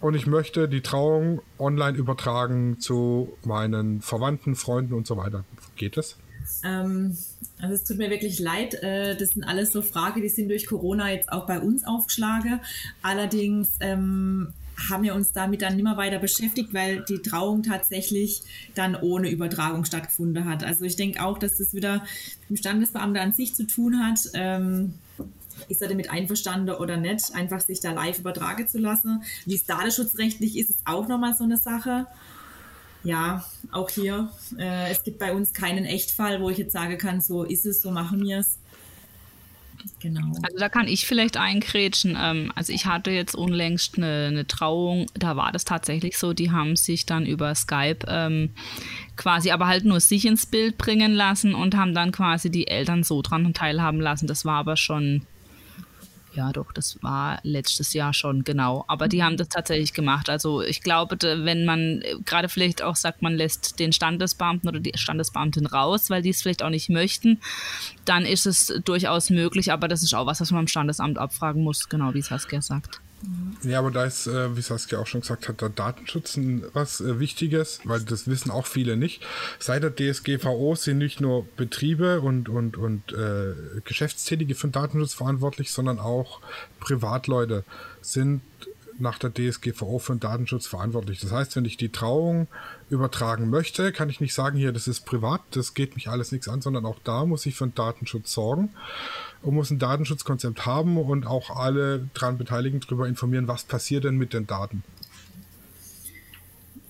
und 0.00 0.14
ich 0.14 0.26
möchte 0.26 0.66
die 0.66 0.80
Trauung 0.80 1.42
online 1.58 1.96
übertragen 1.96 2.80
zu 2.80 3.36
meinen 3.44 4.00
Verwandten, 4.00 4.56
Freunden 4.56 4.94
und 4.94 5.06
so 5.06 5.16
weiter. 5.16 5.44
Geht 5.76 5.96
das? 5.96 6.16
Ähm, 6.64 7.16
also 7.60 7.74
es 7.74 7.84
tut 7.84 7.98
mir 7.98 8.10
wirklich 8.10 8.38
leid. 8.38 8.74
Äh, 8.82 9.16
das 9.16 9.30
sind 9.30 9.44
alles 9.44 9.72
so 9.72 9.82
Fragen, 9.82 10.22
die 10.22 10.28
sind 10.28 10.48
durch 10.48 10.66
Corona 10.66 11.10
jetzt 11.10 11.32
auch 11.32 11.46
bei 11.46 11.60
uns 11.60 11.84
aufgeschlagen. 11.84 12.60
Allerdings 13.02 13.70
ähm, 13.80 14.52
haben 14.88 15.02
wir 15.02 15.14
uns 15.14 15.32
damit 15.32 15.62
dann 15.62 15.76
nimmer 15.76 15.96
weiter 15.96 16.18
beschäftigt, 16.18 16.72
weil 16.72 17.04
die 17.04 17.18
Trauung 17.18 17.62
tatsächlich 17.62 18.42
dann 18.74 18.96
ohne 18.96 19.30
Übertragung 19.30 19.84
stattgefunden 19.84 20.46
hat. 20.46 20.64
Also 20.64 20.84
ich 20.84 20.96
denke 20.96 21.22
auch, 21.22 21.38
dass 21.38 21.58
das 21.58 21.74
wieder 21.74 22.04
mit 22.48 22.50
dem 22.50 22.56
Standesbeamter 22.56 23.20
an 23.20 23.32
sich 23.32 23.54
zu 23.54 23.66
tun 23.66 24.02
hat. 24.04 24.20
Ähm, 24.34 24.94
ist 25.68 25.82
er 25.82 25.88
damit 25.88 26.10
einverstanden 26.10 26.74
oder 26.74 26.96
nicht, 26.96 27.34
einfach 27.34 27.60
sich 27.60 27.80
da 27.80 27.92
live 27.92 28.18
übertragen 28.18 28.66
zu 28.66 28.78
lassen. 28.78 29.22
Wie 29.44 29.54
es 29.54 29.64
datenschutzrechtlich 29.64 30.56
ist, 30.56 30.70
ist 30.70 30.80
auch 30.86 31.06
nochmal 31.06 31.36
so 31.36 31.44
eine 31.44 31.58
Sache. 31.58 32.06
Ja, 33.02 33.44
auch 33.72 33.88
hier. 33.88 34.30
Äh, 34.58 34.90
es 34.90 35.02
gibt 35.02 35.18
bei 35.18 35.32
uns 35.32 35.52
keinen 35.52 35.84
Echtfall, 35.84 36.40
wo 36.40 36.50
ich 36.50 36.58
jetzt 36.58 36.72
sagen 36.72 36.98
kann, 36.98 37.20
so 37.20 37.44
ist 37.44 37.64
es, 37.64 37.82
so 37.82 37.90
machen 37.90 38.22
wir 38.22 38.40
es. 38.40 38.58
Genau. 40.00 40.32
Also 40.42 40.58
da 40.58 40.68
kann 40.68 40.88
ich 40.88 41.06
vielleicht 41.06 41.36
einkrätschen. 41.36 42.16
Ähm, 42.20 42.52
also 42.54 42.72
ich 42.72 42.86
hatte 42.86 43.10
jetzt 43.10 43.34
unlängst 43.34 43.96
eine, 43.96 44.26
eine, 44.28 44.46
Trauung, 44.46 45.06
da 45.14 45.36
war 45.36 45.52
das 45.52 45.64
tatsächlich 45.64 46.18
so, 46.18 46.32
die 46.32 46.50
haben 46.50 46.76
sich 46.76 47.06
dann 47.06 47.26
über 47.26 47.54
Skype 47.54 48.00
ähm, 48.06 48.50
quasi 49.16 49.50
aber 49.50 49.66
halt 49.66 49.84
nur 49.84 50.00
sich 50.00 50.26
ins 50.26 50.46
Bild 50.46 50.76
bringen 50.78 51.12
lassen 51.12 51.54
und 51.54 51.76
haben 51.76 51.94
dann 51.94 52.12
quasi 52.12 52.50
die 52.50 52.68
Eltern 52.68 53.02
so 53.02 53.22
dran 53.22 53.52
teilhaben 53.54 54.00
lassen. 54.00 54.26
Das 54.26 54.44
war 54.44 54.56
aber 54.56 54.76
schon 54.76 55.22
ja, 56.32 56.52
doch, 56.52 56.70
das 56.72 57.02
war 57.02 57.40
letztes 57.42 57.92
Jahr 57.92 58.14
schon, 58.14 58.44
genau. 58.44 58.84
Aber 58.86 59.08
die 59.08 59.22
haben 59.22 59.36
das 59.36 59.48
tatsächlich 59.48 59.92
gemacht. 59.92 60.30
Also 60.30 60.62
ich 60.62 60.80
glaube, 60.80 61.16
wenn 61.20 61.64
man 61.64 62.02
äh, 62.02 62.14
gerade 62.24 62.48
vielleicht 62.48 62.82
auch 62.82 62.96
sagt, 62.96 63.20
man 63.22 63.34
lässt 63.34 63.80
den 63.80 63.92
Standesbeamten 63.92 64.68
oder 64.68 64.78
die 64.78 64.92
Standesbeamtin 64.94 65.66
raus, 65.66 66.08
weil 66.08 66.22
die 66.22 66.30
es 66.30 66.42
vielleicht 66.42 66.62
auch 66.62 66.70
nicht 66.70 66.88
möchten, 66.88 67.40
dann 68.04 68.24
ist 68.24 68.46
es 68.46 68.72
durchaus 68.84 69.30
möglich. 69.30 69.72
Aber 69.72 69.88
das 69.88 70.02
ist 70.02 70.14
auch 70.14 70.26
was, 70.26 70.40
was 70.40 70.50
man 70.52 70.60
am 70.60 70.68
Standesamt 70.68 71.18
abfragen 71.18 71.64
muss, 71.64 71.88
genau 71.88 72.14
wie 72.14 72.22
Saskia 72.22 72.62
sagt. 72.62 73.00
Ja, 73.62 73.78
aber 73.80 73.90
da 73.90 74.04
ist, 74.04 74.26
äh, 74.26 74.56
wie 74.56 74.62
Saskia 74.62 74.98
auch 74.98 75.06
schon 75.06 75.20
gesagt 75.20 75.48
hat, 75.48 75.60
der 75.60 75.68
Datenschutz 75.68 76.38
was 76.72 77.00
äh, 77.00 77.20
Wichtiges, 77.20 77.80
weil 77.84 78.00
das 78.00 78.26
wissen 78.26 78.50
auch 78.50 78.66
viele 78.66 78.96
nicht. 78.96 79.22
Seit 79.58 79.82
der 79.82 79.94
DSGVO 79.94 80.74
sind 80.74 80.98
nicht 80.98 81.20
nur 81.20 81.46
Betriebe 81.56 82.22
und, 82.22 82.48
und, 82.48 82.78
und 82.78 83.12
äh, 83.12 83.80
Geschäftstätige 83.84 84.54
für 84.54 84.68
den 84.68 84.72
Datenschutz 84.72 85.12
verantwortlich, 85.12 85.70
sondern 85.70 85.98
auch 85.98 86.40
Privatleute 86.80 87.64
sind 88.00 88.40
nach 89.00 89.18
der 89.18 89.32
DSGVO 89.32 89.98
für 89.98 90.14
den 90.14 90.20
Datenschutz 90.20 90.66
verantwortlich. 90.66 91.20
Das 91.20 91.32
heißt, 91.32 91.56
wenn 91.56 91.64
ich 91.64 91.76
die 91.76 91.90
Trauung 91.90 92.48
übertragen 92.88 93.50
möchte, 93.50 93.92
kann 93.92 94.10
ich 94.10 94.20
nicht 94.20 94.34
sagen, 94.34 94.58
hier, 94.58 94.72
das 94.72 94.88
ist 94.88 95.00
privat, 95.06 95.40
das 95.52 95.74
geht 95.74 95.94
mich 95.94 96.08
alles 96.08 96.32
nichts 96.32 96.48
an, 96.48 96.60
sondern 96.60 96.84
auch 96.86 96.98
da 97.04 97.24
muss 97.24 97.46
ich 97.46 97.54
für 97.54 97.66
den 97.66 97.74
Datenschutz 97.74 98.32
sorgen 98.32 98.70
und 99.42 99.54
muss 99.54 99.70
ein 99.70 99.78
Datenschutzkonzept 99.78 100.66
haben 100.66 100.96
und 100.98 101.26
auch 101.26 101.50
alle 101.50 102.08
daran 102.14 102.38
Beteiligten 102.38 102.80
darüber 102.80 103.08
informieren, 103.08 103.48
was 103.48 103.64
passiert 103.64 104.04
denn 104.04 104.16
mit 104.16 104.32
den 104.32 104.46
Daten. 104.46 104.82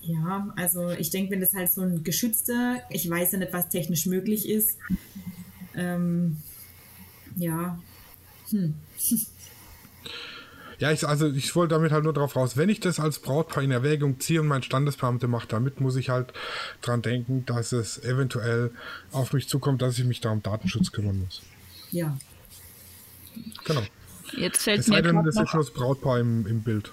Ja, 0.03 0.53
also 0.57 0.91
ich 0.91 1.11
denke, 1.11 1.33
wenn 1.33 1.41
das 1.41 1.53
halt 1.55 1.71
so 1.71 1.83
ein 1.83 2.03
geschützter, 2.03 2.83
ich 2.91 3.09
weiß 3.09 3.33
ja 3.33 3.39
nicht, 3.39 3.53
was 3.53 3.69
technisch 3.69 4.07
möglich 4.07 4.49
ist, 4.49 4.79
ähm, 5.75 6.39
ja, 7.37 7.79
hm. 8.51 8.75
Ja, 10.81 10.91
ich, 10.91 11.07
also 11.07 11.29
ich 11.29 11.55
wollte 11.55 11.75
damit 11.75 11.93
halt 11.93 12.05
nur 12.05 12.13
darauf 12.13 12.35
raus, 12.35 12.57
wenn 12.57 12.69
ich 12.69 12.81
das 12.81 12.99
als 12.99 13.21
Brautpaar 13.21 13.63
in 13.63 13.71
Erwägung 13.71 14.19
ziehe 14.19 14.41
und 14.41 14.49
mein 14.49 14.63
Standesbeamte 14.63 15.29
macht 15.29 15.53
damit, 15.53 15.81
muss 15.81 15.95
ich 15.95 16.09
halt 16.09 16.33
dran 16.83 17.03
denken, 17.03 17.45
dass 17.47 17.73
es 17.73 18.03
eventuell 18.03 18.73
auf 19.13 19.33
mich 19.33 19.49
zukommt, 19.49 19.83
dass 19.83 19.99
ich 19.99 20.05
mich 20.05 20.21
da 20.21 20.31
um 20.31 20.43
Datenschutz 20.43 20.91
kümmern 20.91 21.21
muss. 21.21 21.43
Ja, 21.93 22.17
Genau. 23.65 23.83
Jetzt 24.33 24.63
fällt 24.63 24.81
es 24.81 24.89
mir 24.89 24.97
sei 24.97 25.03
denn, 25.03 25.25
das 25.25 25.37
ist 25.37 25.49
schon 25.49 25.61
das 25.61 25.71
Brautpaar 25.71 26.21
im, 26.21 26.47
im 26.47 26.63
Bild. 26.63 26.93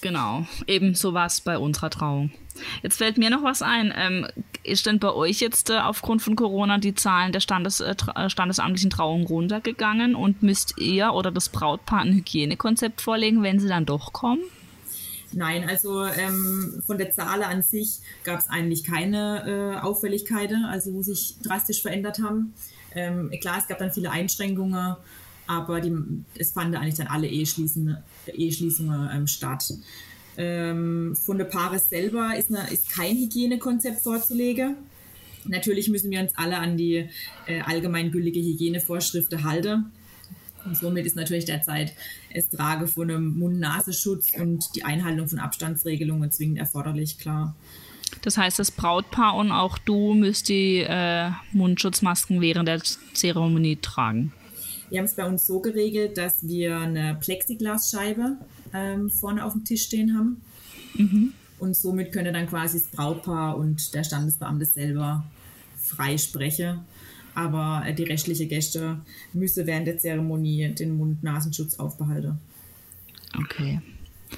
Genau, 0.00 0.46
eben 0.66 0.94
so 0.94 1.12
war 1.12 1.26
es 1.26 1.40
bei 1.40 1.58
unserer 1.58 1.90
Trauung. 1.90 2.30
Jetzt 2.82 2.98
fällt 2.98 3.18
mir 3.18 3.30
noch 3.30 3.42
was 3.42 3.62
ein. 3.62 3.92
Ähm, 3.96 4.26
ist 4.62 4.86
denn 4.86 4.98
bei 4.98 5.12
euch 5.12 5.40
jetzt 5.40 5.70
äh, 5.70 5.78
aufgrund 5.78 6.22
von 6.22 6.36
Corona 6.36 6.78
die 6.78 6.94
Zahlen 6.94 7.32
der 7.32 7.40
Standes, 7.40 7.80
äh, 7.80 7.94
äh 8.14 8.30
standesamtlichen 8.30 8.90
Trauung 8.90 9.26
runtergegangen 9.26 10.14
und 10.14 10.42
müsst 10.42 10.78
ihr 10.78 11.12
oder 11.12 11.30
das 11.30 11.48
Brautpaar 11.48 12.00
ein 12.00 12.12
Hygienekonzept 12.12 13.00
vorlegen, 13.00 13.42
wenn 13.42 13.60
sie 13.60 13.68
dann 13.68 13.86
doch 13.86 14.12
kommen? 14.12 14.40
Nein, 15.32 15.68
also 15.68 16.04
ähm, 16.04 16.82
von 16.86 16.96
der 16.96 17.10
Zahl 17.10 17.42
an 17.42 17.62
sich 17.62 17.98
gab 18.24 18.38
es 18.38 18.48
eigentlich 18.48 18.84
keine 18.84 19.76
äh, 19.76 19.80
Auffälligkeiten, 19.80 20.64
also 20.64 20.94
wo 20.94 21.02
sich 21.02 21.36
drastisch 21.42 21.82
verändert 21.82 22.20
haben. 22.22 22.54
Ähm, 22.94 23.30
klar, 23.40 23.58
es 23.58 23.68
gab 23.68 23.78
dann 23.78 23.92
viele 23.92 24.10
Einschränkungen, 24.10 24.96
aber 25.48 25.80
die, 25.80 25.92
es 26.36 26.52
fanden 26.52 26.76
eigentlich 26.76 26.96
dann 26.96 27.08
alle 27.08 27.26
Eheschließungen, 27.26 27.96
ähm, 29.12 29.26
statt. 29.26 29.72
Ähm, 30.36 31.16
von 31.16 31.38
der 31.38 31.46
Paares 31.46 31.88
selber 31.88 32.36
ist, 32.36 32.54
eine, 32.54 32.70
ist 32.70 32.90
kein 32.90 33.16
Hygienekonzept 33.16 34.00
vorzulegen. 34.00 34.76
Natürlich 35.44 35.88
müssen 35.88 36.10
wir 36.10 36.20
uns 36.20 36.32
alle 36.36 36.58
an 36.58 36.76
die 36.76 37.08
äh, 37.46 37.60
allgemeingültige 37.62 38.38
Hygienevorschriften 38.40 39.42
halten. 39.42 39.90
Und 40.64 40.76
somit 40.76 41.06
ist 41.06 41.16
natürlich 41.16 41.46
derzeit 41.46 41.94
das 42.34 42.50
Trage 42.50 42.86
von 42.86 43.10
einem 43.10 43.38
Mund-Nasenschutz 43.38 44.32
und 44.38 44.76
die 44.76 44.84
Einhaltung 44.84 45.28
von 45.28 45.38
Abstandsregelungen 45.38 46.30
zwingend 46.30 46.58
erforderlich, 46.58 47.18
klar. 47.18 47.56
Das 48.22 48.36
heißt, 48.36 48.58
das 48.58 48.70
Brautpaar 48.70 49.34
und 49.36 49.50
auch 49.50 49.78
du 49.78 50.12
müsst 50.14 50.48
die 50.48 50.78
äh, 50.78 51.30
Mundschutzmasken 51.52 52.40
während 52.40 52.68
der 52.68 52.82
Zeremonie 53.14 53.76
tragen. 53.76 54.32
Wir 54.90 54.98
haben 54.98 55.06
es 55.06 55.14
bei 55.14 55.26
uns 55.26 55.46
so 55.46 55.60
geregelt, 55.60 56.16
dass 56.16 56.46
wir 56.46 56.78
eine 56.78 57.16
Plexiglasscheibe 57.20 58.36
ähm, 58.72 59.10
vorne 59.10 59.44
auf 59.44 59.52
dem 59.52 59.64
Tisch 59.64 59.84
stehen 59.84 60.16
haben. 60.16 60.42
Mhm. 60.94 61.32
Und 61.58 61.76
somit 61.76 62.12
könne 62.12 62.32
dann 62.32 62.46
quasi 62.46 62.78
das 62.78 62.88
Brautpaar 62.88 63.56
und 63.56 63.94
der 63.94 64.04
Standesbeamte 64.04 64.64
selber 64.64 65.24
frei 65.76 66.16
sprechen. 66.16 66.80
Aber 67.34 67.82
äh, 67.86 67.94
die 67.94 68.04
rechtlichen 68.04 68.48
Gäste 68.48 69.00
müssen 69.32 69.66
während 69.66 69.86
der 69.86 69.98
Zeremonie 69.98 70.74
den 70.74 70.96
Mund-Nasenschutz 70.96 71.78
aufbehalten. 71.78 72.38
Okay. 73.38 73.80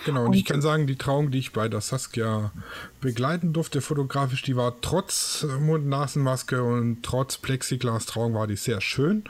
Genau, 0.05 0.23
und, 0.23 0.29
und 0.29 0.35
ich 0.35 0.45
kann 0.45 0.63
sagen, 0.63 0.87
die 0.87 0.97
Trauung, 0.97 1.31
die 1.31 1.39
ich 1.39 1.53
bei 1.53 1.69
der 1.69 1.81
Saskia 1.81 2.53
begleiten 3.01 3.53
durfte, 3.53 3.81
fotografisch, 3.81 4.43
die 4.43 4.57
war 4.57 4.81
trotz 4.81 5.47
Mund-Nasen-Maske 5.61 6.63
und 6.63 7.03
trotz 7.03 7.39
Plexiglas-Trauung 7.39 8.35
war 8.35 8.47
die 8.47 8.57
sehr 8.57 8.81
schön. 8.81 9.25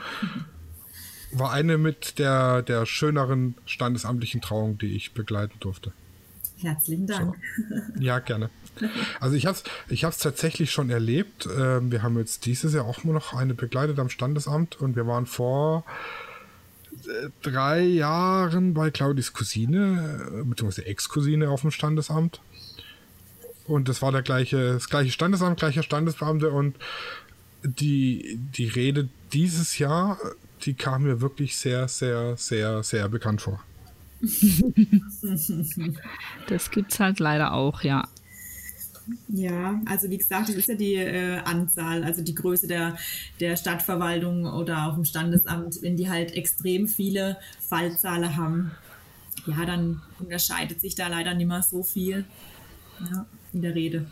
War 1.33 1.53
eine 1.53 1.79
mit 1.79 2.19
der, 2.19 2.63
der 2.63 2.87
schöneren 2.87 3.55
standesamtlichen 3.67 4.41
Trauung, 4.41 4.79
die 4.79 4.97
ich 4.97 5.13
begleiten 5.13 5.55
durfte. 5.61 5.93
Herzlichen 6.61 7.07
Dank. 7.07 7.37
So. 7.57 7.75
Ja, 8.01 8.19
gerne. 8.19 8.51
Also 9.21 9.37
ich 9.37 9.47
habe 9.47 9.57
es 9.57 9.65
ich 9.89 10.05
hab's 10.05 10.19
tatsächlich 10.19 10.71
schon 10.71 10.91
erlebt. 10.91 11.49
Ähm, 11.57 11.93
wir 11.93 12.03
haben 12.03 12.19
jetzt 12.19 12.47
dieses 12.47 12.75
Jahr 12.75 12.85
auch 12.85 13.05
noch 13.05 13.35
eine 13.35 13.55
begleitet 13.55 13.99
am 13.99 14.09
Standesamt 14.09 14.81
und 14.81 14.97
wir 14.97 15.07
waren 15.07 15.27
vor 15.27 15.85
drei 17.43 17.81
Jahren 17.81 18.75
bei 18.75 18.91
Claudis 18.91 19.33
Cousine, 19.33 20.41
äh, 20.41 20.45
beziehungsweise 20.45 20.87
Ex-Cousine 20.87 21.51
auf 21.51 21.63
dem 21.63 21.71
Standesamt. 21.71 22.41
Und 23.67 23.89
das 23.89 24.03
war 24.03 24.13
der 24.13 24.23
gleiche, 24.23 24.75
das 24.75 24.89
gleiche 24.89 25.13
Standesamt, 25.13 25.59
gleicher 25.59 25.83
Standesbeamte 25.83 26.51
und 26.51 26.77
die, 27.63 28.39
die 28.57 28.67
Rede 28.67 29.09
dieses 29.33 29.79
Jahr, 29.79 30.19
die 30.63 30.75
kam 30.75 31.05
mir 31.05 31.21
wirklich 31.21 31.57
sehr, 31.57 31.89
sehr, 31.89 32.37
sehr, 32.37 32.83
sehr 32.83 33.09
bekannt 33.09 33.43
vor. 33.43 33.63
das 36.49 36.71
gibt's 36.71 37.01
halt 37.01 37.21
leider 37.21 37.53
auch, 37.53 37.83
ja. 37.83 38.07
Ja, 39.29 39.81
also 39.87 40.11
wie 40.11 40.19
gesagt, 40.19 40.51
das 40.51 40.57
ist 40.57 40.69
ja 40.69 40.75
die 40.75 40.95
äh, 40.95 41.39
Anzahl, 41.39 42.05
also 42.05 42.23
die 42.23 42.35
Größe 42.35 42.69
der, 42.69 42.97
der 43.41 43.57
Stadtverwaltung 43.57 44.45
oder 44.47 44.87
auch 44.87 44.97
im 44.97 45.05
Standesamt, 45.05 45.83
wenn 45.83 45.97
die 45.97 46.09
halt 46.09 46.33
extrem 46.33 46.87
viele 46.87 47.37
Fallzahlen 47.61 48.37
haben, 48.37 48.71
ja, 49.47 49.65
dann 49.65 50.03
unterscheidet 50.19 50.81
sich 50.81 50.95
da 50.95 51.09
leider 51.09 51.35
nicht 51.35 51.49
mehr 51.49 51.63
so 51.63 51.83
viel 51.83 52.25
ja, 53.11 53.27
in 53.53 53.63
der 53.63 53.75
Rede. 53.75 54.07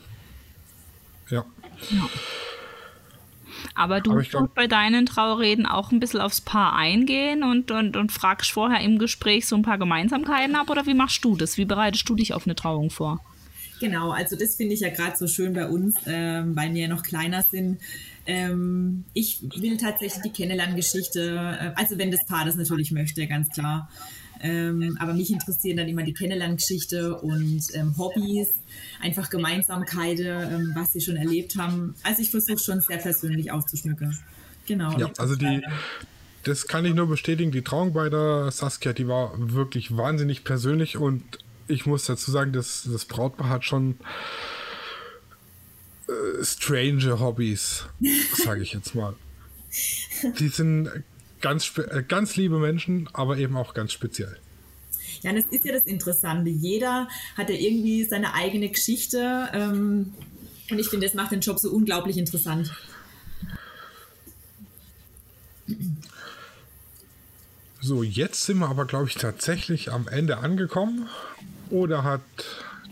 Ja. 1.30 1.44
ja. 1.90 2.08
Aber 3.74 4.00
du 4.00 4.12
musst 4.12 4.34
bei 4.54 4.66
deinen 4.66 5.06
Trauerreden 5.06 5.66
auch 5.66 5.92
ein 5.92 6.00
bisschen 6.00 6.20
aufs 6.20 6.40
Paar 6.40 6.74
eingehen 6.74 7.42
und, 7.42 7.70
und, 7.70 7.96
und 7.96 8.12
fragst 8.12 8.50
vorher 8.50 8.80
im 8.80 8.98
Gespräch 8.98 9.46
so 9.46 9.56
ein 9.56 9.62
paar 9.62 9.78
Gemeinsamkeiten 9.78 10.56
ab 10.56 10.70
oder 10.70 10.86
wie 10.86 10.94
machst 10.94 11.24
du 11.24 11.36
das? 11.36 11.58
Wie 11.58 11.64
bereitest 11.64 12.08
du 12.08 12.14
dich 12.14 12.34
auf 12.34 12.46
eine 12.46 12.54
Trauung 12.54 12.90
vor? 12.90 13.20
Genau, 13.80 14.10
also 14.10 14.36
das 14.36 14.56
finde 14.56 14.74
ich 14.74 14.80
ja 14.80 14.90
gerade 14.90 15.16
so 15.16 15.26
schön 15.26 15.52
bei 15.52 15.68
uns, 15.68 15.94
ähm, 16.06 16.56
weil 16.56 16.74
wir 16.74 16.82
ja 16.82 16.88
noch 16.88 17.02
kleiner 17.02 17.42
sind. 17.42 17.80
Ähm, 18.26 19.04
ich 19.14 19.40
will 19.56 19.76
tatsächlich 19.76 20.22
die 20.22 20.30
Kennenlerngeschichte, 20.30 21.20
äh, 21.60 21.72
also 21.76 21.96
wenn 21.96 22.10
das 22.10 22.26
Paar 22.26 22.44
das 22.44 22.56
natürlich 22.56 22.90
möchte, 22.90 23.26
ganz 23.26 23.48
klar. 23.50 23.88
Ähm, 24.40 24.96
aber 25.00 25.14
mich 25.14 25.30
interessieren 25.30 25.76
dann 25.78 25.88
immer 25.88 26.02
die 26.02 26.14
Kennenlerngeschichte 26.14 27.16
und 27.16 27.62
ähm, 27.74 27.96
Hobbys, 27.98 28.48
einfach 29.00 29.30
Gemeinsamkeiten, 29.30 30.26
ähm, 30.26 30.72
was 30.74 30.92
sie 30.92 31.00
schon 31.00 31.16
erlebt 31.16 31.56
haben. 31.56 31.94
Also 32.02 32.22
ich 32.22 32.30
versuche 32.30 32.58
schon 32.58 32.80
sehr 32.80 32.98
persönlich 32.98 33.50
auszuschmücken. 33.50 34.16
Genau. 34.66 34.96
Ja, 34.98 35.10
also 35.18 35.34
die, 35.34 35.62
das 36.44 36.66
kann 36.66 36.84
ich 36.84 36.94
nur 36.94 37.08
bestätigen. 37.08 37.50
Die 37.50 37.62
Trauung 37.62 37.92
bei 37.92 38.08
der 38.08 38.50
Saskia, 38.50 38.92
die 38.92 39.08
war 39.08 39.32
wirklich 39.36 39.96
wahnsinnig 39.96 40.44
persönlich 40.44 40.96
und 40.96 41.22
ich 41.66 41.86
muss 41.86 42.04
dazu 42.04 42.30
sagen, 42.30 42.52
dass 42.52 42.88
das 42.90 43.04
Brautpaar 43.04 43.48
hat 43.48 43.64
schon 43.64 43.98
äh, 46.08 46.44
strange 46.44 47.20
Hobbys, 47.20 47.84
sage 48.34 48.62
ich 48.62 48.72
jetzt 48.72 48.94
mal. 48.94 49.14
Die 50.38 50.48
sind 50.48 50.90
ganz, 51.40 51.72
äh, 51.78 52.02
ganz 52.06 52.36
liebe 52.36 52.58
Menschen, 52.58 53.08
aber 53.12 53.38
eben 53.38 53.56
auch 53.56 53.74
ganz 53.74 53.92
speziell. 53.92 54.36
Ja, 55.22 55.32
das 55.32 55.44
ist 55.50 55.64
ja 55.64 55.72
das 55.72 55.86
Interessante. 55.86 56.50
Jeder 56.50 57.08
hat 57.36 57.50
ja 57.50 57.56
irgendwie 57.56 58.04
seine 58.04 58.34
eigene 58.34 58.68
Geschichte. 58.68 59.48
Ähm, 59.52 60.12
und 60.70 60.78
ich 60.78 60.88
finde, 60.88 61.06
das 61.06 61.14
macht 61.14 61.32
den 61.32 61.40
Job 61.40 61.58
so 61.58 61.70
unglaublich 61.70 62.18
interessant. 62.18 62.72
So, 67.80 68.02
jetzt 68.02 68.44
sind 68.44 68.58
wir 68.58 68.68
aber, 68.68 68.84
glaube 68.84 69.08
ich, 69.08 69.14
tatsächlich 69.14 69.90
am 69.90 70.08
Ende 70.08 70.38
angekommen. 70.38 71.08
Oder 71.70 72.04
hat 72.04 72.20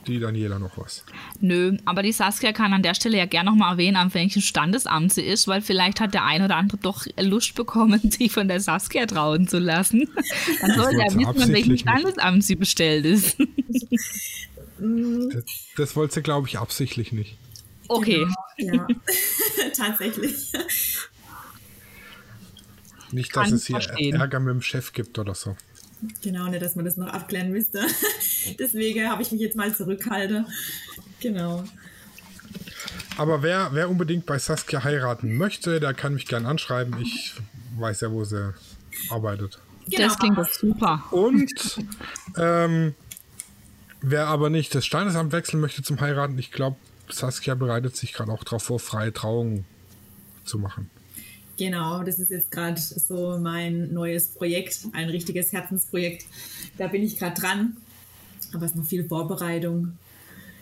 die 0.06 0.18
Daniela 0.18 0.58
noch 0.58 0.78
was? 0.78 1.04
Nö, 1.40 1.76
aber 1.84 2.02
die 2.02 2.12
Saskia 2.12 2.52
kann 2.52 2.72
an 2.72 2.82
der 2.82 2.94
Stelle 2.94 3.18
ja 3.18 3.26
gerne 3.26 3.50
nochmal 3.50 3.72
erwähnen, 3.72 3.96
an 3.96 4.12
welchem 4.14 4.42
Standesamt 4.42 5.12
sie 5.12 5.22
ist, 5.22 5.48
weil 5.48 5.62
vielleicht 5.62 6.00
hat 6.00 6.14
der 6.14 6.24
ein 6.24 6.42
oder 6.42 6.56
andere 6.56 6.78
doch 6.78 7.06
Lust 7.18 7.54
bekommen, 7.54 8.00
sich 8.10 8.32
von 8.32 8.48
der 8.48 8.60
Saskia 8.60 9.06
trauen 9.06 9.48
zu 9.48 9.58
lassen. 9.58 10.08
Dann 10.60 10.74
soll 10.74 11.00
er 11.00 11.14
wissen, 11.14 11.42
an 11.42 11.52
welchem 11.52 11.76
Standesamt 11.76 12.44
sie 12.44 12.56
bestellt 12.56 13.04
ist. 13.04 13.36
das, 14.78 15.44
das 15.76 15.96
wollte 15.96 16.14
sie, 16.14 16.22
glaube 16.22 16.48
ich, 16.48 16.58
absichtlich 16.58 17.12
nicht. 17.12 17.36
Okay. 17.88 18.26
Genau, 18.58 18.76
ja, 18.76 18.86
tatsächlich. 19.76 20.52
Nicht, 23.12 23.36
dass 23.36 23.52
es 23.52 23.66
hier 23.66 23.80
verstehen. 23.80 24.16
Ärger 24.16 24.40
mit 24.40 24.54
dem 24.54 24.62
Chef 24.62 24.92
gibt 24.92 25.18
oder 25.18 25.34
so. 25.34 25.56
Genau, 26.22 26.46
nicht, 26.46 26.62
dass 26.62 26.76
man 26.76 26.84
das 26.84 26.96
noch 26.96 27.08
abklären 27.08 27.50
müsste. 27.50 27.80
Deswegen 28.58 29.08
habe 29.08 29.22
ich 29.22 29.32
mich 29.32 29.40
jetzt 29.40 29.56
mal 29.56 29.74
zurückhalten. 29.74 30.46
Genau. 31.20 31.64
Aber 33.16 33.42
wer, 33.42 33.70
wer 33.72 33.88
unbedingt 33.88 34.26
bei 34.26 34.38
Saskia 34.38 34.84
heiraten 34.84 35.36
möchte, 35.36 35.80
der 35.80 35.94
kann 35.94 36.14
mich 36.14 36.26
gerne 36.26 36.48
anschreiben. 36.48 37.00
Ich 37.00 37.34
weiß 37.78 38.02
ja, 38.02 38.12
wo 38.12 38.24
sie 38.24 38.54
arbeitet. 39.10 39.58
Genau. 39.88 40.08
Das 40.08 40.18
klingt 40.18 40.36
doch 40.36 40.48
super. 40.48 41.04
Und 41.10 41.78
ähm, 42.36 42.94
wer 44.02 44.26
aber 44.26 44.50
nicht 44.50 44.74
das 44.74 44.84
Standesamt 44.84 45.32
wechseln 45.32 45.60
möchte 45.60 45.82
zum 45.82 46.00
Heiraten, 46.00 46.38
ich 46.38 46.52
glaube, 46.52 46.76
Saskia 47.08 47.54
bereitet 47.54 47.96
sich 47.96 48.12
gerade 48.12 48.32
auch 48.32 48.44
darauf 48.44 48.64
vor, 48.64 48.80
freie 48.80 49.12
Trauungen 49.12 49.64
zu 50.44 50.58
machen. 50.58 50.90
Genau, 51.56 52.02
das 52.02 52.18
ist 52.18 52.30
jetzt 52.30 52.50
gerade 52.50 52.78
so 52.80 53.38
mein 53.38 53.92
neues 53.92 54.28
Projekt, 54.28 54.80
ein 54.92 55.08
richtiges 55.08 55.52
Herzensprojekt. 55.52 56.26
Da 56.76 56.86
bin 56.86 57.02
ich 57.02 57.18
gerade 57.18 57.40
dran, 57.40 57.76
aber 58.52 58.66
es 58.66 58.72
ist 58.72 58.76
noch 58.76 58.84
viel 58.84 59.04
Vorbereitung. 59.04 59.96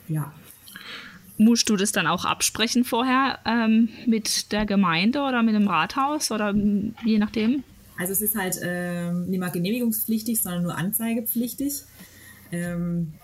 Ja. 0.08 0.32
Musst 1.36 1.68
du 1.68 1.76
das 1.76 1.90
dann 1.90 2.06
auch 2.06 2.24
absprechen 2.24 2.84
vorher 2.84 3.40
ähm, 3.44 3.88
mit 4.06 4.52
der 4.52 4.66
Gemeinde 4.66 5.22
oder 5.22 5.42
mit 5.42 5.56
dem 5.56 5.66
Rathaus 5.66 6.30
oder 6.30 6.54
je 7.04 7.18
nachdem? 7.18 7.64
Also 7.98 8.12
es 8.12 8.22
ist 8.22 8.36
halt 8.36 8.60
ähm, 8.62 9.26
nicht 9.26 9.40
mal 9.40 9.50
genehmigungspflichtig, 9.50 10.40
sondern 10.40 10.62
nur 10.62 10.76
anzeigepflichtig. 10.76 11.82
Ähm, 12.52 13.14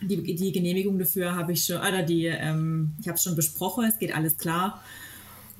die, 0.00 0.22
die 0.34 0.52
Genehmigung 0.52 0.98
dafür 0.98 1.34
habe 1.34 1.52
ich 1.52 1.64
schon, 1.64 1.78
oder 1.78 2.02
die, 2.02 2.26
ähm, 2.26 2.92
ich 3.00 3.08
habe 3.08 3.18
schon 3.18 3.34
besprochen, 3.34 3.84
es 3.84 3.98
geht 3.98 4.14
alles 4.14 4.36
klar. 4.36 4.82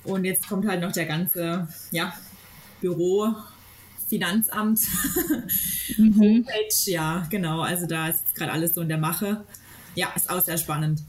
Und 0.07 0.25
jetzt 0.25 0.49
kommt 0.49 0.67
halt 0.67 0.81
noch 0.81 0.93
der 0.93 1.07
ganze 1.07 1.69
ja, 1.91 2.15
Büro, 2.81 3.35
Finanzamt, 4.09 4.81
mhm. 5.97 6.17
Homepage, 6.21 6.91
ja, 6.91 7.27
genau. 7.29 7.61
Also 7.61 7.87
da 7.87 8.09
ist 8.09 8.35
gerade 8.35 8.53
alles 8.53 8.75
so 8.75 8.83
in 8.83 8.89
der 8.89 8.99
Mache. 8.99 9.45
Ja, 9.95 10.09
ist 10.15 10.31
auch 10.31 10.41
sehr 10.41 10.59
spannend. 10.59 11.03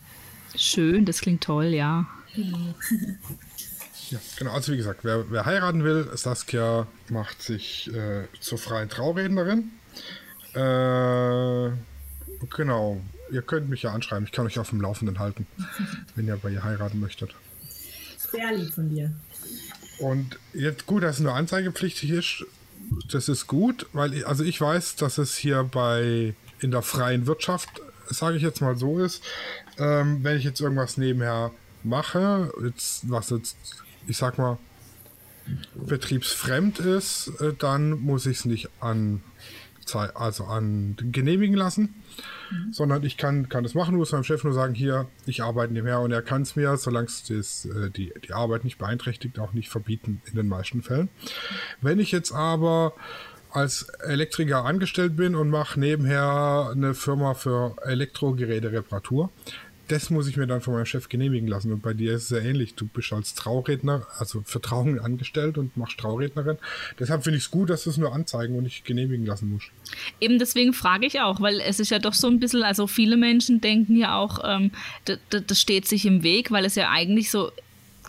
Schön, 0.55 1.05
das 1.05 1.21
klingt 1.21 1.43
toll, 1.43 1.65
ja. 1.65 2.07
Genau. 2.33 2.57
ja, 4.09 4.19
genau. 4.37 4.51
Also 4.51 4.71
wie 4.71 4.77
gesagt, 4.77 5.01
wer, 5.03 5.29
wer 5.29 5.45
heiraten 5.45 5.83
will, 5.83 6.09
Saskia 6.15 6.87
macht 7.09 7.41
sich 7.41 7.93
äh, 7.93 8.27
zur 8.39 8.57
freien 8.57 8.89
Traurednerin. 8.89 9.71
Äh, 10.53 11.69
genau. 12.55 13.01
Ihr 13.29 13.41
könnt 13.41 13.69
mich 13.69 13.83
ja 13.83 13.91
anschreiben. 13.91 14.25
Ich 14.25 14.31
kann 14.31 14.45
euch 14.45 14.57
auf 14.57 14.69
dem 14.69 14.81
Laufenden 14.81 15.19
halten, 15.19 15.45
wenn 16.15 16.27
ihr 16.27 16.37
bei 16.37 16.49
ihr 16.49 16.63
heiraten 16.63 16.99
möchtet. 16.99 17.35
Sehr 18.31 18.53
lieb 18.53 18.73
von 18.73 18.89
dir. 18.89 19.13
Und 19.99 20.37
jetzt 20.53 20.85
gut, 20.85 21.03
dass 21.03 21.15
es 21.17 21.21
nur 21.21 21.33
anzeigepflichtig 21.33 22.11
ist. 22.11 22.45
Das 23.11 23.27
ist 23.27 23.47
gut, 23.47 23.87
weil 23.93 24.13
ich, 24.13 24.27
also 24.27 24.43
ich 24.43 24.59
weiß, 24.61 24.95
dass 24.95 25.17
es 25.17 25.35
hier 25.35 25.63
bei 25.63 26.35
in 26.59 26.71
der 26.71 26.81
freien 26.81 27.27
Wirtschaft, 27.27 27.69
sage 28.07 28.37
ich 28.37 28.43
jetzt 28.43 28.61
mal 28.61 28.77
so 28.77 28.99
ist, 28.99 29.23
ähm, 29.77 30.23
wenn 30.23 30.37
ich 30.37 30.43
jetzt 30.43 30.61
irgendwas 30.61 30.97
nebenher 30.97 31.51
mache, 31.83 32.51
jetzt, 32.63 33.09
was 33.09 33.29
jetzt, 33.29 33.57
ich 34.07 34.17
sag 34.17 34.37
mal, 34.37 34.57
betriebsfremd 35.75 36.79
ist, 36.79 37.31
äh, 37.39 37.53
dann 37.57 37.91
muss 37.91 38.25
ich 38.25 38.39
es 38.39 38.45
nicht 38.45 38.69
an, 38.79 39.21
also 39.95 40.45
an 40.45 40.95
genehmigen 41.11 41.55
lassen. 41.55 41.95
Mhm. 42.51 42.73
sondern 42.73 43.03
ich 43.03 43.17
kann, 43.17 43.49
kann 43.49 43.63
das 43.63 43.73
machen, 43.73 43.95
muss 43.95 44.11
meinem 44.11 44.23
Chef 44.23 44.43
nur 44.43 44.53
sagen, 44.53 44.73
hier, 44.73 45.07
ich 45.25 45.43
arbeite 45.43 45.73
nebenher 45.73 45.99
und 45.99 46.11
er 46.11 46.21
kann 46.21 46.43
es 46.43 46.55
mir, 46.55 46.77
solange 46.77 47.07
es 47.07 47.65
äh, 47.65 47.89
die, 47.89 48.13
die 48.25 48.33
Arbeit 48.33 48.63
nicht 48.63 48.77
beeinträchtigt, 48.77 49.39
auch 49.39 49.53
nicht 49.53 49.69
verbieten 49.69 50.21
in 50.25 50.35
den 50.35 50.47
meisten 50.47 50.81
Fällen. 50.81 51.09
Wenn 51.81 51.99
ich 51.99 52.11
jetzt 52.11 52.31
aber 52.31 52.93
als 53.51 53.83
Elektriker 54.05 54.65
angestellt 54.65 55.15
bin 55.15 55.35
und 55.35 55.49
mache 55.49 55.79
nebenher 55.79 56.69
eine 56.71 56.93
Firma 56.93 57.33
für 57.33 57.75
Elektrogeräte-Reparatur, 57.83 59.31
das 59.87 60.09
muss 60.09 60.27
ich 60.27 60.37
mir 60.37 60.47
dann 60.47 60.61
von 60.61 60.73
meinem 60.73 60.85
Chef 60.85 61.09
genehmigen 61.09 61.47
lassen. 61.47 61.71
Und 61.71 61.81
bei 61.81 61.93
dir 61.93 62.13
ist 62.13 62.23
es 62.23 62.29
ja 62.29 62.39
ähnlich. 62.39 62.75
Du 62.75 62.85
bist 62.87 63.11
als 63.13 63.33
Trauredner, 63.35 64.05
also 64.17 64.41
für 64.45 64.61
angestellt 64.67 65.57
und 65.57 65.75
machst 65.77 65.97
Traurednerin. 65.97 66.57
Deshalb 66.99 67.23
finde 67.23 67.37
ich 67.37 67.45
es 67.45 67.51
gut, 67.51 67.69
dass 67.69 67.83
du 67.83 67.89
es 67.89 67.97
nur 67.97 68.13
anzeigen 68.13 68.55
und 68.57 68.63
nicht 68.63 68.85
genehmigen 68.85 69.25
lassen 69.25 69.49
musst. 69.51 69.69
Eben 70.19 70.39
deswegen 70.39 70.73
frage 70.73 71.05
ich 71.05 71.21
auch, 71.21 71.41
weil 71.41 71.61
es 71.61 71.79
ist 71.79 71.89
ja 71.89 71.99
doch 71.99 72.13
so 72.13 72.27
ein 72.27 72.39
bisschen, 72.39 72.63
also 72.63 72.87
viele 72.87 73.17
Menschen 73.17 73.61
denken 73.61 73.95
ja 73.95 74.17
auch, 74.17 74.39
ähm, 74.43 74.71
das 75.05 75.61
steht 75.61 75.87
sich 75.87 76.05
im 76.05 76.23
Weg, 76.23 76.51
weil 76.51 76.65
es 76.65 76.75
ja 76.75 76.89
eigentlich 76.89 77.31
so 77.31 77.51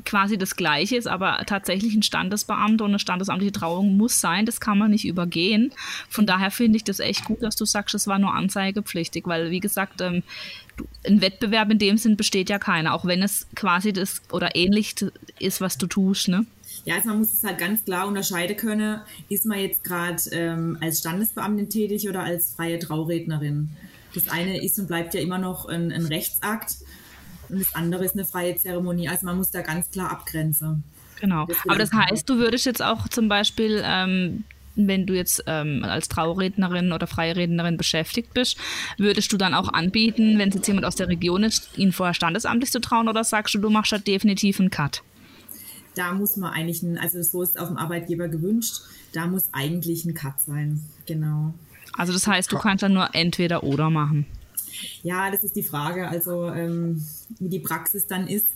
quasi 0.05 0.39
das 0.39 0.57
Gleiche 0.57 0.97
ist, 0.97 1.07
aber 1.07 1.43
tatsächlich 1.47 1.95
ein 1.95 2.03
Standesbeamter 2.03 2.85
und 2.85 2.93
eine 2.93 2.99
standesamtliche 2.99 3.53
Trauung 3.53 3.97
muss 3.97 4.21
sein, 4.21 4.47
das 4.47 4.61
kann 4.61 4.79
man 4.79 4.91
nicht 4.91 5.07
übergehen. 5.07 5.73
Von 6.09 6.27
daher 6.27 6.51
finde 6.51 6.77
ich 6.77 6.85
das 6.85 7.01
echt 7.01 7.25
gut, 7.25 7.43
dass 7.43 7.57
du 7.57 7.65
sagst, 7.65 7.95
es 7.95 8.07
war 8.07 8.19
nur 8.19 8.35
anzeigepflichtig, 8.35 9.27
weil 9.27 9.51
wie 9.51 9.61
gesagt, 9.61 10.01
ähm, 10.01 10.23
ein 11.07 11.21
Wettbewerb 11.21 11.71
in 11.71 11.79
dem 11.79 11.99
Sinn 11.99 12.17
besteht 12.17 12.51
ja 12.51 12.59
keiner, 12.59 12.95
auch 12.95 13.05
wenn 13.05 13.23
es 13.23 13.47
quasi 13.55 13.93
das 13.93 14.23
oder 14.31 14.55
ähnlich 14.55 14.95
ist, 15.39 15.61
was 15.61 15.79
du 15.79 15.87
tust, 15.87 16.29
ne? 16.29 16.47
Ja, 16.85 16.95
also 16.95 17.09
man 17.09 17.19
muss 17.19 17.33
es 17.33 17.45
halt 17.45 17.59
ganz 17.59 17.85
klar 17.85 18.07
unterscheiden 18.07 18.57
können, 18.57 19.01
ist 19.29 19.45
man 19.45 19.59
jetzt 19.59 19.85
gerade 19.85 20.23
ähm, 20.33 20.79
als 20.81 21.01
Standesbeamtin 21.01 21.69
tätig 21.69 22.09
oder 22.09 22.23
als 22.23 22.55
freie 22.55 22.79
Traurednerin. 22.79 23.71
Das 24.15 24.29
eine 24.29 24.63
ist 24.63 24.79
und 24.79 24.87
bleibt 24.87 25.15
ja 25.15 25.21
immer 25.21 25.39
noch 25.39 25.67
ein, 25.67 25.93
ein 25.93 26.07
Rechtsakt 26.07 26.77
und 27.49 27.61
das 27.61 27.75
andere 27.75 28.05
ist 28.05 28.15
eine 28.15 28.25
freie 28.25 28.57
Zeremonie. 28.57 29.09
Also 29.09 29.27
man 29.27 29.37
muss 29.37 29.51
da 29.51 29.63
ganz 29.63 29.91
klar 29.91 30.11
abgrenzen. 30.11 30.85
Genau. 31.21 31.47
Aber 31.67 31.79
das 31.79 31.93
heißt, 31.93 32.29
du 32.29 32.39
würdest 32.39 32.67
jetzt 32.67 32.83
auch 32.83 33.09
zum 33.09 33.29
Beispiel, 33.29 33.83
ähm, 33.85 34.45
wenn 34.77 35.07
du 35.07 35.15
jetzt 35.15 35.43
ähm, 35.47 35.85
als 35.85 36.09
Traurednerin 36.09 36.93
oder 36.93 37.07
freie 37.07 37.35
Rednerin 37.35 37.77
beschäftigt 37.77 38.33
bist, 38.33 38.57
würdest 38.97 39.33
du 39.33 39.37
dann 39.37 39.55
auch 39.55 39.73
anbieten, 39.73 40.39
wenn 40.39 40.51
es 40.51 40.55
jetzt 40.55 40.69
jemand 40.69 40.87
aus 40.87 40.95
der 40.95 41.09
Region 41.09 41.43
ist, 41.43 41.77
ihn 41.77 41.93
vorher 41.93 42.15
standesamtlich 42.15 42.71
zu 42.71 42.81
trauen 42.81 43.09
oder 43.09 43.25
sagst 43.25 43.55
du, 43.55 43.59
du 43.59 43.71
machst 43.71 43.93
da 43.93 43.99
definitiv 43.99 44.61
einen 44.61 44.71
Cut? 44.71 45.03
Da 45.97 46.13
muss 46.13 46.37
man 46.37 46.53
eigentlich, 46.53 46.83
ein, 46.83 46.97
also 46.97 47.21
so 47.23 47.43
ist 47.43 47.51
es 47.51 47.57
auf 47.57 47.69
dem 47.69 47.77
Arbeitgeber 47.77 48.29
gewünscht, 48.29 48.83
da 49.13 49.27
muss 49.27 49.49
eigentlich 49.53 50.05
ein 50.05 50.15
Cut 50.15 50.39
sein. 50.39 50.81
Genau. 51.07 51.55
Also 51.95 52.13
das 52.13 52.29
heißt, 52.29 52.53
du 52.53 52.59
kannst 52.59 52.85
dann 52.85 52.93
nur 52.93 53.15
entweder 53.15 53.65
oder 53.65 53.91
machen. 53.91 54.27
Ja, 55.03 55.31
das 55.31 55.45
ist 55.45 55.57
die 55.57 55.63
Frage, 55.63 56.09
also 56.09 56.49
ähm, 56.49 57.05
wie 57.39 57.49
die 57.49 57.61
Praxis 57.61 58.07
dann 58.07 58.27
ist. 58.27 58.47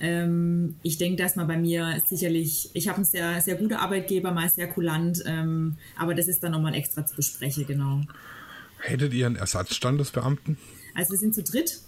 Ähm, 0.00 0.76
ich 0.82 0.98
denke, 0.98 1.22
dass 1.22 1.36
man 1.36 1.46
bei 1.46 1.56
mir 1.56 2.02
sicherlich, 2.06 2.70
ich 2.74 2.88
habe 2.88 2.96
einen 2.96 3.04
sehr, 3.04 3.40
sehr 3.40 3.54
guten 3.56 3.74
Arbeitgeber, 3.74 4.32
mal 4.32 4.48
sehr 4.48 4.66
kulant, 4.68 5.22
ähm, 5.26 5.76
aber 5.98 6.14
das 6.14 6.28
ist 6.28 6.42
dann 6.42 6.52
nochmal 6.52 6.74
extra 6.74 7.06
zu 7.06 7.16
besprechen, 7.16 7.66
genau. 7.66 8.02
Hättet 8.78 9.12
ihr 9.14 9.26
einen 9.26 9.36
Ersatzstandesbeamten? 9.36 10.58
Also 10.94 11.12
wir 11.12 11.18
sind 11.18 11.34
zu 11.34 11.42
dritt 11.42 11.80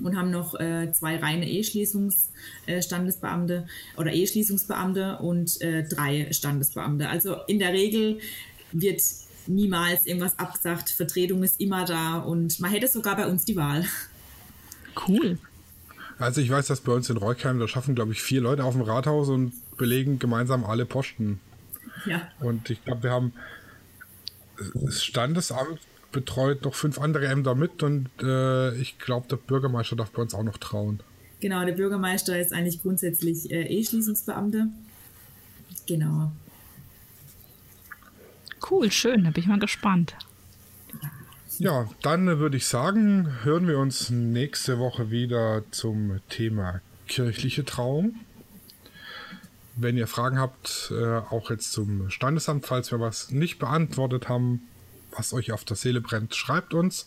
und 0.00 0.16
haben 0.16 0.30
noch 0.30 0.54
äh, 0.58 0.90
zwei 0.92 1.16
reine 1.16 1.48
Eheschließungsstandesbeamte 1.48 3.66
äh, 3.66 4.00
oder 4.00 4.12
Eheschließungsbeamte 4.12 5.18
und 5.18 5.60
äh, 5.60 5.82
drei 5.84 6.32
Standesbeamte. 6.32 7.08
Also 7.08 7.36
in 7.46 7.58
der 7.58 7.72
Regel 7.72 8.20
wird 8.72 9.02
niemals 9.48 10.06
irgendwas 10.06 10.38
abgesagt. 10.38 10.90
Vertretung 10.90 11.42
ist 11.42 11.60
immer 11.60 11.84
da 11.84 12.18
und 12.18 12.60
man 12.60 12.70
hätte 12.70 12.88
sogar 12.88 13.16
bei 13.16 13.26
uns 13.26 13.44
die 13.44 13.56
Wahl. 13.56 13.84
Cool. 15.06 15.38
Also 16.18 16.40
ich 16.40 16.50
weiß, 16.50 16.66
dass 16.66 16.80
bei 16.80 16.92
uns 16.92 17.08
in 17.10 17.16
Reukheim, 17.16 17.58
da 17.58 17.68
schaffen, 17.68 17.94
glaube 17.94 18.12
ich, 18.12 18.22
vier 18.22 18.40
Leute 18.40 18.64
auf 18.64 18.74
dem 18.74 18.82
Rathaus 18.82 19.28
und 19.28 19.52
belegen 19.76 20.18
gemeinsam 20.18 20.64
alle 20.64 20.84
Posten. 20.84 21.40
Ja. 22.06 22.28
Und 22.40 22.70
ich 22.70 22.84
glaube, 22.84 23.04
wir 23.04 23.10
haben 23.10 23.32
das 24.74 25.04
Standesamt 25.04 25.78
betreut 26.12 26.64
noch 26.64 26.74
fünf 26.74 26.98
andere 26.98 27.26
Ämter 27.26 27.54
mit 27.54 27.82
und 27.82 28.08
äh, 28.22 28.74
ich 28.76 28.98
glaube, 28.98 29.28
der 29.28 29.36
Bürgermeister 29.36 29.96
darf 29.96 30.10
bei 30.10 30.22
uns 30.22 30.34
auch 30.34 30.42
noch 30.42 30.56
trauen. 30.56 31.00
Genau, 31.40 31.64
der 31.64 31.72
Bürgermeister 31.72 32.38
ist 32.40 32.52
eigentlich 32.52 32.82
grundsätzlich 32.82 33.50
äh, 33.50 33.62
E-Schließungsbeamter. 33.62 34.68
Genau. 35.86 36.32
Cool, 38.68 38.90
schön, 38.90 39.24
da 39.24 39.30
bin 39.30 39.42
ich 39.42 39.48
mal 39.48 39.58
gespannt. 39.58 40.16
Ja, 41.58 41.88
dann 42.02 42.38
würde 42.38 42.56
ich 42.56 42.66
sagen, 42.66 43.42
hören 43.42 43.66
wir 43.66 43.78
uns 43.78 44.10
nächste 44.10 44.78
Woche 44.78 45.10
wieder 45.10 45.64
zum 45.72 46.20
Thema 46.28 46.80
kirchliche 47.08 47.64
Trauung. 47.64 48.14
Wenn 49.74 49.96
ihr 49.96 50.06
Fragen 50.06 50.38
habt, 50.38 50.92
äh, 50.92 51.18
auch 51.18 51.50
jetzt 51.50 51.72
zum 51.72 52.10
Standesamt, 52.10 52.66
falls 52.66 52.92
wir 52.92 53.00
was 53.00 53.30
nicht 53.30 53.58
beantwortet 53.58 54.28
haben, 54.28 54.68
was 55.10 55.32
euch 55.32 55.52
auf 55.52 55.64
der 55.64 55.76
Seele 55.76 56.00
brennt, 56.00 56.34
schreibt 56.34 56.74
uns. 56.74 57.06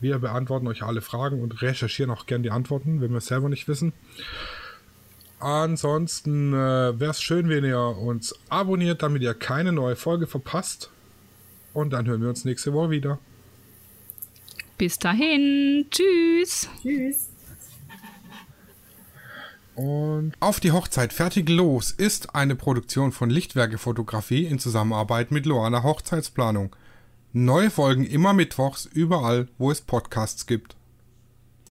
Wir 0.00 0.18
beantworten 0.18 0.66
euch 0.66 0.82
alle 0.82 1.00
Fragen 1.00 1.40
und 1.40 1.62
recherchieren 1.62 2.10
auch 2.10 2.26
gern 2.26 2.42
die 2.42 2.50
Antworten, 2.50 3.00
wenn 3.00 3.10
wir 3.10 3.18
es 3.18 3.26
selber 3.26 3.48
nicht 3.48 3.68
wissen. 3.68 3.92
Ansonsten 5.42 6.52
äh, 6.52 7.00
wäre 7.00 7.10
es 7.10 7.20
schön, 7.20 7.48
wenn 7.48 7.64
ihr 7.64 7.80
uns 7.80 8.32
abonniert, 8.48 9.02
damit 9.02 9.22
ihr 9.22 9.34
keine 9.34 9.72
neue 9.72 9.96
Folge 9.96 10.28
verpasst. 10.28 10.88
Und 11.74 11.92
dann 11.92 12.06
hören 12.06 12.22
wir 12.22 12.28
uns 12.28 12.44
nächste 12.44 12.72
Woche 12.72 12.90
wieder. 12.90 13.18
Bis 14.78 15.00
dahin. 15.00 15.86
Tschüss. 15.90 16.68
Tschüss. 16.80 17.28
Und 19.74 20.34
auf 20.38 20.60
die 20.60 20.70
Hochzeit 20.70 21.12
fertig 21.12 21.48
los 21.48 21.90
ist 21.90 22.36
eine 22.36 22.54
Produktion 22.54 23.10
von 23.10 23.28
Lichtwerke 23.28 23.78
Fotografie 23.78 24.46
in 24.46 24.60
Zusammenarbeit 24.60 25.32
mit 25.32 25.44
Loana 25.44 25.82
Hochzeitsplanung. 25.82 26.76
Neue 27.32 27.70
Folgen 27.70 28.04
immer 28.04 28.32
mittwochs 28.32 28.84
überall, 28.84 29.48
wo 29.58 29.72
es 29.72 29.80
Podcasts 29.80 30.46
gibt. 30.46 30.76